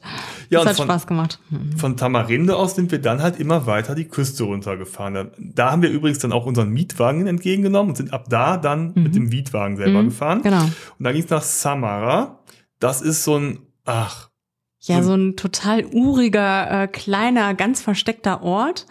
Ja, 0.50 0.60
das 0.60 0.70
hat 0.70 0.76
von- 0.78 0.86
Spaß 0.86 1.08
gemacht. 1.08 1.40
Von 1.78 1.96
Tamarinde 1.96 2.56
aus 2.56 2.76
sind 2.76 2.92
wir 2.92 3.00
dann 3.00 3.22
halt 3.22 3.40
immer 3.40 3.66
weiter 3.68 3.94
die 3.96 4.06
Küste 4.06 4.44
runtergefahren. 4.44 5.14
Da, 5.14 5.26
da 5.38 5.72
haben 5.72 5.82
wir 5.84 5.90
übrigens 5.92 6.20
dann 6.20 6.32
auch 6.32 6.46
unseren 6.46 6.70
Mietwagen 6.70 7.28
entgegengenommen 7.28 7.92
und 7.92 7.96
sind 7.96 8.14
ab 8.14 8.26
da 8.30 8.58
dann 8.58 8.92
mit 8.96 9.14
dem 9.16 9.30
Mietwagen 9.30 9.78
selber 9.78 10.04
gefahren. 10.04 10.42
Genau. 10.42 10.64
Und 10.64 10.72
dann 11.00 11.14
ging 11.14 11.24
es 11.24 11.30
nach 11.30 11.44
Samara. 11.74 12.40
Das 12.80 13.02
ist 13.02 13.24
so 13.24 13.38
ein, 13.38 13.60
ach, 13.86 14.30
Ja, 14.82 15.04
So- 15.04 15.14
ein 15.14 15.36
total 15.36 15.86
uriger, 15.86 16.84
äh, 16.84 16.88
kleiner, 16.88 17.54
ganz 17.54 17.82
versteckter 17.82 18.42
Ort. 18.42 18.86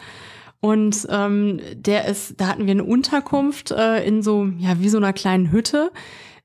Und 0.60 1.06
ähm, 1.10 1.60
der 1.74 2.06
ist, 2.06 2.40
da 2.40 2.48
hatten 2.48 2.66
wir 2.66 2.72
eine 2.72 2.84
Unterkunft 2.84 3.70
äh, 3.70 4.04
in 4.04 4.22
so, 4.22 4.46
ja, 4.58 4.80
wie 4.80 4.88
so 4.88 4.98
einer 4.98 5.12
kleinen 5.12 5.50
Hütte. 5.52 5.90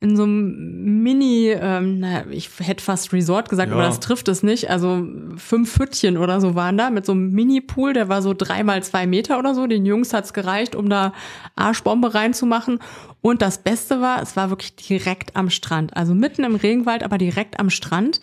In 0.03 0.17
so 0.17 0.23
einem 0.23 1.01
Mini, 1.01 1.47
ähm, 1.49 1.99
naja, 1.99 2.25
ich 2.29 2.49
hätte 2.59 2.83
fast 2.83 3.13
Resort 3.13 3.47
gesagt, 3.47 3.69
Ja. 3.69 3.75
aber 3.75 3.85
das 3.85 4.01
trifft 4.01 4.27
es 4.27 4.43
nicht. 4.43 4.69
Also 4.69 5.07
fünf 5.37 5.79
Hüttchen 5.79 6.17
oder 6.17 6.41
so 6.41 6.55
waren 6.55 6.77
da 6.77 6.89
mit 6.89 7.05
so 7.05 7.13
einem 7.13 7.31
Mini-Pool, 7.31 7.93
der 7.93 8.09
war 8.09 8.21
so 8.21 8.33
drei 8.33 8.63
mal 8.63 8.83
zwei 8.83 9.07
Meter 9.07 9.39
oder 9.39 9.55
so. 9.55 9.65
Den 9.65 9.85
Jungs 9.85 10.13
hat's 10.13 10.33
gereicht, 10.33 10.75
um 10.75 10.89
da 10.89 11.13
Arschbombe 11.55 12.13
reinzumachen. 12.13 12.79
Und 13.21 13.41
das 13.41 13.59
Beste 13.59 14.01
war, 14.01 14.21
es 14.21 14.35
war 14.35 14.49
wirklich 14.49 14.75
direkt 14.75 15.37
am 15.37 15.49
Strand. 15.49 15.95
Also 15.95 16.13
mitten 16.13 16.43
im 16.43 16.55
Regenwald, 16.55 17.01
aber 17.03 17.17
direkt 17.17 17.59
am 17.61 17.69
Strand. 17.69 18.19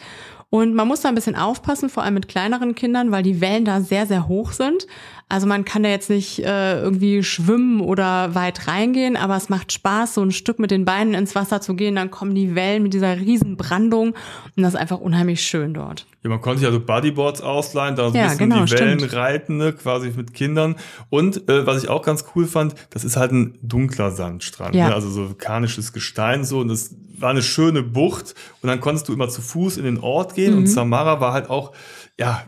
Und 0.50 0.74
man 0.74 0.86
muss 0.86 1.00
da 1.00 1.08
ein 1.08 1.14
bisschen 1.14 1.36
aufpassen, 1.36 1.88
vor 1.88 2.02
allem 2.02 2.14
mit 2.14 2.28
kleineren 2.28 2.74
Kindern, 2.74 3.10
weil 3.10 3.22
die 3.22 3.40
Wellen 3.40 3.64
da 3.64 3.80
sehr, 3.80 4.06
sehr 4.06 4.28
hoch 4.28 4.52
sind. 4.52 4.86
Also 5.30 5.46
man 5.46 5.64
kann 5.64 5.82
da 5.82 5.88
jetzt 5.88 6.10
nicht 6.10 6.40
äh, 6.44 6.80
irgendwie 6.82 7.22
schwimmen 7.22 7.80
oder 7.80 8.34
weit 8.34 8.66
reingehen, 8.68 9.16
aber 9.16 9.36
es 9.36 9.48
macht 9.48 9.72
Spaß, 9.72 10.14
so 10.14 10.22
ein 10.22 10.32
Stück 10.32 10.58
mit 10.58 10.70
den 10.70 10.84
Beinen 10.84 11.14
ins 11.14 11.34
Wasser 11.34 11.60
zu 11.60 11.74
gehen. 11.74 11.94
Dann 11.96 12.10
kommen 12.10 12.34
die 12.34 12.54
Wellen 12.54 12.82
mit 12.82 12.92
dieser 12.92 13.16
riesen 13.16 13.56
Brandung 13.56 14.08
und 14.56 14.62
das 14.62 14.74
ist 14.74 14.80
einfach 14.80 14.98
unheimlich 15.00 15.40
schön 15.42 15.72
dort. 15.72 16.06
ja, 16.22 16.28
man 16.30 16.40
konnte 16.40 16.62
ja 16.64 16.70
so 16.72 16.80
Bodyboards 16.80 17.40
ausleihen, 17.40 17.96
da 17.96 18.04
so 18.10 18.10
ein 18.10 18.16
Ja, 18.16 18.24
bisschen 18.24 18.50
genau, 18.50 18.64
die 18.64 18.72
Wellen 18.72 18.98
stimmt. 18.98 19.14
reiten, 19.14 19.56
ne, 19.56 19.72
quasi 19.72 20.12
mit 20.16 20.34
Kindern. 20.34 20.76
Und 21.08 21.48
äh, 21.48 21.66
was 21.66 21.82
ich 21.82 21.88
auch 21.88 22.02
ganz 22.02 22.24
cool 22.34 22.46
fand, 22.46 22.74
das 22.90 23.04
ist 23.04 23.16
halt 23.16 23.32
ein 23.32 23.56
dunkler 23.62 24.10
Sandstrand, 24.10 24.74
Ja. 24.74 24.88
ne? 24.88 24.94
also 24.94 25.08
so 25.08 25.28
vulkanisches 25.28 25.92
Gestein 25.92 26.44
so 26.44 26.58
und 26.60 26.68
das 26.68 26.94
war 27.18 27.30
eine 27.30 27.42
schöne 27.42 27.82
Bucht 27.82 28.34
und 28.62 28.68
dann 28.68 28.80
konntest 28.80 29.08
du 29.08 29.12
immer 29.12 29.28
zu 29.28 29.42
Fuß 29.42 29.76
in 29.76 29.84
den 29.84 29.98
Ort 29.98 30.34
gehen 30.34 30.52
Mhm. 30.54 30.58
und 30.58 30.66
Samara 30.66 31.20
war 31.20 31.32
halt 31.34 31.48
auch, 31.50 31.72
ja, 32.18 32.42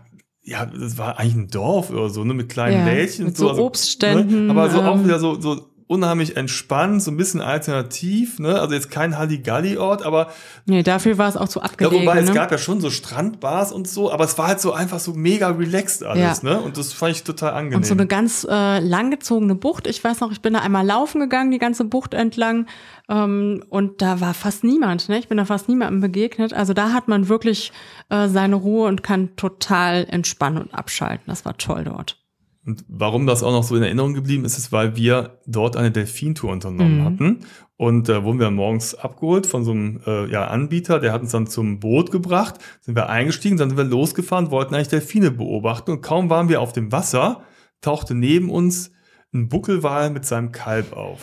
ja, 0.45 0.67
das 0.67 0.99
war 0.99 1.19
eigentlich 1.19 1.35
ein 1.35 1.49
Dorf 1.49 1.91
oder 1.91 2.09
so, 2.11 2.25
ne, 2.25 2.35
mit 2.35 2.49
kleinen 2.49 2.87
Ja, 2.87 2.93
Lädchen. 2.93 3.27
mit 3.27 3.37
so 3.37 3.49
also, 3.49 3.65
Obstständen, 3.65 4.47
Ne? 4.47 4.51
Aber 4.51 4.71
so 4.71 4.81
auch 4.83 4.97
ähm, 4.97 5.05
wieder 5.05 5.19
so, 5.21 5.41
so 5.41 5.72
unheimlich 5.93 6.37
entspannt, 6.37 7.03
so 7.03 7.11
ein 7.11 7.17
bisschen 7.17 7.41
alternativ, 7.41 8.39
ne? 8.39 8.59
Also 8.61 8.75
jetzt 8.75 8.91
kein 8.91 9.19
Halligalli-Ort, 9.19 10.03
aber 10.03 10.29
Nee, 10.65 10.83
dafür 10.83 11.19
war 11.19 11.29
es 11.29 11.37
auch 11.37 11.49
zu 11.49 11.59
ja, 11.61 11.67
abgelegen. 11.67 12.07
wobei 12.07 12.21
es 12.21 12.29
ne? 12.29 12.35
gab 12.35 12.51
ja 12.51 12.59
schon 12.59 12.81
so 12.81 12.91
Strandbars 12.91 13.73
und 13.73 13.87
so, 13.87 14.11
aber 14.11 14.25
es 14.25 14.39
war 14.39 14.49
halt 14.49 14.61
so 14.61 14.73
einfach 14.73 14.99
so 14.99 15.13
mega 15.13 15.49
relaxed 15.49 16.03
alles, 16.03 16.43
ne? 16.43 16.61
Und 16.61 16.79
das 16.79 16.93
fand 16.93 17.13
ich 17.17 17.25
total 17.25 17.53
angenehm. 17.53 17.77
Und 17.79 17.87
so 17.87 17.95
eine 17.95 18.07
ganz 18.07 18.47
äh, 18.49 18.79
langgezogene 18.81 19.55
Bucht. 19.55 19.87
Ich 19.87 20.03
weiß 20.03 20.21
noch, 20.21 20.33
ich 20.33 20.41
bin 20.41 20.55
da 20.55 20.61
einmal 20.61 20.87
laufen 20.87 21.21
gegangen, 21.21 21.51
die 21.51 21.59
ganze 21.59 21.85
Bucht 21.85 22.15
entlang. 22.15 22.67
Ähm, 23.09 23.63
und 23.69 24.01
da 24.01 24.21
war 24.21 24.33
fast 24.35 24.65
niemand. 24.65 25.09
Ne? 25.09 25.19
Ich 25.19 25.29
bin 25.29 25.37
da 25.37 25.45
fast 25.45 25.69
niemandem 25.69 26.01
begegnet. 26.01 26.55
Also 26.55 26.73
da 26.73 26.93
hat 26.93 27.09
man 27.09 27.29
wirklich 27.29 27.73
äh, 28.09 28.29
seine 28.29 28.57
Ruhe 28.57 28.89
und 28.89 29.03
kann 29.03 29.37
total 29.37 30.07
entspannen 30.09 30.63
und 30.63 30.75
abschalten. 30.75 31.25
Das 31.27 31.45
war 31.45 31.57
toll 31.59 31.85
dort. 31.85 32.22
Und 32.65 32.85
warum 32.89 33.27
das 33.27 33.43
auch 33.43 33.51
noch 33.51 33.65
so 33.65 33.75
in 33.77 33.83
Erinnerung 33.83 34.15
geblieben 34.15 34.45
ist, 34.45 34.57
ist, 34.57 34.71
weil 34.71 34.95
wir 34.95 35.39
dort 35.47 35.77
eine 35.77 35.91
Delfintour 35.91 36.53
unternommen 36.53 37.01
Mhm. 37.01 37.05
hatten. 37.05 37.39
Und 37.77 38.09
äh, 38.09 38.23
wurden 38.23 38.39
wir 38.39 38.51
morgens 38.53 38.95
abgeholt 38.95 39.47
von 39.47 39.65
so 39.65 39.73
einem 39.73 40.01
äh, 40.07 40.31
ja, 40.31 40.47
Anbieter, 40.47 41.01
der 41.01 41.13
hat 41.13 41.23
uns 41.23 41.33
dann 41.33 41.49
zum 41.49 41.81
Boot 41.81 42.13
gebracht, 42.13 42.55
sind 42.81 42.95
wir 42.95 43.09
eingestiegen, 43.09 43.57
dann 43.57 43.71
sind 43.71 43.79
wir 43.79 43.85
losgefahren, 43.85 44.53
wollten 44.53 44.75
eigentlich 44.77 44.89
Delfine 44.89 45.33
beobachten 45.33 45.91
und 45.91 46.01
kaum 46.03 46.31
waren 46.31 46.49
wir 46.49 46.61
auf 46.61 46.73
dem 46.73 46.93
Wasser, 46.93 47.43
tauchte 47.81 48.15
neben 48.15 48.49
uns 48.51 48.93
ein 49.35 49.49
Buckelwal 49.49 50.11
mit 50.11 50.25
seinem 50.25 50.53
Kalb 50.53 50.93
auf. 50.93 51.19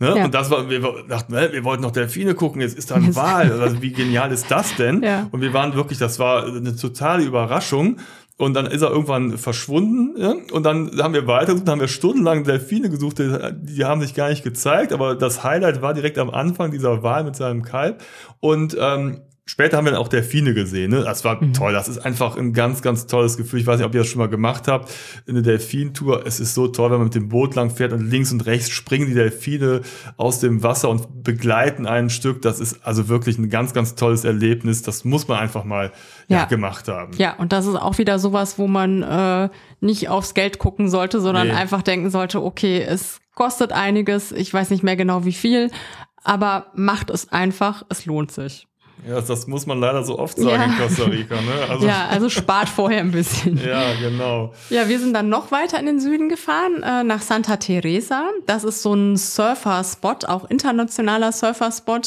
Ne? 0.00 0.14
Ja. 0.16 0.24
Und 0.24 0.34
das 0.34 0.50
war, 0.50 0.68
wir 0.68 0.80
dachten, 1.08 1.34
wir 1.34 1.62
wollten 1.62 1.82
noch 1.82 1.90
Delfine 1.92 2.34
gucken, 2.34 2.62
jetzt 2.62 2.76
ist 2.76 2.90
da 2.90 2.96
ein 2.96 3.14
Wal. 3.14 3.60
Also 3.60 3.80
wie 3.82 3.92
genial 3.92 4.32
ist 4.32 4.50
das 4.50 4.74
denn? 4.74 5.02
Ja. 5.04 5.28
Und 5.30 5.42
wir 5.42 5.52
waren 5.52 5.74
wirklich, 5.74 5.98
das 5.98 6.18
war 6.18 6.46
eine 6.46 6.74
totale 6.74 7.22
Überraschung. 7.22 7.98
Und 8.40 8.54
dann 8.54 8.64
ist 8.64 8.80
er 8.80 8.88
irgendwann 8.88 9.36
verschwunden. 9.36 10.18
Ja? 10.18 10.34
Und 10.52 10.64
dann 10.64 10.90
haben 11.02 11.12
wir 11.12 11.26
weitergesucht, 11.26 11.68
haben 11.68 11.80
wir 11.80 11.88
stundenlang 11.88 12.42
Delfine 12.42 12.88
gesucht, 12.88 13.18
die, 13.18 13.36
die 13.60 13.84
haben 13.84 14.00
sich 14.00 14.14
gar 14.14 14.30
nicht 14.30 14.42
gezeigt. 14.42 14.94
Aber 14.94 15.14
das 15.14 15.44
Highlight 15.44 15.82
war 15.82 15.92
direkt 15.92 16.16
am 16.16 16.30
Anfang 16.30 16.70
dieser 16.70 17.02
Wal 17.02 17.22
mit 17.24 17.36
seinem 17.36 17.62
Kalb. 17.62 18.02
Und 18.40 18.74
ähm, 18.80 19.20
später 19.50 19.76
haben 19.76 19.84
wir 19.84 19.90
dann 19.92 20.00
auch 20.00 20.08
Delfine 20.08 20.54
gesehen. 20.54 20.90
Ne? 20.92 21.02
Das 21.02 21.24
war 21.24 21.40
toll. 21.52 21.72
Das 21.72 21.88
ist 21.88 21.98
einfach 21.98 22.36
ein 22.36 22.52
ganz, 22.52 22.82
ganz 22.82 23.06
tolles 23.06 23.36
Gefühl. 23.36 23.60
Ich 23.60 23.66
weiß 23.66 23.78
nicht, 23.78 23.86
ob 23.86 23.94
ihr 23.94 24.00
das 24.00 24.08
schon 24.08 24.18
mal 24.20 24.28
gemacht 24.28 24.68
habt. 24.68 24.90
Eine 25.28 25.42
Delfintour. 25.42 26.24
Es 26.26 26.40
ist 26.40 26.54
so 26.54 26.68
toll, 26.68 26.90
wenn 26.90 26.98
man 26.98 27.06
mit 27.06 27.14
dem 27.14 27.28
Boot 27.28 27.54
lang 27.56 27.70
fährt 27.70 27.92
und 27.92 28.08
links 28.08 28.32
und 28.32 28.46
rechts 28.46 28.70
springen 28.70 29.06
die 29.06 29.14
Delfine 29.14 29.80
aus 30.16 30.40
dem 30.40 30.62
Wasser 30.62 30.88
und 30.88 31.24
begleiten 31.24 31.86
ein 31.86 32.10
Stück. 32.10 32.42
Das 32.42 32.60
ist 32.60 32.84
also 32.86 33.08
wirklich 33.08 33.38
ein 33.38 33.50
ganz, 33.50 33.74
ganz 33.74 33.94
tolles 33.96 34.24
Erlebnis. 34.24 34.82
Das 34.82 35.04
muss 35.04 35.26
man 35.28 35.38
einfach 35.38 35.64
mal 35.64 35.92
ja. 36.28 36.38
Ja. 36.38 36.44
gemacht 36.44 36.88
haben. 36.88 37.12
Ja, 37.18 37.34
und 37.36 37.52
das 37.52 37.66
ist 37.66 37.74
auch 37.76 37.98
wieder 37.98 38.18
sowas, 38.18 38.58
wo 38.58 38.66
man 38.68 39.02
äh, 39.02 39.48
nicht 39.80 40.08
aufs 40.08 40.34
Geld 40.34 40.58
gucken 40.58 40.88
sollte, 40.88 41.20
sondern 41.20 41.48
Nee. 41.48 41.54
einfach 41.54 41.82
denken 41.82 42.10
sollte, 42.10 42.42
okay, 42.42 42.82
es 42.82 43.18
kostet 43.34 43.72
einiges, 43.72 44.30
ich 44.32 44.52
weiß 44.52 44.70
nicht 44.70 44.82
mehr 44.82 44.96
genau 44.96 45.24
wie 45.24 45.32
viel, 45.32 45.70
aber 46.22 46.66
macht 46.74 47.10
es 47.10 47.32
einfach, 47.32 47.84
es 47.88 48.04
lohnt 48.06 48.30
sich. 48.30 48.66
Ja, 49.08 49.20
das, 49.20 49.46
muss 49.46 49.66
man 49.66 49.80
leider 49.80 50.02
so 50.04 50.18
oft 50.18 50.36
sagen 50.36 50.48
Ja. 50.56 50.64
in 50.64 50.76
Costa 50.76 51.04
Rica. 51.04 51.34
Ne? 51.36 51.70
Also, 51.70 51.86
Ja, 51.86 52.06
also 52.08 52.28
spart 52.28 52.68
vorher 52.68 53.00
ein 53.00 53.10
bisschen. 53.10 53.56
ja, 53.66 53.94
genau. 54.00 54.52
Ja, 54.68 54.88
wir 54.88 54.98
sind 54.98 55.14
dann 55.14 55.28
noch 55.28 55.50
weiter 55.50 55.78
in 55.78 55.86
den 55.86 56.00
Süden 56.00 56.28
gefahren, 56.28 56.82
äh, 56.82 57.02
nach 57.04 57.22
Santa 57.22 57.56
Teresa. 57.56 58.28
Das 58.46 58.64
ist 58.64 58.82
so 58.82 58.94
ein 58.94 59.16
Surfer-Spot, 59.16 60.26
auch 60.26 60.48
internationaler 60.50 61.32
Surfer-Spot, 61.32 62.00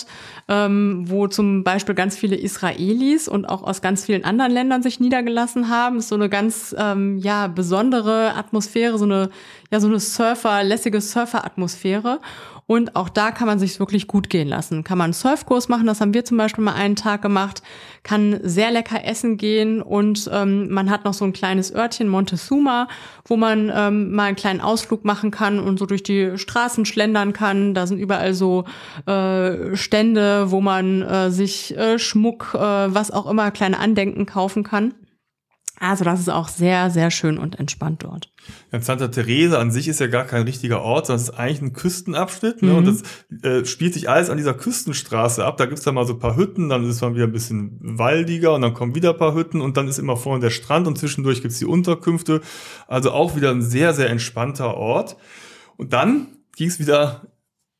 ähm, 0.47 1.03
wo 1.07 1.27
zum 1.27 1.63
Beispiel 1.63 1.95
ganz 1.95 2.17
viele 2.17 2.35
Israelis 2.35 3.27
und 3.27 3.45
auch 3.45 3.63
aus 3.63 3.81
ganz 3.81 4.05
vielen 4.05 4.23
anderen 4.23 4.51
Ländern 4.51 4.83
sich 4.83 4.99
niedergelassen 4.99 5.69
haben. 5.69 5.97
Ist 5.99 6.09
so 6.09 6.15
eine 6.15 6.29
ganz 6.29 6.75
ähm, 6.77 7.17
ja 7.17 7.47
besondere 7.47 8.33
Atmosphäre, 8.35 8.97
so 8.97 9.05
eine 9.05 9.29
ja 9.71 9.79
so 9.79 9.87
eine 9.87 9.99
Surfer, 9.99 10.63
lässige 10.63 11.01
Surfer-Atmosphäre. 11.01 12.19
Und 12.65 12.95
auch 12.95 13.09
da 13.09 13.31
kann 13.31 13.47
man 13.47 13.59
sich 13.59 13.79
wirklich 13.79 14.07
gut 14.07 14.29
gehen 14.29 14.47
lassen. 14.47 14.83
Kann 14.83 14.97
man 14.97 15.05
einen 15.05 15.13
Surfkurs 15.13 15.67
machen, 15.67 15.85
das 15.85 15.99
haben 15.99 16.13
wir 16.13 16.23
zum 16.23 16.37
Beispiel 16.37 16.63
mal 16.63 16.73
einen 16.73 16.95
Tag 16.95 17.21
gemacht, 17.21 17.61
kann 18.03 18.39
sehr 18.41 18.71
lecker 18.71 19.03
essen 19.03 19.37
gehen 19.37 19.81
und 19.81 20.29
ähm, 20.31 20.69
man 20.69 20.89
hat 20.89 21.03
noch 21.03 21.13
so 21.13 21.25
ein 21.25 21.33
kleines 21.33 21.73
Örtchen, 21.73 22.07
Montezuma, 22.07 22.87
wo 23.25 23.35
man 23.35 23.71
ähm, 23.73 24.11
mal 24.11 24.25
einen 24.25 24.35
kleinen 24.35 24.61
Ausflug 24.61 25.03
machen 25.03 25.31
kann 25.31 25.59
und 25.59 25.77
so 25.77 25.85
durch 25.85 26.03
die 26.03 26.37
Straßen 26.37 26.85
schlendern 26.85 27.33
kann. 27.33 27.73
Da 27.73 27.85
sind 27.85 27.99
überall 27.99 28.33
so 28.33 28.65
äh, 29.05 29.75
Stände, 29.75 30.51
wo 30.51 30.61
man 30.61 31.01
äh, 31.01 31.31
sich 31.31 31.77
äh, 31.77 31.99
Schmuck, 31.99 32.53
äh, 32.53 32.59
was 32.59 33.11
auch 33.11 33.29
immer, 33.29 33.51
kleine 33.51 33.79
Andenken 33.79 34.25
kaufen 34.25 34.63
kann. 34.63 34.93
Also 35.79 36.05
das 36.05 36.19
ist 36.19 36.29
auch 36.29 36.49
sehr, 36.49 36.89
sehr 36.91 37.09
schön 37.09 37.37
und 37.37 37.59
entspannt 37.59 38.03
dort. 38.03 38.31
Ja, 38.71 38.79
Santa 38.79 39.07
Teresa 39.07 39.59
an 39.59 39.71
sich 39.71 39.87
ist 39.87 39.99
ja 39.99 40.07
gar 40.07 40.25
kein 40.25 40.43
richtiger 40.43 40.81
Ort, 40.81 41.07
sondern 41.07 41.21
es 41.21 41.29
ist 41.29 41.37
eigentlich 41.37 41.61
ein 41.61 41.73
Küstenabschnitt. 41.73 42.61
Ne? 42.61 42.75
Und 42.75 42.85
das 42.85 43.03
äh, 43.43 43.65
spielt 43.65 43.93
sich 43.93 44.07
alles 44.09 44.29
an 44.29 44.37
dieser 44.37 44.53
Küstenstraße 44.53 45.43
ab. 45.43 45.57
Da 45.57 45.65
gibt's 45.65 45.83
dann 45.83 45.95
mal 45.95 46.05
so 46.05 46.13
ein 46.13 46.19
paar 46.19 46.37
Hütten, 46.37 46.69
dann 46.69 46.87
ist 46.87 47.01
man 47.01 47.15
wieder 47.15 47.25
ein 47.25 47.31
bisschen 47.31 47.79
waldiger 47.81 48.53
und 48.53 48.61
dann 48.61 48.73
kommen 48.73 48.93
wieder 48.93 49.11
ein 49.11 49.17
paar 49.17 49.33
Hütten 49.33 49.61
und 49.61 49.75
dann 49.75 49.87
ist 49.87 49.97
immer 49.97 50.15
vorne 50.15 50.41
der 50.41 50.51
Strand 50.51 50.87
und 50.87 50.97
zwischendurch 50.97 51.41
gibt's 51.41 51.59
die 51.59 51.65
Unterkünfte. 51.65 52.41
Also 52.87 53.11
auch 53.11 53.35
wieder 53.35 53.49
ein 53.49 53.63
sehr, 53.63 53.93
sehr 53.93 54.09
entspannter 54.09 54.75
Ort. 54.75 55.17
Und 55.75 55.93
dann 55.93 56.27
ging's 56.55 56.79
wieder 56.79 57.32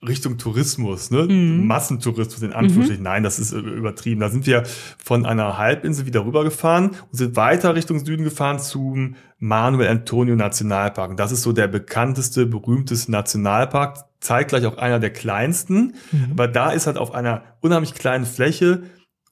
Richtung 0.07 0.37
Tourismus, 0.37 1.11
ne? 1.11 1.25
Massentourismus 1.27 2.41
in 2.41 2.53
Anführungsstrichen. 2.53 3.03
Nein, 3.03 3.23
das 3.23 3.39
ist 3.39 3.51
übertrieben. 3.51 4.21
Da 4.21 4.29
sind 4.29 4.45
wir 4.45 4.63
von 5.03 5.25
einer 5.25 5.57
Halbinsel 5.57 6.05
wieder 6.05 6.25
rübergefahren 6.25 6.89
und 6.89 6.97
sind 7.11 7.35
weiter 7.35 7.75
Richtung 7.75 8.03
Süden 8.05 8.23
gefahren 8.23 8.59
zum 8.59 9.15
Manuel 9.39 9.89
Antonio 9.89 10.35
Nationalpark. 10.35 11.11
Und 11.11 11.19
das 11.19 11.31
ist 11.31 11.41
so 11.41 11.51
der 11.51 11.67
bekannteste, 11.67 12.45
berühmteste 12.45 13.11
Nationalpark, 13.11 14.05
zeitgleich 14.19 14.65
auch 14.65 14.77
einer 14.77 14.99
der 14.99 15.11
kleinsten. 15.11 15.93
Aber 16.31 16.47
da 16.47 16.71
ist 16.71 16.87
halt 16.87 16.97
auf 16.97 17.13
einer 17.13 17.43
unheimlich 17.61 17.93
kleinen 17.93 18.25
Fläche 18.25 18.83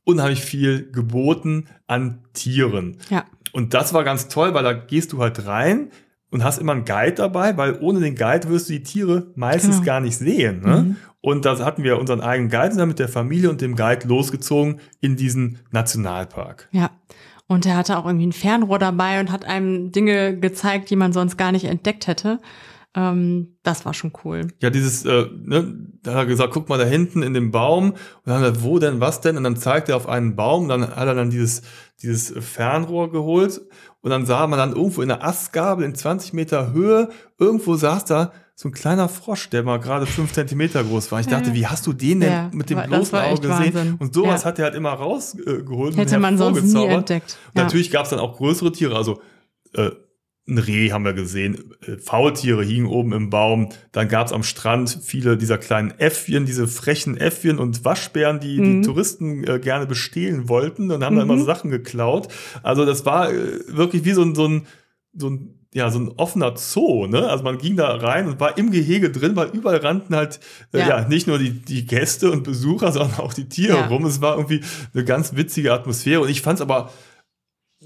unheimlich 0.04 0.42
viel 0.42 0.92
geboten 0.92 1.68
an 1.88 2.24
Tieren. 2.34 2.98
Ja. 3.10 3.26
Und 3.54 3.74
das 3.74 3.94
war 3.94 4.04
ganz 4.04 4.28
toll, 4.28 4.54
weil 4.54 4.64
da 4.64 4.74
gehst 4.74 5.14
du 5.14 5.22
halt 5.22 5.46
rein 5.46 5.92
und 6.32 6.44
hast 6.44 6.58
immer 6.58 6.72
einen 6.72 6.86
Guide 6.86 7.14
dabei, 7.14 7.56
weil 7.58 7.78
ohne 7.82 8.00
den 8.00 8.16
Guide 8.16 8.50
wirst 8.50 8.70
du 8.70 8.74
die 8.74 8.84
Tiere 8.84 9.28
meistens 9.36 9.76
Genau. 9.76 9.86
gar 9.86 10.00
nicht 10.00 10.18
sehen. 10.18 10.62
Ne? 10.62 10.96
Und 11.20 11.46
da 11.46 11.60
hatten 11.60 11.84
wir 11.84 12.00
unseren 12.00 12.22
eigenen 12.22 12.50
Guide, 12.50 12.70
sind 12.70 12.80
dann 12.80 12.88
mit 12.88 12.98
der 13.00 13.10
Familie 13.10 13.50
und 13.50 13.62
dem 13.62 13.76
Guide 13.76 14.08
losgezogen 14.08 14.80
in 15.02 15.16
diesen 15.18 15.60
Nationalpark. 15.72 16.68
Ja. 16.72 16.90
Und 17.48 17.66
er 17.66 17.76
hatte 17.76 17.98
auch 17.98 18.06
irgendwie 18.06 18.28
ein 18.28 18.32
Fernrohr 18.32 18.80
dabei 18.80 19.20
und 19.20 19.30
hat 19.32 19.44
einem 19.46 19.92
Dinge 19.92 20.38
gezeigt, 20.40 20.90
die 20.90 20.96
man 20.96 21.12
sonst 21.12 21.38
gar 21.38 21.52
nicht 21.52 21.66
entdeckt 21.66 22.08
hätte. 22.08 22.40
Ähm, 22.94 23.56
das 23.64 23.86
war 23.86 23.94
schon 23.94 24.12
cool. 24.26 24.48
Ja, 24.62 24.70
dieses, 24.70 25.06
äh, 25.06 25.26
ne, 25.44 25.76
da 26.04 26.12
hat 26.12 26.18
er 26.20 26.26
gesagt, 26.26 26.52
guck 26.54 26.68
mal 26.68 26.78
da 26.78 26.84
hinten 26.84 27.24
in 27.24 27.34
dem 27.34 27.52
Baum. 27.52 27.92
Und 27.92 27.98
dann 28.26 28.42
wir 28.42 28.50
gesagt, 28.50 28.66
wo 28.66 28.80
denn, 28.80 29.00
was 29.00 29.22
denn? 29.22 29.38
Und 29.38 29.44
dann 29.44 29.56
zeigt 29.56 29.88
er 29.90 29.96
auf 29.96 30.10
einen 30.10 30.36
Baum, 30.36 30.68
dann 30.68 30.82
hat 30.96 31.08
er 31.08 31.16
dann 31.16 31.30
dieses, 31.30 31.62
dieses 32.02 32.34
Fernrohr 32.46 33.10
geholt 33.12 33.62
und 34.02 34.10
dann 34.10 34.26
sah 34.26 34.46
man 34.48 34.60
dann 34.60 34.74
irgendwo 34.76 35.02
in 35.02 35.08
der 35.08 35.24
Astgabel 35.24 35.86
in 35.86 35.96
20 35.96 36.34
Meter 36.34 36.74
Höhe, 36.74 37.10
irgendwo 37.40 37.76
saß 37.76 38.04
da 38.06 38.34
so 38.56 38.68
ein 38.68 38.74
kleiner 38.74 39.08
Frosch, 39.10 39.50
der 39.50 39.64
mal 39.64 39.80
gerade 39.80 40.06
fünf 40.06 40.34
Zentimeter 40.34 40.84
groß 40.84 41.12
war. 41.12 41.20
Ich 41.20 41.28
dachte, 41.28 41.54
wie 41.54 41.66
hast 41.66 41.88
du 41.88 41.94
den 41.94 42.20
denn 42.20 42.32
Ja, 42.32 42.50
mit 42.52 42.70
dem 42.70 42.82
bloßen 42.84 43.18
Auge 43.18 43.48
gesehen? 43.48 43.74
Wahnsinn. 43.74 43.96
Und 44.00 44.14
sowas 44.14 44.42
Ja. 44.42 44.50
hat 44.50 44.60
er 44.60 44.66
halt 44.66 44.76
immer 44.76 44.92
rausgeholt. 44.92 45.94
und 45.94 45.98
Hätte 45.98 46.20
man 46.20 46.38
sonst 46.38 46.62
nie 46.64 46.86
entdeckt. 46.86 47.38
Und 47.56 47.56
Natürlich 47.64 47.90
gab 47.90 48.04
es 48.04 48.10
dann 48.10 48.20
auch 48.20 48.38
größere 48.38 48.72
Tiere, 48.72 48.96
also 48.96 49.22
äh, 49.74 49.90
ein 50.48 50.58
Reh 50.58 50.92
haben 50.92 51.06
wir 51.06 51.14
gesehen, 51.14 51.72
äh, 51.86 51.98
Faultiere 51.98 52.64
hingen 52.64 52.88
oben 52.88 53.14
im 53.14 53.30
Baum, 53.30 53.70
dann 53.92 54.08
gab 54.08 54.28
es 54.28 54.34
am 54.34 54.44
Strand 54.44 55.00
viele 55.04 55.38
dieser 55.38 55.58
kleinen 55.60 55.92
Äffchen, 56.00 56.46
diese 56.46 56.68
frechen 56.68 57.16
Äffchen 57.16 57.60
und 57.60 57.86
Waschbären, 57.86 58.40
die 58.40 58.60
Mhm. 58.60 58.82
die 58.82 58.88
Touristen 58.88 59.44
äh, 59.48 59.60
gerne 59.60 59.86
bestehlen 59.86 60.50
wollten 60.50 60.90
und 60.92 61.04
haben 61.04 61.16
da 61.16 61.22
immer 61.24 61.38
Sachen 61.38 61.70
geklaut. 61.70 62.28
Also 62.64 62.86
das 62.86 63.06
war 63.06 63.32
äh, 63.32 63.60
wirklich 63.68 64.04
wie 64.04 64.14
so 64.14 64.24
ein, 64.24 64.34
so 64.36 64.48
ein, 64.48 64.66
so 65.14 65.30
ein 65.30 65.58
ja, 65.74 65.90
so 65.90 66.00
ein 66.00 66.10
offener 66.18 66.58
Zoo, 66.58 67.08
ne? 67.08 67.30
Also 67.30 67.46
man 67.46 67.58
ging 67.58 67.78
da 67.78 67.96
rein 67.96 68.28
und 68.28 68.42
war 68.42 68.58
im 68.58 68.72
Gehege 68.72 69.10
drin, 69.10 69.38
weil 69.38 69.52
überall 69.54 69.78
rannten 69.78 70.14
halt 70.18 70.42
äh, 70.74 70.80
ja. 70.80 70.90
Ja. 71.02 71.08
nicht 71.08 71.28
nur 71.28 71.38
die, 71.40 71.52
die 71.52 71.86
Gäste 71.86 72.30
und 72.30 72.44
Besucher, 72.44 72.92
sondern 72.92 73.20
auch 73.20 73.34
die 73.34 73.48
Tiere 73.48 73.78
Ja. 73.78 73.88
rum. 73.88 74.06
Es 74.06 74.20
war 74.20 74.36
irgendwie 74.36 74.60
eine 74.94 75.06
ganz 75.06 75.34
witzige 75.38 75.72
Atmosphäre 75.72 76.20
und 76.22 76.30
ich 76.30 76.42
fand 76.42 76.58
es 76.60 76.62
aber 76.62 76.92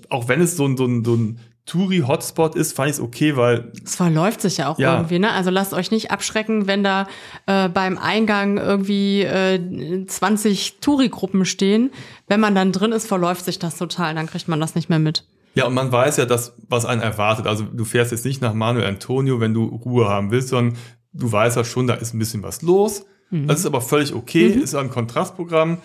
auch 0.10 0.28
wenn 0.28 0.42
es 0.42 0.58
so 0.58 0.66
ein, 0.66 0.78
so 0.78 0.86
ein, 0.86 1.04
so 1.06 1.14
ein 1.16 1.40
Touri-Hotspot 1.66 2.56
ist, 2.56 2.76
fand 2.76 2.90
ich 2.90 2.96
es 2.98 3.00
okay, 3.02 3.36
weil 3.36 3.72
Es 3.84 3.96
verläuft 3.96 4.42
sich 4.42 4.58
ja 4.58 4.70
auch 4.70 4.78
Ja. 4.80 4.98
irgendwie, 4.98 5.20
ne? 5.20 5.32
Also 5.32 5.50
lasst 5.50 5.74
euch 5.74 5.90
nicht 5.92 6.12
abschrecken, 6.12 6.68
wenn 6.68 6.84
da 6.84 7.08
äh, 7.48 7.70
beim 7.70 7.98
Eingang 7.98 8.58
irgendwie 8.58 9.22
äh, 9.24 10.06
20 10.06 10.80
Touri-Gruppen 10.80 11.46
stehen. 11.46 11.92
Wenn 12.28 12.40
man 12.40 12.54
dann 12.56 12.72
drin 12.72 12.92
ist, 12.92 13.08
verläuft 13.08 13.46
sich 13.46 13.58
das 13.60 13.78
total, 13.78 14.14
dann 14.16 14.28
kriegt 14.28 14.48
man 14.48 14.60
das 14.60 14.76
nicht 14.76 14.90
mehr 14.90 15.00
mit. 15.00 15.26
ja, 15.56 15.66
und 15.66 15.74
man 15.74 15.92
weiß 15.92 16.18
ja, 16.18 16.26
dass, 16.26 16.54
was 16.70 16.86
einen 16.86 17.02
erwartet. 17.02 17.48
Also 17.48 17.64
du 17.64 17.86
fährst 17.86 18.12
jetzt 18.12 18.26
nicht 18.26 18.42
nach 18.42 18.54
Manuel 18.54 18.86
Antonio, 18.86 19.40
wenn 19.40 19.54
du 19.54 19.66
Ruhe 19.66 20.08
haben 20.08 20.30
willst, 20.32 20.50
sondern 20.50 20.78
du 21.14 21.32
weißt 21.32 21.56
ja 21.58 21.64
schon, 21.64 21.88
da 21.88 21.94
ist 21.96 22.14
ein 22.14 22.20
bisschen 22.20 22.44
was 22.44 22.62
los. 22.62 23.06
Das 23.32 23.60
ist 23.60 23.66
aber 23.66 23.82
völlig 23.82 24.14
okay, 24.14 24.48
ist 24.48 24.76
ein 24.76 24.90
Kontrastprogramm. 24.92 25.80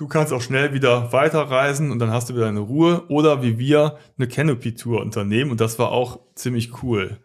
Du 0.00 0.08
kannst 0.08 0.32
auch 0.32 0.40
schnell 0.40 0.72
wieder 0.72 1.12
weiterreisen 1.12 1.90
und 1.90 1.98
dann 1.98 2.10
hast 2.10 2.30
du 2.30 2.34
wieder 2.34 2.48
eine 2.48 2.60
Ruhe. 2.60 3.02
Oder 3.08 3.42
wie 3.42 3.58
wir 3.58 3.98
eine 4.16 4.26
Canopy-Tour 4.28 4.98
unternehmen 4.98 5.50
und 5.50 5.60
das 5.60 5.78
war 5.78 5.92
auch 5.92 6.20
ziemlich 6.34 6.82
cool. 6.82 7.18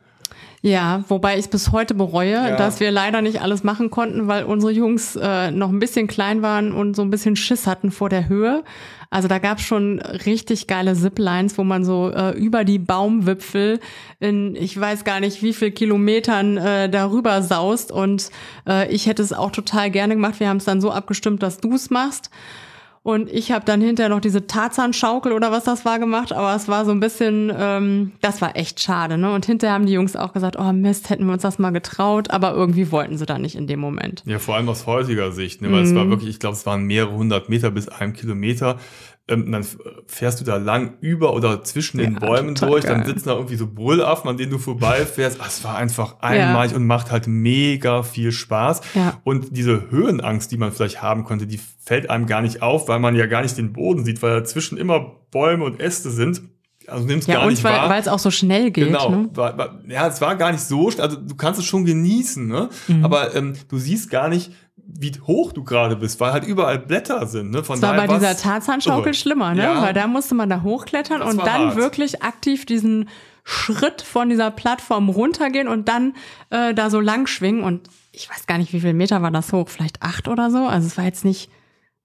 Ja, 0.61 1.05
wobei 1.07 1.37
ich 1.37 1.49
bis 1.49 1.71
heute 1.71 1.93
bereue, 1.93 2.33
Ja. 2.33 2.57
dass 2.57 2.81
wir 2.81 2.91
leider 2.91 3.21
nicht 3.21 3.39
alles 3.41 3.63
machen 3.63 3.91
konnten, 3.91 4.27
weil 4.27 4.43
unsere 4.43 4.73
Jungs 4.73 5.15
äh, 5.15 5.51
noch 5.51 5.69
ein 5.69 5.79
bisschen 5.79 6.07
klein 6.07 6.41
waren 6.41 6.73
und 6.73 6.97
so 6.97 7.01
ein 7.03 7.11
bisschen 7.11 7.37
Schiss 7.37 7.65
hatten 7.65 7.91
vor 7.91 8.09
der 8.09 8.27
Höhe. 8.27 8.65
Also 9.09 9.29
da 9.29 9.37
gab's 9.39 9.61
schon 9.61 9.99
richtig 10.01 10.67
geile 10.67 10.95
Ziplines, 10.95 11.57
wo 11.57 11.63
man 11.63 11.85
so 11.85 12.11
äh, 12.11 12.31
über 12.31 12.65
die 12.65 12.79
Baumwipfel 12.79 13.79
in 14.19 14.53
ich 14.57 14.77
weiß 14.77 15.05
gar 15.05 15.21
nicht 15.21 15.41
wie 15.41 15.53
viel 15.53 15.71
Kilometern 15.71 16.57
äh, 16.57 16.89
darüber 16.89 17.41
saust. 17.41 17.93
Und 17.93 18.31
äh, 18.67 18.91
ich 18.93 19.05
hätte 19.07 19.21
es 19.23 19.31
auch 19.31 19.51
total 19.51 19.91
gerne 19.91 20.15
gemacht. 20.15 20.41
Wir 20.41 20.49
haben 20.49 20.57
es 20.57 20.65
dann 20.65 20.81
so 20.81 20.91
abgestimmt, 20.91 21.41
dass 21.41 21.59
du's 21.59 21.89
machst. 21.89 22.29
Und 23.05 23.31
ich 23.31 23.51
habe 23.51 23.63
dann 23.65 23.81
hinterher 23.81 24.09
noch 24.09 24.19
diese 24.19 24.47
Tarzan-Schaukel 24.47 25.31
oder 25.31 25.51
was 25.51 25.63
das 25.63 25.85
war 25.85 25.99
gemacht, 25.99 26.33
aber 26.33 26.55
es 26.55 26.67
war 26.67 26.85
so 26.85 26.91
ein 26.91 26.99
bisschen, 26.99 27.53
ähm, 27.55 28.13
das 28.21 28.41
war 28.41 28.55
echt 28.55 28.79
schade. 28.79 29.19
Ne? 29.19 29.31
Und 29.31 29.45
hinterher 29.45 29.75
haben 29.75 29.85
die 29.85 29.93
Jungs 29.93 30.15
auch 30.15 30.33
gesagt, 30.33 30.57
oh 30.57 30.73
Mist, 30.73 31.11
hätten 31.11 31.27
wir 31.27 31.33
uns 31.33 31.43
das 31.43 31.59
mal 31.59 31.69
getraut, 31.69 32.31
aber 32.31 32.55
irgendwie 32.55 32.91
wollten 32.91 33.19
sie 33.19 33.27
da 33.27 33.37
nicht 33.37 33.53
in 33.53 33.67
dem 33.67 33.79
Moment. 33.79 34.23
Ja, 34.25 34.39
vor 34.39 34.55
allem 34.55 34.67
aus 34.69 34.87
heutiger 34.87 35.31
Sicht, 35.31 35.61
ne? 35.61 35.71
weil 35.71 35.81
mhm. 35.81 35.85
es 35.85 35.93
war 35.93 36.09
wirklich, 36.09 36.31
ich 36.31 36.39
glaube, 36.39 36.55
es 36.55 36.65
waren 36.65 36.85
mehrere 36.85 37.13
hundert 37.13 37.47
Meter 37.47 37.69
bis 37.69 37.89
einem 37.89 38.13
Kilometer 38.13 38.79
ähm, 39.27 39.51
dann 39.51 39.65
fährst 40.07 40.39
du 40.39 40.45
da 40.45 40.57
lang 40.57 40.97
über 41.01 41.33
oder 41.33 41.63
zwischen 41.63 41.97
den 41.97 42.13
ja, 42.13 42.19
Bäumen 42.19 42.53
durch, 42.55 42.85
geil. 42.85 42.97
dann 42.97 43.05
sitzen 43.05 43.29
da 43.29 43.35
irgendwie 43.35 43.55
so 43.55 43.67
Brüllaffen, 43.67 44.29
an 44.29 44.37
denen 44.37 44.51
du 44.51 44.59
vorbeifährst. 44.59 45.41
Ah, 45.41 45.45
es 45.47 45.63
war 45.63 45.75
einfach 45.77 46.19
einmalig 46.19 46.71
ja. 46.71 46.77
und 46.77 46.85
macht 46.85 47.11
halt 47.11 47.25
mega 47.25 48.03
viel 48.03 48.31
Spaß. 48.31 48.81
Ja. 48.93 49.19
Und 49.23 49.57
diese 49.57 49.89
Höhenangst, 49.89 50.51
die 50.51 50.57
man 50.57 50.71
vielleicht 50.71 51.01
haben 51.01 51.23
konnte, 51.23 51.47
die 51.47 51.59
fällt 51.83 52.09
einem 52.09 52.27
gar 52.27 52.41
nicht 52.41 52.61
auf, 52.61 52.87
weil 52.87 52.99
man 52.99 53.15
ja 53.15 53.25
gar 53.25 53.41
nicht 53.41 53.57
den 53.57 53.73
Boden 53.73 54.05
sieht, 54.05 54.21
weil 54.21 54.39
dazwischen 54.39 54.77
immer 54.77 55.15
Bäume 55.31 55.65
und 55.65 55.79
Äste 55.79 56.11
sind. 56.11 56.43
Also 56.87 57.05
nimmst 57.05 57.27
ja, 57.27 57.35
gar 57.35 57.47
nicht 57.47 57.63
weil, 57.63 57.89
weil 57.89 58.01
es 58.01 58.07
auch 58.07 58.19
so 58.19 58.31
schnell 58.31 58.71
geht. 58.71 58.87
Genau. 58.87 59.09
Ne? 59.09 59.29
War, 59.33 59.57
war, 59.57 59.79
ja, 59.87 60.07
es 60.07 60.21
war 60.21 60.35
gar 60.35 60.51
nicht 60.51 60.63
so, 60.63 60.89
also 60.89 61.17
du 61.17 61.35
kannst 61.35 61.59
es 61.59 61.65
schon 61.65 61.85
genießen, 61.85 62.47
ne? 62.47 62.69
Mhm. 62.87 63.03
Aber 63.03 63.35
ähm, 63.35 63.53
du 63.69 63.77
siehst 63.77 64.09
gar 64.09 64.29
nicht, 64.29 64.51
wie 64.87 65.11
hoch 65.25 65.51
du 65.51 65.63
gerade 65.63 65.95
bist, 65.95 66.19
weil 66.19 66.31
halt 66.31 66.45
überall 66.45 66.79
Blätter 66.79 67.25
sind. 67.25 67.51
Ne? 67.51 67.63
Von 67.63 67.81
das 67.81 67.89
war 67.89 67.97
bei 67.97 68.13
dieser 68.13 68.37
Tarzanschaukel 68.37 69.13
schlimmer, 69.13 69.53
ne? 69.53 69.63
Ja. 69.63 69.81
weil 69.81 69.93
da 69.93 70.07
musste 70.07 70.35
man 70.35 70.49
da 70.49 70.61
hochklettern 70.61 71.21
das 71.21 71.29
und 71.29 71.39
dann 71.39 71.67
hart. 71.69 71.75
wirklich 71.75 72.23
aktiv 72.23 72.65
diesen 72.65 73.09
Schritt 73.43 74.01
von 74.01 74.29
dieser 74.29 74.51
Plattform 74.51 75.09
runtergehen 75.09 75.67
und 75.67 75.87
dann 75.87 76.13
äh, 76.49 76.73
da 76.73 76.89
so 76.89 76.99
lang 76.99 77.27
schwingen 77.27 77.63
und 77.63 77.89
ich 78.11 78.29
weiß 78.29 78.47
gar 78.47 78.57
nicht, 78.57 78.73
wie 78.73 78.79
viel 78.79 78.93
Meter 78.93 79.21
war 79.21 79.31
das 79.31 79.51
hoch, 79.53 79.69
vielleicht 79.69 80.01
acht 80.01 80.27
oder 80.27 80.49
so. 80.49 80.65
Also 80.65 80.87
es 80.87 80.97
war 80.97 81.05
jetzt 81.05 81.25
nicht 81.25 81.49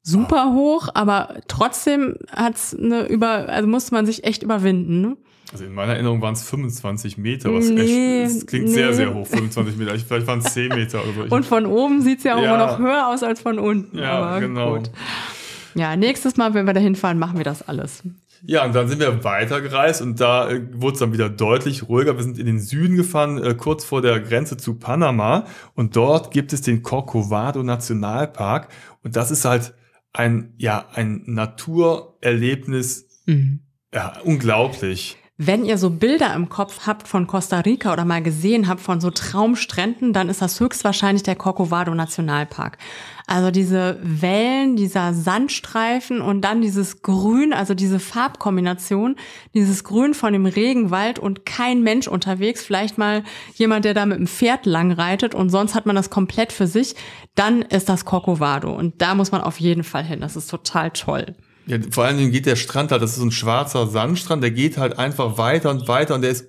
super 0.03 0.53
hoch, 0.53 0.89
aber 0.95 1.41
trotzdem 1.49 2.17
hat's 2.31 2.75
eine 2.75 3.07
über, 3.07 3.49
also 3.49 3.69
musste 3.69 3.95
man 3.95 4.07
sich 4.07 4.25
echt 4.25 4.43
überwinden. 4.43 5.01
Ne? 5.01 5.17
Also 5.53 5.65
in 5.65 5.75
meiner 5.75 5.95
Erinnerung 5.95 6.23
waren 6.23 6.35
es 6.35 6.43
25 6.49 7.19
Meter, 7.19 7.53
was 7.53 7.69
nee, 7.69 8.23
echt, 8.23 8.37
das 8.37 8.47
klingt 8.47 8.67
nee. 8.67 8.73
sehr, 8.73 8.95
sehr 8.95 9.15
hoch, 9.15 9.27
25 9.27 9.77
Meter. 9.77 9.99
Vielleicht 9.99 10.27
waren 10.27 10.39
es 10.39 10.55
10 10.55 10.69
Meter 10.69 11.03
oder 11.03 11.29
so. 11.29 11.35
Und 11.35 11.45
von 11.45 11.67
oben 11.67 12.03
sieht 12.03 12.19
es 12.19 12.25
ja 12.25 12.37
auch 12.37 12.43
ja. 12.43 12.55
immer 12.55 12.67
noch 12.67 12.79
höher 12.79 13.09
aus 13.09 13.23
als 13.23 13.41
von 13.41 13.59
unten. 13.59 13.99
Ja, 13.99 14.39
genau. 14.39 14.77
Gut. 14.77 14.91
Ja, 15.75 15.97
nächstes 15.97 16.37
Mal, 16.37 16.55
wenn 16.55 16.67
wir 16.67 16.73
da 16.73 16.81
hinfahren, 16.81 17.19
machen 17.19 17.37
wir 17.37 17.45
das 17.45 17.67
alles. 17.67 18.03
Ja, 18.43 18.65
und 18.65 18.75
dann 18.75 18.89
sind 18.89 19.01
wir 19.01 19.23
weitergereist 19.23 20.01
und 20.01 20.21
da 20.21 20.51
äh, 20.51 20.63
wurde 20.73 20.95
es 20.95 21.01
dann 21.01 21.13
wieder 21.13 21.29
deutlich 21.29 21.89
ruhiger. 21.89 22.17
Wir 22.17 22.23
sind 22.23 22.39
in 22.39 22.47
den 22.47 22.59
Süden 22.59 22.97
gefahren, 22.97 23.43
äh, 23.43 23.55
kurz 23.55 23.85
vor 23.85 24.01
der 24.03 24.19
Grenze 24.21 24.57
zu 24.57 24.75
Panama. 24.75 25.45
Und 25.75 25.95
dort 25.97 26.31
gibt 26.31 26.53
es 26.53 26.63
den 26.63 26.83
Corcovado 26.83 27.63
Nationalpark. 27.63 28.69
Und 29.03 29.17
das 29.17 29.31
ist 29.31 29.45
halt 29.45 29.75
ein, 30.13 30.55
ja, 30.59 30.89
ein 30.93 31.23
Naturerlebnis. 31.27 33.23
Mhm. 33.27 33.61
Ja, 33.93 34.19
unglaublich. 34.25 35.17
Wenn 35.43 35.65
ihr 35.65 35.79
so 35.79 35.89
Bilder 35.89 36.35
im 36.35 36.51
Kopf 36.51 36.87
habt 36.87 37.09
von 37.09 37.27
Costa 37.27 37.61
Rica 37.61 37.95
oder 37.95 38.05
mal 38.05 38.23
gesehen 38.23 38.69
habt 38.69 38.83
von 38.83 39.01
so 39.01 39.11
Traumstränden, 39.11 40.13
dann 40.13 40.29
ist 40.29 40.43
das 40.43 40.61
höchstwahrscheinlich 40.61 41.23
der 41.23 41.35
Corcovado 41.35 41.95
Nationalpark. 41.95 42.77
Also 43.27 43.51
diese 43.51 43.99
Wellen, 44.03 44.77
dieser 44.77 45.15
Sandstreifen 45.15 46.21
und 46.21 46.43
dann 46.43 46.61
dieses 46.61 47.01
Grün, 47.01 47.55
also 47.55 47.73
diese 47.73 48.01
Farbkombination, 48.01 49.17
dieses 49.55 49.83
Grün 49.83 50.13
von 50.13 50.35
dem 50.35 50.45
Regenwald 50.45 51.19
und 51.19 51.47
kein 51.47 51.83
Mensch 51.83 52.07
unterwegs, 52.07 52.63
vielleicht 52.63 52.99
mal 52.99 53.25
jemand, 53.55 53.87
der 53.87 53.95
da 53.95 54.05
mit 54.05 54.19
dem 54.19 54.27
Pferd 54.27 54.67
lang 54.67 54.93
reitet 54.93 55.35
und 55.35 55.49
sonst 55.49 55.75
hat 55.75 55.87
man 55.87 55.97
das 55.97 56.11
komplett 56.11 56.53
für 56.53 56.67
sich, 56.67 56.97
dann 57.35 57.63
ist 57.63 57.89
das 57.89 58.05
Corcovado 58.05 58.71
und 58.77 59.01
da 59.01 59.15
muss 59.15 59.33
man 59.33 59.41
auf 59.41 59.59
jeden 59.59 59.85
Fall 59.85 60.05
hin. 60.05 60.21
Das 60.21 60.37
ist 60.37 60.51
total 60.51 60.91
toll. 60.91 61.35
Ja, 61.71 61.79
vor 61.91 62.05
allen 62.05 62.19
Dingen 62.19 62.33
geht 62.33 62.47
der 62.47 62.57
Strand 62.57 62.91
halt, 62.91 63.01
das 63.01 63.11
ist 63.13 63.19
so 63.19 63.25
ein 63.25 63.31
schwarzer 63.31 63.87
Sandstrand, 63.87 64.43
der 64.43 64.51
geht 64.51 64.77
halt 64.77 64.99
einfach 64.99 65.39
weiter 65.39 65.71
und 65.71 65.87
weiter 65.87 66.17
und 66.17 66.23
der 66.23 66.31
ist 66.31 66.47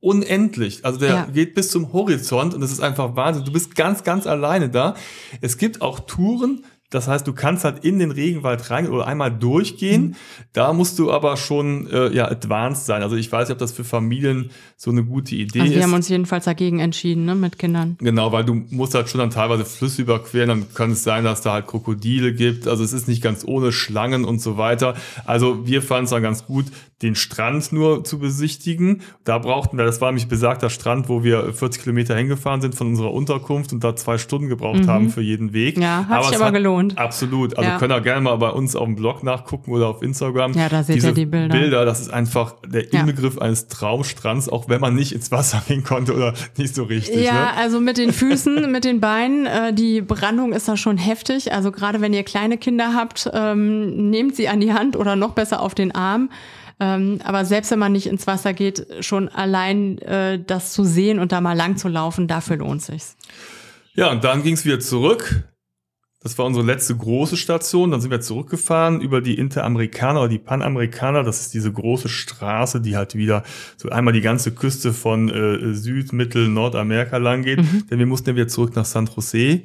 unendlich. 0.00 0.84
Also 0.84 0.98
der 0.98 1.08
ja. 1.08 1.26
geht 1.32 1.54
bis 1.54 1.70
zum 1.70 1.92
Horizont 1.92 2.54
und 2.54 2.60
das 2.60 2.72
ist 2.72 2.80
einfach 2.80 3.14
Wahnsinn. 3.14 3.44
Du 3.44 3.52
bist 3.52 3.76
ganz, 3.76 4.02
ganz 4.02 4.26
alleine 4.26 4.68
da. 4.68 4.96
Es 5.40 5.58
gibt 5.58 5.80
auch 5.80 6.00
Touren, 6.00 6.64
das 6.90 7.08
heißt, 7.08 7.26
du 7.26 7.32
kannst 7.32 7.64
halt 7.64 7.84
in 7.84 7.98
den 7.98 8.12
Regenwald 8.12 8.70
rein 8.70 8.88
oder 8.88 9.06
einmal 9.06 9.30
durchgehen. 9.30 10.02
Mhm. 10.02 10.14
Da 10.52 10.72
musst 10.72 10.98
du 10.98 11.10
aber 11.10 11.36
schon 11.36 11.88
äh, 11.90 12.14
ja 12.14 12.30
advanced 12.30 12.86
sein. 12.86 13.02
Also 13.02 13.16
ich 13.16 13.32
weiß 13.32 13.48
nicht, 13.48 13.54
ob 13.54 13.58
das 13.58 13.72
für 13.72 13.82
Familien 13.82 14.50
so 14.76 14.90
eine 14.90 15.04
gute 15.04 15.34
Idee 15.34 15.60
also 15.60 15.72
ist. 15.72 15.76
Wir 15.76 15.82
haben 15.82 15.94
uns 15.94 16.08
jedenfalls 16.08 16.44
dagegen 16.44 16.78
entschieden, 16.78 17.24
ne, 17.24 17.34
mit 17.34 17.58
Kindern. 17.58 17.96
Genau, 17.98 18.30
weil 18.30 18.44
du 18.44 18.54
musst 18.70 18.94
halt 18.94 19.08
schon 19.08 19.18
dann 19.18 19.30
teilweise 19.30 19.64
Flüsse 19.64 20.02
überqueren. 20.02 20.48
Dann 20.48 20.74
kann 20.74 20.92
es 20.92 21.02
sein, 21.02 21.24
dass 21.24 21.40
da 21.40 21.54
halt 21.54 21.66
Krokodile 21.66 22.32
gibt. 22.32 22.68
Also 22.68 22.84
es 22.84 22.92
ist 22.92 23.08
nicht 23.08 23.22
ganz 23.22 23.44
ohne 23.44 23.72
Schlangen 23.72 24.24
und 24.24 24.40
so 24.40 24.56
weiter. 24.56 24.94
Also 25.24 25.66
wir 25.66 25.82
fanden 25.82 26.04
es 26.04 26.10
dann 26.10 26.22
ganz 26.22 26.46
gut, 26.46 26.66
den 27.02 27.14
Strand 27.14 27.72
nur 27.72 28.04
zu 28.04 28.18
besichtigen. 28.18 29.02
Da 29.24 29.38
brauchten 29.38 29.76
wir, 29.76 29.84
das 29.84 30.00
war 30.00 30.10
nämlich 30.10 30.28
besagter 30.28 30.70
Strand, 30.70 31.08
wo 31.08 31.24
wir 31.24 31.52
40 31.52 31.82
Kilometer 31.82 32.16
hingefahren 32.16 32.60
sind 32.60 32.74
von 32.74 32.88
unserer 32.88 33.12
Unterkunft 33.12 33.72
und 33.72 33.82
da 33.82 33.96
zwei 33.96 34.16
Stunden 34.16 34.48
gebraucht 34.48 34.84
mhm. 34.84 34.88
haben 34.88 35.10
für 35.10 35.20
jeden 35.20 35.52
Weg. 35.52 35.76
Ja, 35.76 36.06
hat 36.08 36.18
aber 36.18 36.26
sich 36.28 36.36
aber 36.36 36.46
hat, 36.46 36.54
gelohnt. 36.54 36.96
Absolut. 36.96 37.58
Also 37.58 37.68
ja. 37.68 37.78
könnt 37.78 37.92
ihr 37.92 38.00
gerne 38.00 38.22
mal 38.22 38.36
bei 38.36 38.50
uns 38.50 38.76
auf 38.76 38.84
dem 38.84 38.96
Blog 38.96 39.22
nachgucken 39.22 39.72
oder 39.72 39.88
auf 39.88 40.02
Instagram. 40.02 40.52
Ja, 40.52 40.68
da 40.68 40.82
seht 40.82 40.96
Diese 40.96 41.08
ihr 41.08 41.14
die 41.14 41.26
Bilder. 41.26 41.58
Bilder, 41.58 41.84
das 41.84 42.00
ist 42.00 42.12
einfach 42.12 42.54
der 42.66 42.92
Inbegriff 42.92 43.36
ja. 43.36 43.42
eines 43.42 43.66
Traumstrands, 43.68 44.48
auch 44.48 44.68
wenn 44.68 44.80
man 44.80 44.94
nicht 44.94 45.12
ins 45.12 45.30
Wasser 45.32 45.62
gehen 45.66 45.84
konnte 45.84 46.14
oder 46.14 46.32
nicht 46.56 46.74
so 46.74 46.84
richtig. 46.84 47.24
Ja, 47.24 47.32
ne? 47.32 47.56
also 47.56 47.80
mit 47.80 47.98
den 47.98 48.12
Füßen, 48.12 48.70
mit 48.72 48.84
den 48.84 49.00
Beinen, 49.00 49.46
äh, 49.46 49.72
die 49.72 50.00
Brandung 50.00 50.52
ist 50.52 50.68
da 50.68 50.76
schon 50.76 50.96
heftig. 50.96 51.52
Also 51.52 51.72
gerade 51.72 52.00
wenn 52.00 52.12
ihr 52.12 52.22
kleine 52.22 52.56
Kinder 52.56 52.94
habt, 52.94 53.28
ähm, 53.34 54.10
nehmt 54.10 54.36
sie 54.36 54.48
an 54.48 54.60
die 54.60 54.72
Hand 54.72 54.96
oder 54.96 55.16
noch 55.16 55.32
besser 55.32 55.60
auf 55.60 55.74
den 55.74 55.92
Arm. 55.94 56.30
Ähm, 56.80 57.20
aber 57.24 57.44
selbst 57.44 57.70
wenn 57.70 57.78
man 57.78 57.92
nicht 57.92 58.06
ins 58.06 58.26
Wasser 58.26 58.52
geht, 58.52 58.86
schon 59.00 59.28
allein 59.28 59.98
äh, 59.98 60.42
das 60.44 60.72
zu 60.72 60.84
sehen 60.84 61.18
und 61.18 61.32
da 61.32 61.40
mal 61.40 61.56
lang 61.56 61.76
zu 61.76 61.88
laufen, 61.88 62.26
dafür 62.26 62.56
lohnt 62.56 62.82
sich's. 62.82 63.16
Ja, 63.94 64.10
und 64.10 64.24
dann 64.24 64.42
ging's 64.42 64.64
wieder 64.64 64.80
zurück. 64.80 65.44
Das 66.20 66.38
war 66.38 66.46
unsere 66.46 66.64
letzte 66.64 66.96
große 66.96 67.36
Station. 67.36 67.90
Dann 67.90 68.00
sind 68.00 68.10
wir 68.10 68.20
zurückgefahren 68.20 69.02
über 69.02 69.20
die 69.20 69.34
Interamerikaner 69.34 70.20
oder 70.20 70.30
die 70.30 70.38
Panamerikaner. 70.38 71.22
Das 71.22 71.42
ist 71.42 71.52
diese 71.52 71.70
große 71.70 72.08
Straße, 72.08 72.80
die 72.80 72.96
halt 72.96 73.14
wieder 73.14 73.44
so 73.76 73.90
einmal 73.90 74.14
die 74.14 74.22
ganze 74.22 74.52
Küste 74.52 74.94
von 74.94 75.28
äh, 75.28 75.74
Süd-, 75.74 76.14
Mittel-, 76.14 76.48
Nordamerika 76.48 77.18
lang 77.18 77.42
geht. 77.42 77.58
Mhm. 77.58 77.86
Denn 77.90 77.98
wir 77.98 78.06
mussten 78.06 78.30
ja 78.30 78.36
wieder 78.36 78.48
zurück 78.48 78.74
nach 78.74 78.86
San 78.86 79.08
Jose 79.14 79.60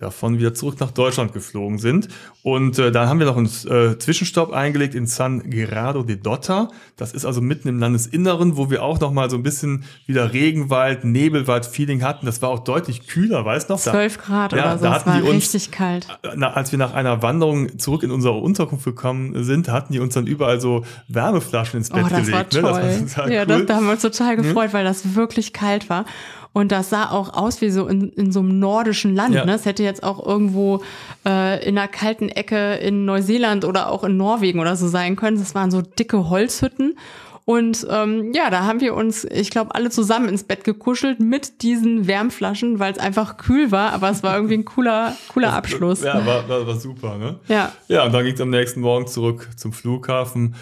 davon 0.00 0.38
wieder 0.38 0.54
zurück 0.54 0.80
nach 0.80 0.90
Deutschland 0.90 1.32
geflogen 1.34 1.78
sind. 1.78 2.08
Und 2.42 2.78
äh, 2.78 2.90
dann 2.90 3.08
haben 3.08 3.18
wir 3.18 3.26
noch 3.26 3.36
einen 3.36 3.46
äh, 3.46 3.98
Zwischenstopp 3.98 4.50
eingelegt 4.52 4.94
in 4.94 5.06
San 5.06 5.50
Gerardo 5.50 6.02
de 6.02 6.16
Dotta. 6.16 6.70
Das 6.96 7.12
ist 7.12 7.26
also 7.26 7.42
mitten 7.42 7.68
im 7.68 7.78
Landesinneren, 7.78 8.56
wo 8.56 8.70
wir 8.70 8.82
auch 8.82 8.98
noch 8.98 9.12
mal 9.12 9.28
so 9.28 9.36
ein 9.36 9.42
bisschen 9.42 9.84
wieder 10.06 10.32
Regenwald, 10.32 11.04
Nebelwald-Feeling 11.04 12.02
hatten. 12.02 12.24
Das 12.24 12.40
war 12.40 12.48
auch 12.48 12.60
deutlich 12.60 13.06
kühler, 13.08 13.44
weißt 13.44 13.68
du 13.68 13.74
noch? 13.74 13.80
12 13.80 14.18
Grad 14.18 14.52
ja, 14.52 14.60
oder 14.60 14.78
so, 14.78 14.84
da 14.84 14.92
hatten 14.94 15.10
es 15.10 15.16
war 15.16 15.24
uns, 15.24 15.34
richtig 15.34 15.70
kalt. 15.70 16.08
Äh, 16.22 16.28
na, 16.34 16.54
als 16.54 16.72
wir 16.72 16.78
nach 16.78 16.94
einer 16.94 17.20
Wanderung 17.20 17.78
zurück 17.78 18.02
in 18.02 18.10
unsere 18.10 18.34
Unterkunft 18.34 18.86
gekommen 18.86 19.44
sind, 19.44 19.68
hatten 19.68 19.92
die 19.92 20.00
uns 20.00 20.14
dann 20.14 20.26
überall 20.26 20.62
so 20.62 20.82
Wärmeflaschen 21.08 21.76
ins 21.78 21.90
Bett 21.90 22.04
oh, 22.06 22.08
das 22.08 22.26
gelegt. 22.26 22.62
War 22.62 22.72
toll. 22.72 22.82
Ne? 22.82 23.00
Das 23.02 23.18
war 23.18 23.30
ja, 23.30 23.42
cool. 23.42 23.46
das, 23.46 23.66
da 23.66 23.76
haben 23.76 23.84
wir 23.84 23.92
uns 23.92 24.02
total 24.02 24.38
hm? 24.38 24.42
gefreut, 24.44 24.68
hm? 24.68 24.72
weil 24.72 24.84
das 24.84 25.14
wirklich 25.14 25.52
kalt 25.52 25.90
war. 25.90 26.06
Und 26.52 26.72
das 26.72 26.90
sah 26.90 27.10
auch 27.10 27.32
aus 27.32 27.60
wie 27.60 27.70
so 27.70 27.86
in, 27.86 28.10
in 28.10 28.32
so 28.32 28.40
einem 28.40 28.58
nordischen 28.58 29.14
Land. 29.14 29.34
Ja. 29.34 29.44
Ne? 29.44 29.54
Es 29.54 29.66
hätte 29.66 29.84
jetzt 29.84 30.02
auch 30.02 30.24
irgendwo 30.24 30.82
äh, 31.24 31.64
in 31.66 31.78
einer 31.78 31.86
kalten 31.86 32.28
Ecke 32.28 32.74
in 32.74 33.04
Neuseeland 33.04 33.64
oder 33.64 33.90
auch 33.90 34.02
in 34.02 34.16
Norwegen 34.16 34.58
oder 34.58 34.74
so 34.74 34.88
sein 34.88 35.14
können. 35.14 35.38
Das 35.38 35.54
waren 35.54 35.70
so 35.70 35.80
dicke 35.80 36.28
Holzhütten. 36.28 36.96
Und 37.44 37.86
ähm, 37.90 38.32
ja, 38.32 38.50
da 38.50 38.64
haben 38.64 38.80
wir 38.80 38.94
uns, 38.94 39.24
ich 39.24 39.50
glaube, 39.50 39.74
alle 39.74 39.90
zusammen 39.90 40.28
ins 40.28 40.44
Bett 40.44 40.62
gekuschelt 40.62 41.18
mit 41.18 41.62
diesen 41.62 42.06
Wärmflaschen, 42.06 42.78
weil 42.78 42.92
es 42.92 42.98
einfach 42.98 43.38
kühl 43.38 43.72
war, 43.72 43.92
aber 43.92 44.10
es 44.10 44.22
war 44.22 44.36
irgendwie 44.36 44.54
ein 44.54 44.64
cooler, 44.64 45.16
cooler 45.32 45.52
Abschluss. 45.52 46.02
Ja, 46.02 46.24
war, 46.24 46.48
war, 46.48 46.66
war 46.66 46.76
super, 46.76 47.16
ne? 47.16 47.40
Ja. 47.48 47.72
Ja, 47.88 48.04
und 48.04 48.12
dann 48.12 48.24
ging 48.24 48.34
es 48.34 48.40
am 48.40 48.50
nächsten 48.50 48.80
Morgen 48.80 49.08
zurück 49.08 49.48
zum 49.56 49.72
Flughafen. 49.72 50.54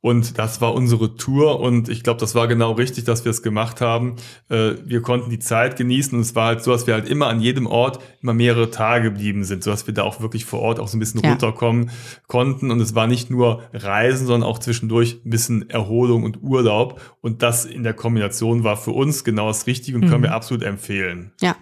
Und 0.00 0.38
das 0.38 0.60
war 0.60 0.74
unsere 0.74 1.16
Tour 1.16 1.58
und 1.58 1.88
ich 1.88 2.04
glaube, 2.04 2.20
das 2.20 2.36
war 2.36 2.46
genau 2.46 2.72
richtig, 2.72 3.02
dass 3.02 3.24
wir 3.24 3.30
es 3.30 3.42
gemacht 3.42 3.80
haben. 3.80 4.14
Äh, 4.48 4.74
wir 4.84 5.02
konnten 5.02 5.28
die 5.28 5.40
Zeit 5.40 5.76
genießen 5.76 6.14
und 6.14 6.20
es 6.20 6.36
war 6.36 6.46
halt 6.46 6.62
so, 6.62 6.70
dass 6.70 6.86
wir 6.86 6.94
halt 6.94 7.08
immer 7.08 7.26
an 7.26 7.40
jedem 7.40 7.66
Ort 7.66 7.98
immer 8.22 8.32
mehrere 8.32 8.70
Tage 8.70 9.10
geblieben 9.10 9.42
sind, 9.42 9.64
so 9.64 9.70
dass 9.70 9.88
wir 9.88 9.94
da 9.94 10.04
auch 10.04 10.20
wirklich 10.20 10.44
vor 10.44 10.60
Ort 10.60 10.78
auch 10.78 10.86
so 10.86 10.96
ein 10.96 11.00
bisschen 11.00 11.20
ja. 11.20 11.30
runterkommen 11.30 11.90
konnten. 12.28 12.70
Und 12.70 12.80
es 12.80 12.94
war 12.94 13.08
nicht 13.08 13.28
nur 13.28 13.62
Reisen, 13.72 14.28
sondern 14.28 14.48
auch 14.48 14.60
zwischendurch 14.60 15.20
ein 15.24 15.30
bisschen 15.30 15.68
Erholung 15.68 16.22
und 16.22 16.42
Urlaub. 16.42 17.00
Und 17.20 17.42
das 17.42 17.64
in 17.64 17.82
der 17.82 17.94
Kombination 17.94 18.62
war 18.62 18.76
für 18.76 18.92
uns 18.92 19.24
genau 19.24 19.48
das 19.48 19.66
Richtige 19.66 19.98
und 19.98 20.04
mhm. 20.04 20.10
können 20.10 20.22
wir 20.22 20.32
absolut 20.32 20.62
empfehlen. 20.62 21.32
Ja, 21.40 21.56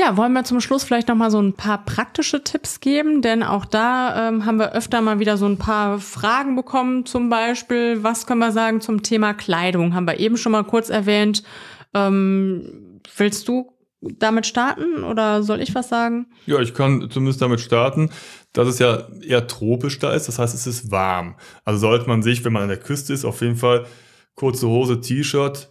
ja, 0.00 0.16
wollen 0.16 0.32
wir 0.32 0.44
zum 0.44 0.60
Schluss 0.60 0.82
vielleicht 0.82 1.08
noch 1.08 1.14
mal 1.14 1.30
so 1.30 1.40
ein 1.40 1.52
paar 1.52 1.84
praktische 1.84 2.42
Tipps 2.42 2.80
geben, 2.80 3.20
denn 3.20 3.42
auch 3.42 3.66
da 3.66 4.28
ähm, 4.28 4.46
haben 4.46 4.58
wir 4.58 4.72
öfter 4.72 5.02
mal 5.02 5.18
wieder 5.18 5.36
so 5.36 5.44
ein 5.44 5.58
paar 5.58 5.98
Fragen 5.98 6.56
bekommen. 6.56 7.04
Zum 7.04 7.28
Beispiel, 7.28 8.02
was 8.02 8.26
können 8.26 8.40
wir 8.40 8.50
sagen 8.50 8.80
zum 8.80 9.02
Thema 9.02 9.34
Kleidung? 9.34 9.94
Haben 9.94 10.06
wir 10.06 10.18
eben 10.18 10.38
schon 10.38 10.52
mal 10.52 10.64
kurz 10.64 10.88
erwähnt. 10.88 11.42
Ähm, 11.92 13.00
willst 13.16 13.46
du 13.46 13.74
damit 14.00 14.46
starten 14.46 15.04
oder 15.04 15.42
soll 15.42 15.60
ich 15.60 15.74
was 15.74 15.90
sagen? 15.90 16.28
Ja, 16.46 16.60
ich 16.60 16.72
kann 16.72 17.10
zumindest 17.10 17.42
damit 17.42 17.60
starten, 17.60 18.08
dass 18.54 18.68
es 18.68 18.78
ja 18.78 19.06
eher 19.22 19.46
tropisch 19.46 19.98
da 19.98 20.12
ist. 20.14 20.28
Das 20.28 20.38
heißt, 20.38 20.54
es 20.54 20.66
ist 20.66 20.90
warm. 20.90 21.34
Also 21.64 21.80
sollte 21.80 22.08
man 22.08 22.22
sich, 22.22 22.42
wenn 22.44 22.54
man 22.54 22.62
an 22.62 22.68
der 22.68 22.78
Küste 22.78 23.12
ist, 23.12 23.26
auf 23.26 23.42
jeden 23.42 23.56
Fall 23.56 23.84
kurze 24.34 24.66
Hose, 24.66 25.02
T-Shirt, 25.02 25.68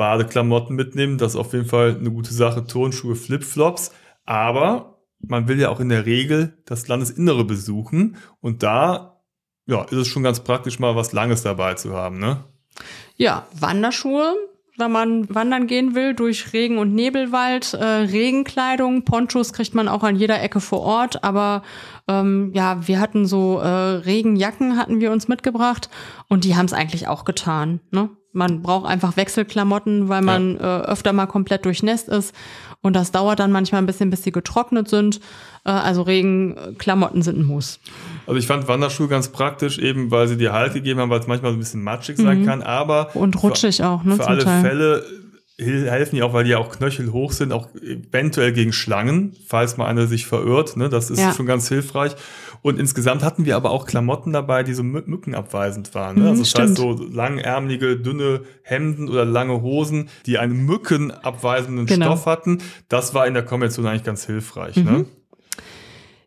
Badeklamotten 0.00 0.74
mitnehmen. 0.74 1.18
Das 1.18 1.34
ist 1.34 1.36
auf 1.38 1.52
jeden 1.52 1.66
Fall 1.66 1.94
eine 2.00 2.10
gute 2.10 2.32
Sache. 2.32 2.66
Turnschuhe, 2.66 3.16
Flipflops. 3.16 3.92
Aber 4.24 5.02
man 5.18 5.46
will 5.46 5.60
ja 5.60 5.68
auch 5.68 5.78
in 5.78 5.90
der 5.90 6.06
Regel 6.06 6.56
das 6.64 6.88
Landesinnere 6.88 7.44
besuchen. 7.44 8.16
Und 8.40 8.62
da 8.62 9.20
ja, 9.66 9.82
ist 9.82 9.92
es 9.92 10.08
schon 10.08 10.22
ganz 10.22 10.40
praktisch, 10.40 10.78
mal 10.78 10.96
was 10.96 11.12
Langes 11.12 11.42
dabei 11.42 11.74
zu 11.74 11.92
haben. 11.92 12.18
Ne? 12.18 12.42
Ja, 13.16 13.46
Wanderschuhe, 13.52 14.36
wenn 14.78 14.90
man 14.90 15.34
wandern 15.34 15.66
gehen 15.66 15.94
will 15.94 16.14
durch 16.14 16.54
Regen- 16.54 16.78
und 16.78 16.94
Nebelwald. 16.94 17.74
Äh, 17.74 17.84
Regenkleidung, 17.84 19.04
Ponchos 19.04 19.52
kriegt 19.52 19.74
man 19.74 19.86
auch 19.86 20.02
an 20.02 20.16
jeder 20.16 20.40
Ecke 20.42 20.60
vor 20.60 20.80
Ort, 20.80 21.22
aber 21.24 21.62
ähm, 22.08 22.52
ja, 22.54 22.88
wir 22.88 23.00
hatten 23.00 23.26
so 23.26 23.58
äh, 23.58 23.66
Regenjacken 23.66 24.78
hatten 24.78 24.98
wir 25.00 25.12
uns 25.12 25.28
mitgebracht 25.28 25.90
und 26.28 26.44
die 26.44 26.56
haben 26.56 26.64
es 26.64 26.72
eigentlich 26.72 27.06
auch 27.06 27.26
getan. 27.26 27.80
Ne? 27.90 28.08
Man 28.32 28.62
braucht 28.62 28.88
einfach 28.88 29.16
Wechselklamotten, 29.16 30.08
weil 30.08 30.22
man 30.22 30.56
ja. 30.56 30.80
äh, 30.80 30.84
öfter 30.86 31.12
mal 31.12 31.26
komplett 31.26 31.64
durchnässt 31.64 32.08
ist 32.08 32.34
und 32.82 32.94
das 32.94 33.12
dauert 33.12 33.40
dann 33.40 33.52
manchmal 33.52 33.82
ein 33.82 33.86
bisschen, 33.86 34.08
bis 34.10 34.22
sie 34.22 34.32
getrocknet 34.32 34.88
sind. 34.88 35.20
Äh, 35.64 35.70
also 35.70 36.02
Regenklamotten 36.02 37.22
sind 37.22 37.38
ein 37.38 37.44
Muss. 37.44 37.78
Also 38.26 38.38
ich 38.38 38.46
fand 38.46 38.68
Wanderschuhe 38.68 39.08
ganz 39.08 39.28
praktisch, 39.28 39.78
eben 39.78 40.10
weil 40.10 40.28
sie 40.28 40.36
dir 40.36 40.52
Halt 40.52 40.72
gegeben 40.74 41.00
haben, 41.00 41.10
weil 41.10 41.20
es 41.20 41.26
manchmal 41.26 41.52
so 41.52 41.56
ein 41.56 41.60
bisschen 41.60 41.82
matschig 41.82 42.18
mhm. 42.18 42.22
sein 42.22 42.46
kann, 42.46 42.62
aber 42.62 43.14
und 43.14 43.42
rutschig 43.42 43.78
für, 43.78 43.88
auch, 43.88 44.04
ne? 44.04 44.16
Für 44.16 44.26
alle 44.26 44.44
Teil. 44.44 44.62
Fälle 44.62 45.04
helfen 45.60 46.16
die 46.16 46.22
auch, 46.22 46.32
weil 46.32 46.44
die 46.44 46.50
ja 46.50 46.58
auch 46.58 46.70
knöchelhoch 46.70 47.32
sind, 47.32 47.52
auch 47.52 47.68
eventuell 47.74 48.52
gegen 48.52 48.72
Schlangen, 48.72 49.36
falls 49.46 49.76
mal 49.76 49.86
einer 49.86 50.06
sich 50.06 50.26
verirrt. 50.26 50.76
Ne? 50.76 50.88
Das 50.88 51.10
ist 51.10 51.20
ja. 51.20 51.34
schon 51.34 51.46
ganz 51.46 51.68
hilfreich. 51.68 52.16
Und 52.62 52.78
insgesamt 52.78 53.22
hatten 53.22 53.46
wir 53.46 53.56
aber 53.56 53.70
auch 53.70 53.86
Klamotten 53.86 54.32
dabei, 54.32 54.62
die 54.62 54.74
so 54.74 54.82
mückenabweisend 54.82 55.94
waren. 55.94 56.16
Ne? 56.16 56.22
Mhm, 56.22 56.28
also 56.28 56.42
das 56.42 56.50
stimmt. 56.50 56.68
heißt 56.70 56.78
so 56.78 56.92
langärmelige, 56.92 57.96
dünne 57.96 58.42
Hemden 58.62 59.08
oder 59.08 59.24
lange 59.24 59.62
Hosen, 59.62 60.08
die 60.26 60.38
einen 60.38 60.66
mückenabweisenden 60.66 61.86
genau. 61.86 62.06
Stoff 62.06 62.26
hatten. 62.26 62.58
Das 62.88 63.14
war 63.14 63.26
in 63.26 63.34
der 63.34 63.44
Kombination 63.44 63.86
eigentlich 63.86 64.04
ganz 64.04 64.26
hilfreich. 64.26 64.76
Ne? 64.76 64.82
Mhm. 64.82 64.98
Ne? 64.98 65.06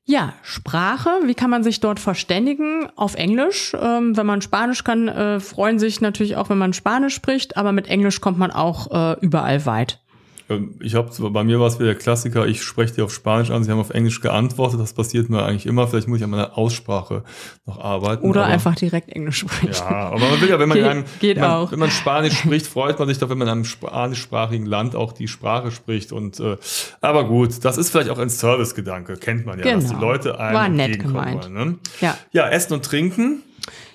Ja, 0.06 0.34
Sprache, 0.42 1.10
wie 1.26 1.34
kann 1.34 1.50
man 1.50 1.64
sich 1.64 1.80
dort 1.80 1.98
verständigen? 1.98 2.90
Auf 2.98 3.16
Englisch. 3.16 3.74
Ähm, 3.80 4.18
wenn 4.18 4.26
man 4.26 4.42
Spanisch 4.42 4.84
kann, 4.84 5.08
äh, 5.08 5.40
freuen 5.40 5.80
sich 5.80 6.02
natürlich 6.02 6.36
auch, 6.36 6.50
wenn 6.50 6.58
man 6.58 6.74
Spanisch 6.74 7.16
spricht, 7.16 7.56
aber 7.56 7.72
mit 7.72 7.88
Englisch 7.88 8.20
kommt 8.20 8.38
man 8.38 8.52
auch 8.52 8.92
äh, 8.92 9.20
überall 9.22 9.66
weit. 9.66 10.03
Ähm, 10.50 10.76
ich 10.82 10.96
habe 10.96 11.10
bei 11.30 11.44
mir 11.44 11.60
war 11.60 11.68
es 11.68 11.80
wieder 11.80 11.89
der 11.89 11.96
Klassiker, 11.96 12.46
ich 12.46 12.64
spreche 12.64 12.94
dir 12.96 13.06
auf 13.06 13.14
Spanisch 13.14 13.52
an, 13.52 13.64
sie 13.64 13.72
haben 13.72 13.80
auf 13.80 13.91
Englisch 13.91 14.22
geantwortet, 14.22 14.80
das 14.80 14.94
passiert 14.94 15.30
mir 15.30 15.44
eigentlich 15.44 15.66
immer, 15.66 15.88
vielleicht 15.88 16.08
muss 16.08 16.18
ich 16.18 16.24
an 16.24 16.30
meiner 16.32 16.58
Aussprache 16.58 17.24
noch 17.66 17.80
arbeiten. 17.80 18.28
Oder 18.28 18.46
einfach 18.46 18.76
direkt 18.76 19.10
Englisch 19.10 19.39
sprechen. 19.39 19.74
Ja, 19.74 20.10
aber 20.10 20.20
man 20.20 20.41
will 20.41 20.50
ja, 20.50 20.60
wenn 20.60 20.70
man, 20.70 20.78
geht, 20.78 20.88
einem, 20.88 21.04
geht 21.20 21.39
man, 21.39 21.72
wenn 21.72 21.80
man 21.80 21.91
Spanisch 21.91 22.38
spricht, 22.39 22.68
freut 22.68 23.00
man 23.00 23.08
sich 23.08 23.20
doch, 23.20 23.30
wenn 23.30 23.38
man 23.38 23.48
in 23.48 23.54
einem 23.54 23.66
spanischsprachigen 23.66 24.66
Land 24.66 24.96
auch 24.96 25.14
die 25.14 25.28
Sprache 25.28 25.72
spricht. 25.72 26.12
Und 26.12 26.39
äh, 26.39 26.58
aber 27.02 27.26
gut, 27.26 27.64
das 27.64 27.78
ist 27.78 27.89
vielleicht 27.89 28.10
auch 28.10 28.20
ein 28.20 28.30
Servicegedanke, 28.30 29.18
kennt 29.18 29.46
man 29.46 29.60
ja, 29.60 29.64
genau. 29.64 29.80
dass 29.80 29.89
die 29.89 29.96
Leute 29.96 30.39
einem 30.39 30.56
War 30.56 30.70
nett 30.70 31.00
gemeint. 31.00 31.44
Wollen, 31.44 31.54
ne? 31.54 31.78
ja. 32.02 32.18
ja, 32.32 32.50
Essen 32.50 32.74
und 32.74 32.86
Trinken 32.86 33.44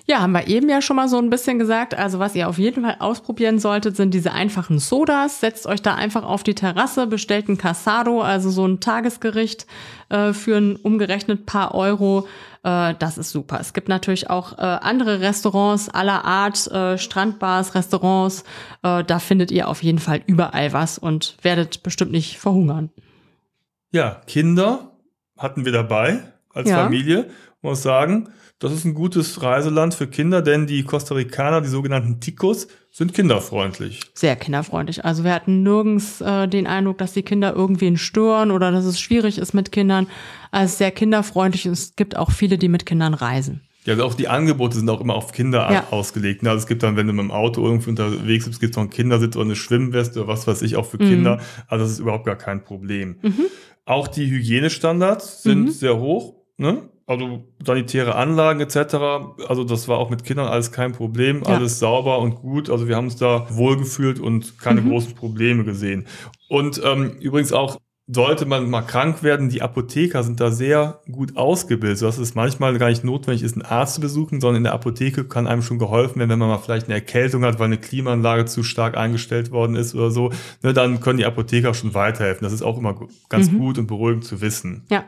ja, 0.09 0.21
haben 0.21 0.31
wir 0.31 0.47
eben 0.47 0.67
ja 0.69 0.81
schon 0.81 0.95
mal 0.95 1.07
so 1.07 1.19
ein 1.19 1.29
bisschen 1.29 1.59
gesagt. 1.59 1.93
Also 1.93 2.17
was 2.17 2.33
ihr 2.33 2.49
auf 2.49 2.57
jeden 2.57 2.83
Fall 2.83 2.95
ausprobieren 2.97 3.59
solltet, 3.59 3.95
sind 3.95 4.11
diese 4.11 4.33
einfachen 4.33 4.79
Sodas. 4.79 5.39
Setzt 5.39 5.67
euch 5.67 5.83
da 5.83 5.93
einfach 5.93 6.23
auf 6.23 6.41
die 6.41 6.55
Terrasse, 6.55 7.05
bestellt 7.05 7.47
ein 7.47 7.59
Casado, 7.59 8.19
also 8.23 8.49
so 8.49 8.65
ein 8.65 8.79
Tagesgericht 8.79 9.67
äh, 10.09 10.33
für 10.33 10.57
ein 10.57 10.77
umgerechnet 10.77 11.45
paar 11.45 11.75
Euro. 11.75 12.27
Äh, 12.63 12.95
das 12.97 13.19
ist 13.19 13.29
super. 13.29 13.59
Es 13.59 13.73
gibt 13.73 13.87
natürlich 13.87 14.31
auch 14.31 14.57
äh, 14.57 14.61
andere 14.61 15.21
Restaurants 15.21 15.89
aller 15.89 16.25
Art, 16.25 16.65
äh, 16.71 16.97
Strandbars, 16.97 17.75
Restaurants. 17.75 18.45
Äh, 18.81 19.03
da 19.03 19.19
findet 19.19 19.51
ihr 19.51 19.67
auf 19.67 19.83
jeden 19.83 19.99
Fall 19.99 20.23
überall 20.25 20.73
was 20.73 20.97
und 20.97 21.37
werdet 21.43 21.83
bestimmt 21.83 22.11
nicht 22.11 22.39
verhungern. 22.39 22.89
Ja, 23.91 24.21
Kinder 24.25 24.89
hatten 25.37 25.65
wir 25.65 25.71
dabei 25.71 26.23
als 26.51 26.67
ja. 26.67 26.83
Familie, 26.83 27.29
muss 27.61 27.83
sagen 27.83 28.29
das 28.59 28.73
ist 28.73 28.83
ein 28.83 28.93
gutes 28.93 29.41
Reiseland 29.41 29.93
für 29.93 30.07
Kinder, 30.07 30.41
denn 30.41 30.67
die 30.67 30.83
Costa 30.83 31.15
Ricaner, 31.15 31.61
die 31.61 31.69
sogenannten 31.69 32.19
Ticos, 32.19 32.67
sind 32.91 33.13
kinderfreundlich. 33.13 34.01
Sehr 34.13 34.35
kinderfreundlich. 34.35 35.05
Also 35.05 35.23
wir 35.23 35.33
hatten 35.33 35.63
nirgends 35.63 36.19
äh, 36.19 36.47
den 36.47 36.67
Eindruck, 36.67 36.97
dass 36.97 37.13
die 37.13 37.23
Kinder 37.23 37.55
irgendwen 37.55 37.97
stören 37.97 38.51
oder 38.51 38.71
dass 38.71 38.83
es 38.83 38.99
schwierig 38.99 39.37
ist 39.37 39.53
mit 39.53 39.71
Kindern. 39.71 40.07
Also 40.51 40.75
sehr 40.75 40.91
kinderfreundlich. 40.91 41.65
Es 41.67 41.95
gibt 41.95 42.17
auch 42.17 42.31
viele, 42.31 42.57
die 42.57 42.67
mit 42.67 42.85
Kindern 42.85 43.13
reisen. 43.13 43.61
Ja, 43.85 43.93
also 43.93 44.05
auch 44.05 44.13
die 44.13 44.27
Angebote 44.27 44.75
sind 44.75 44.89
auch 44.89 44.99
immer 44.99 45.15
auf 45.15 45.31
Kinder 45.31 45.71
ja. 45.71 45.87
ausgelegt. 45.91 46.45
Also 46.45 46.57
es 46.57 46.67
gibt 46.67 46.83
dann, 46.83 46.97
wenn 46.97 47.07
du 47.07 47.13
mit 47.13 47.23
dem 47.23 47.31
Auto 47.31 47.63
irgendwie 47.63 47.91
unterwegs 47.91 48.45
bist, 48.45 48.59
gibt 48.59 48.73
es 48.73 48.75
noch 48.75 48.83
einen 48.83 48.89
Kindersitz 48.89 49.37
oder 49.37 49.45
eine 49.45 49.55
Schwimmweste 49.55 50.19
oder 50.19 50.27
was 50.27 50.47
weiß 50.47 50.63
ich, 50.63 50.75
auch 50.75 50.85
für 50.85 51.01
mhm. 51.01 51.09
Kinder. 51.09 51.39
Also 51.67 51.85
das 51.85 51.93
ist 51.93 51.99
überhaupt 51.99 52.25
gar 52.25 52.35
kein 52.35 52.61
Problem. 52.61 53.15
Mhm. 53.21 53.45
Auch 53.85 54.09
die 54.09 54.29
Hygienestandards 54.29 55.43
sind 55.43 55.61
mhm. 55.61 55.69
sehr 55.69 55.97
hoch. 55.97 56.35
Ne? 56.57 56.89
Also 57.09 57.43
sanitäre 57.65 58.13
Anlagen 58.15 58.59
etc. 58.59 58.95
Also 59.47 59.63
das 59.63 59.87
war 59.87 59.97
auch 59.97 60.11
mit 60.11 60.23
Kindern 60.23 60.47
alles 60.47 60.71
kein 60.71 60.91
Problem, 60.91 61.41
ja. 61.43 61.55
alles 61.55 61.79
sauber 61.79 62.19
und 62.19 62.35
gut. 62.35 62.69
Also 62.69 62.87
wir 62.87 62.95
haben 62.95 63.05
uns 63.05 63.15
da 63.15 63.47
wohlgefühlt 63.49 64.19
und 64.19 64.59
keine 64.59 64.81
mhm. 64.81 64.89
großen 64.89 65.15
Probleme 65.15 65.63
gesehen. 65.63 66.05
Und 66.49 66.79
ähm, 66.85 67.17
übrigens 67.19 67.51
auch 67.51 67.77
sollte 68.11 68.45
man 68.45 68.69
mal 68.69 68.81
krank 68.81 69.21
werden, 69.23 69.49
die 69.49 69.61
Apotheker 69.61 70.23
sind 70.23 70.39
da 70.39 70.51
sehr 70.51 71.01
gut 71.11 71.35
ausgebildet, 71.35 71.97
sodass 71.97 72.19
es 72.19 72.35
manchmal 72.35 72.77
gar 72.77 72.89
nicht 72.89 73.03
notwendig 73.03 73.43
ist, 73.43 73.53
einen 73.53 73.65
Arzt 73.65 73.95
zu 73.95 74.01
besuchen, 74.01 74.39
sondern 74.39 74.57
in 74.57 74.63
der 74.63 74.73
Apotheke 74.73 75.25
kann 75.25 75.47
einem 75.47 75.61
schon 75.61 75.77
geholfen 75.79 76.19
werden, 76.19 76.29
wenn 76.29 76.39
man 76.39 76.49
mal 76.49 76.57
vielleicht 76.57 76.87
eine 76.87 76.95
Erkältung 76.95 77.43
hat, 77.43 77.59
weil 77.59 77.65
eine 77.65 77.77
Klimaanlage 77.77 78.45
zu 78.45 78.63
stark 78.63 78.97
eingestellt 78.97 79.51
worden 79.51 79.75
ist 79.75 79.95
oder 79.95 80.11
so. 80.11 80.31
Ne, 80.61 80.73
dann 80.73 80.99
können 81.01 81.17
die 81.17 81.25
Apotheker 81.25 81.73
schon 81.73 81.93
weiterhelfen. 81.95 82.43
Das 82.43 82.53
ist 82.53 82.61
auch 82.61 82.77
immer 82.77 82.99
ganz 83.29 83.51
mhm. 83.51 83.59
gut 83.59 83.77
und 83.79 83.87
beruhigend 83.87 84.25
zu 84.25 84.41
wissen. 84.41 84.85
Ja. 84.89 85.05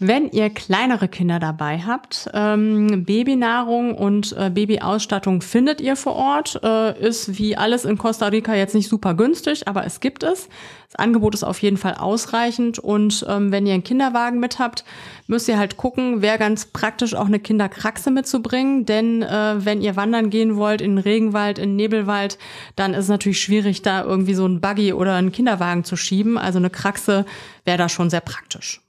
Wenn 0.00 0.30
ihr 0.30 0.50
kleinere 0.50 1.08
Kinder 1.08 1.40
dabei 1.40 1.80
habt, 1.80 2.30
ähm, 2.32 3.04
Babynahrung 3.04 3.96
und 3.96 4.32
äh, 4.38 4.48
Babyausstattung 4.48 5.42
findet 5.42 5.80
ihr 5.80 5.96
vor 5.96 6.14
Ort. 6.14 6.60
Äh, 6.62 7.04
ist 7.04 7.36
wie 7.36 7.56
alles 7.56 7.84
in 7.84 7.98
Costa 7.98 8.28
Rica 8.28 8.54
jetzt 8.54 8.76
nicht 8.76 8.88
super 8.88 9.14
günstig, 9.14 9.66
aber 9.66 9.84
es 9.84 9.98
gibt 9.98 10.22
es. 10.22 10.48
Das 10.86 10.94
Angebot 10.94 11.34
ist 11.34 11.42
auf 11.42 11.60
jeden 11.62 11.78
Fall 11.78 11.94
ausreichend 11.94 12.78
und 12.78 13.26
ähm, 13.28 13.50
wenn 13.50 13.66
ihr 13.66 13.74
einen 13.74 13.82
Kinderwagen 13.82 14.38
mit 14.38 14.60
habt, 14.60 14.84
müsst 15.26 15.48
ihr 15.48 15.58
halt 15.58 15.76
gucken, 15.76 16.22
wäre 16.22 16.38
ganz 16.38 16.66
praktisch 16.66 17.14
auch 17.14 17.26
eine 17.26 17.40
Kinderkraxe 17.40 18.12
mitzubringen, 18.12 18.86
denn 18.86 19.22
äh, 19.22 19.56
wenn 19.58 19.82
ihr 19.82 19.96
wandern 19.96 20.30
gehen 20.30 20.54
wollt 20.54 20.80
in 20.80 20.98
Regenwald, 20.98 21.58
in 21.58 21.74
Nebelwald, 21.74 22.38
dann 22.76 22.94
ist 22.94 23.04
es 23.04 23.08
natürlich 23.08 23.40
schwierig, 23.40 23.82
da 23.82 24.04
irgendwie 24.04 24.34
so 24.34 24.46
ein 24.46 24.60
Buggy 24.60 24.92
oder 24.92 25.16
einen 25.16 25.32
Kinderwagen 25.32 25.82
zu 25.82 25.96
schieben. 25.96 26.38
Also 26.38 26.60
eine 26.60 26.70
Kraxe 26.70 27.26
wäre 27.64 27.78
da 27.78 27.88
schon 27.88 28.10
sehr 28.10 28.20
praktisch. 28.20 28.80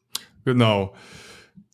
Genau. 0.45 0.93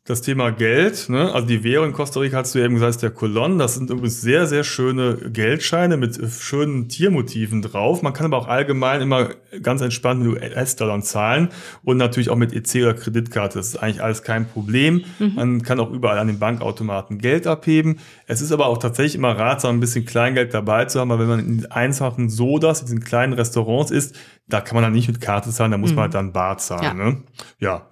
Das 0.08 0.22
Thema 0.22 0.52
Geld, 0.52 1.10
ne? 1.10 1.34
also 1.34 1.48
die 1.48 1.64
Währung 1.64 1.88
in 1.88 1.94
Costa 1.94 2.20
Rica 2.20 2.38
hast 2.38 2.54
du 2.54 2.60
eben 2.60 2.76
gesagt, 2.76 2.92
ist 2.92 3.02
der 3.02 3.10
Colon. 3.10 3.58
Das 3.58 3.74
sind 3.74 3.90
übrigens 3.90 4.22
sehr, 4.22 4.46
sehr 4.46 4.64
schöne 4.64 5.18
Geldscheine 5.32 5.98
mit 5.98 6.20
schönen 6.32 6.88
Tiermotiven 6.90 7.64
drauf. 7.64 8.04
Man 8.04 8.14
kann 8.14 8.28
aber 8.28 8.38
auch 8.38 8.48
allgemein 8.48 9.02
immer 9.02 9.30
ganz 9.64 9.82
entspannt 9.82 10.22
mit 10.22 10.32
US-Dollar 10.32 11.02
zahlen 11.02 11.50
und 11.84 11.98
natürlich 11.98 12.30
auch 12.30 12.36
mit 12.36 12.54
EC 12.54 12.84
oder 12.84 12.94
Kreditkarte. 12.94 13.58
Das 13.58 13.70
ist 13.70 13.78
eigentlich 13.78 14.04
alles 14.04 14.22
kein 14.22 14.48
Problem. 14.48 15.06
Mhm. 15.18 15.34
Man 15.34 15.62
kann 15.64 15.80
auch 15.80 15.90
überall 15.90 16.20
an 16.20 16.28
den 16.28 16.38
Bankautomaten 16.38 17.18
Geld 17.18 17.48
abheben. 17.48 17.98
Es 18.28 18.42
ist 18.42 18.52
aber 18.52 18.68
auch 18.68 18.78
tatsächlich 18.78 19.16
immer 19.16 19.36
ratsam, 19.36 19.78
ein 19.78 19.80
bisschen 19.80 20.06
Kleingeld 20.06 20.54
dabei 20.54 20.86
zu 20.86 21.00
haben, 21.00 21.10
weil 21.10 21.18
wenn 21.18 21.30
man 21.30 21.40
in 21.40 21.72
einfachen 21.72 22.30
Sodas, 22.30 22.82
in 22.82 22.86
diesen 22.86 23.04
kleinen 23.04 23.34
Restaurants 23.34 23.90
ist, 23.90 24.16
da 24.48 24.62
kann 24.62 24.76
man 24.76 24.84
dann 24.84 24.94
nicht 24.94 25.08
mit 25.08 25.20
Karte 25.20 25.50
zahlen, 25.50 25.72
da 25.72 25.80
muss 25.80 25.90
mhm. 25.90 25.96
man 25.96 26.04
halt 26.04 26.14
dann 26.14 26.32
Bar 26.32 26.60
zahlen. 26.60 26.84
Ja. 26.84 26.94
Ne? 26.94 27.24
ja, 27.58 27.88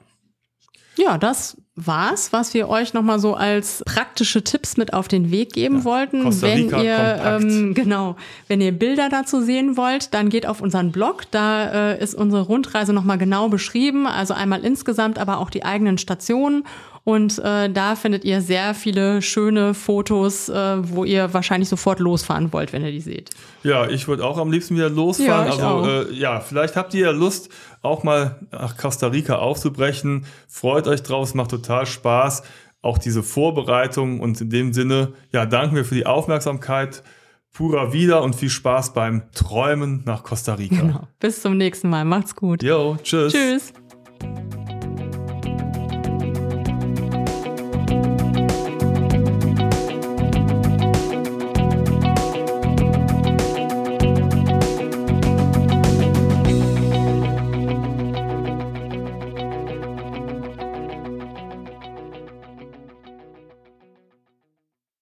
ja, 1.04 1.18
das 1.18 1.58
war's, 1.76 2.32
was 2.32 2.54
wir 2.54 2.70
euch 2.70 2.94
nochmal 2.94 3.20
so 3.20 3.34
als 3.34 3.84
praktische 3.86 4.44
Tipps 4.44 4.78
mit 4.78 4.94
auf 4.94 5.08
den 5.08 5.32
Weg 5.32 5.54
geben 5.54 5.80
ja, 5.80 5.84
wollten. 5.86 6.42
Wenn 6.42 6.70
ihr 6.70 7.22
ähm, 7.24 7.74
genau, 7.74 8.16
wenn 8.48 8.62
ihr 8.62 8.72
Bilder 8.72 9.10
dazu 9.10 9.42
sehen 9.42 9.76
wollt, 9.76 10.14
dann 10.14 10.30
geht 10.30 10.46
auf 10.46 10.62
unseren 10.62 10.92
Blog. 10.92 11.24
Da 11.32 11.94
äh, 11.94 12.04
ist 12.04 12.14
unsere 12.14 12.44
Rundreise 12.44 12.94
nochmal 12.94 13.18
genau 13.18 13.50
beschrieben. 13.50 14.06
Also 14.06 14.34
einmal 14.34 14.64
insgesamt, 14.64 15.18
aber 15.18 15.40
auch 15.40 15.50
die 15.50 15.66
eigenen 15.66 15.98
Stationen 15.98 16.64
und 17.06 17.38
äh, 17.40 17.70
da 17.70 17.96
findet 17.96 18.24
ihr 18.24 18.42
sehr 18.42 18.74
viele 18.74 19.22
schöne 19.22 19.74
Fotos, 19.74 20.48
äh, 20.48 20.78
wo 20.90 21.04
ihr 21.04 21.34
wahrscheinlich 21.34 21.68
sofort 21.68 22.00
losfahren 22.00 22.54
wollt, 22.54 22.72
wenn 22.72 22.84
ihr 22.84 22.92
die 22.92 23.02
seht. 23.02 23.30
Ja, 23.64 23.90
ich 23.90 24.08
würde 24.08 24.26
auch 24.26 24.38
am 24.38 24.52
liebsten 24.52 24.76
wieder 24.76 24.90
losfahren. 24.90 25.58
Ja, 25.58 25.76
also 25.76 25.90
äh, 25.90 26.14
ja, 26.14 26.40
vielleicht 26.40 26.78
habt 26.78 26.94
ihr 26.94 27.08
ja 27.08 27.12
Lust, 27.12 27.50
auch 27.82 28.04
mal 28.04 28.40
nach 28.52 28.78
Costa 28.78 29.08
Rica 29.08 29.36
aufzubrechen. 29.36 30.26
Freut 30.48 30.88
euch 30.88 31.04
drauf, 31.04 31.28
es 31.28 31.34
macht 31.34 31.52
total 31.52 31.86
Spaß. 31.86 32.44
Auch 32.82 32.98
diese 32.98 33.24
Vorbereitung 33.24 34.20
und 34.22 34.40
in 34.40 34.50
dem 34.50 34.74
Sinne, 34.74 35.14
ja, 35.32 35.46
danken 35.46 35.76
wir 35.76 35.86
für 35.86 35.96
die 35.96 36.06
Aufmerksamkeit. 36.06 37.04
Pura 37.52 37.94
wieder 37.94 38.24
und 38.24 38.36
viel 38.36 38.50
Spaß 38.50 38.94
beim 38.94 39.32
Träumen 39.34 40.02
nach 40.06 40.24
Costa 40.24 40.56
Rica. 40.56 40.82
Genau. 40.82 41.08
Bis 41.20 41.42
zum 41.42 41.58
nächsten 41.58 41.90
Mal. 41.90 42.04
Macht's 42.04 42.36
gut. 42.36 42.64
Jo, 42.64 42.98
tschüss. 43.04 43.32
Tschüss. 43.32 43.74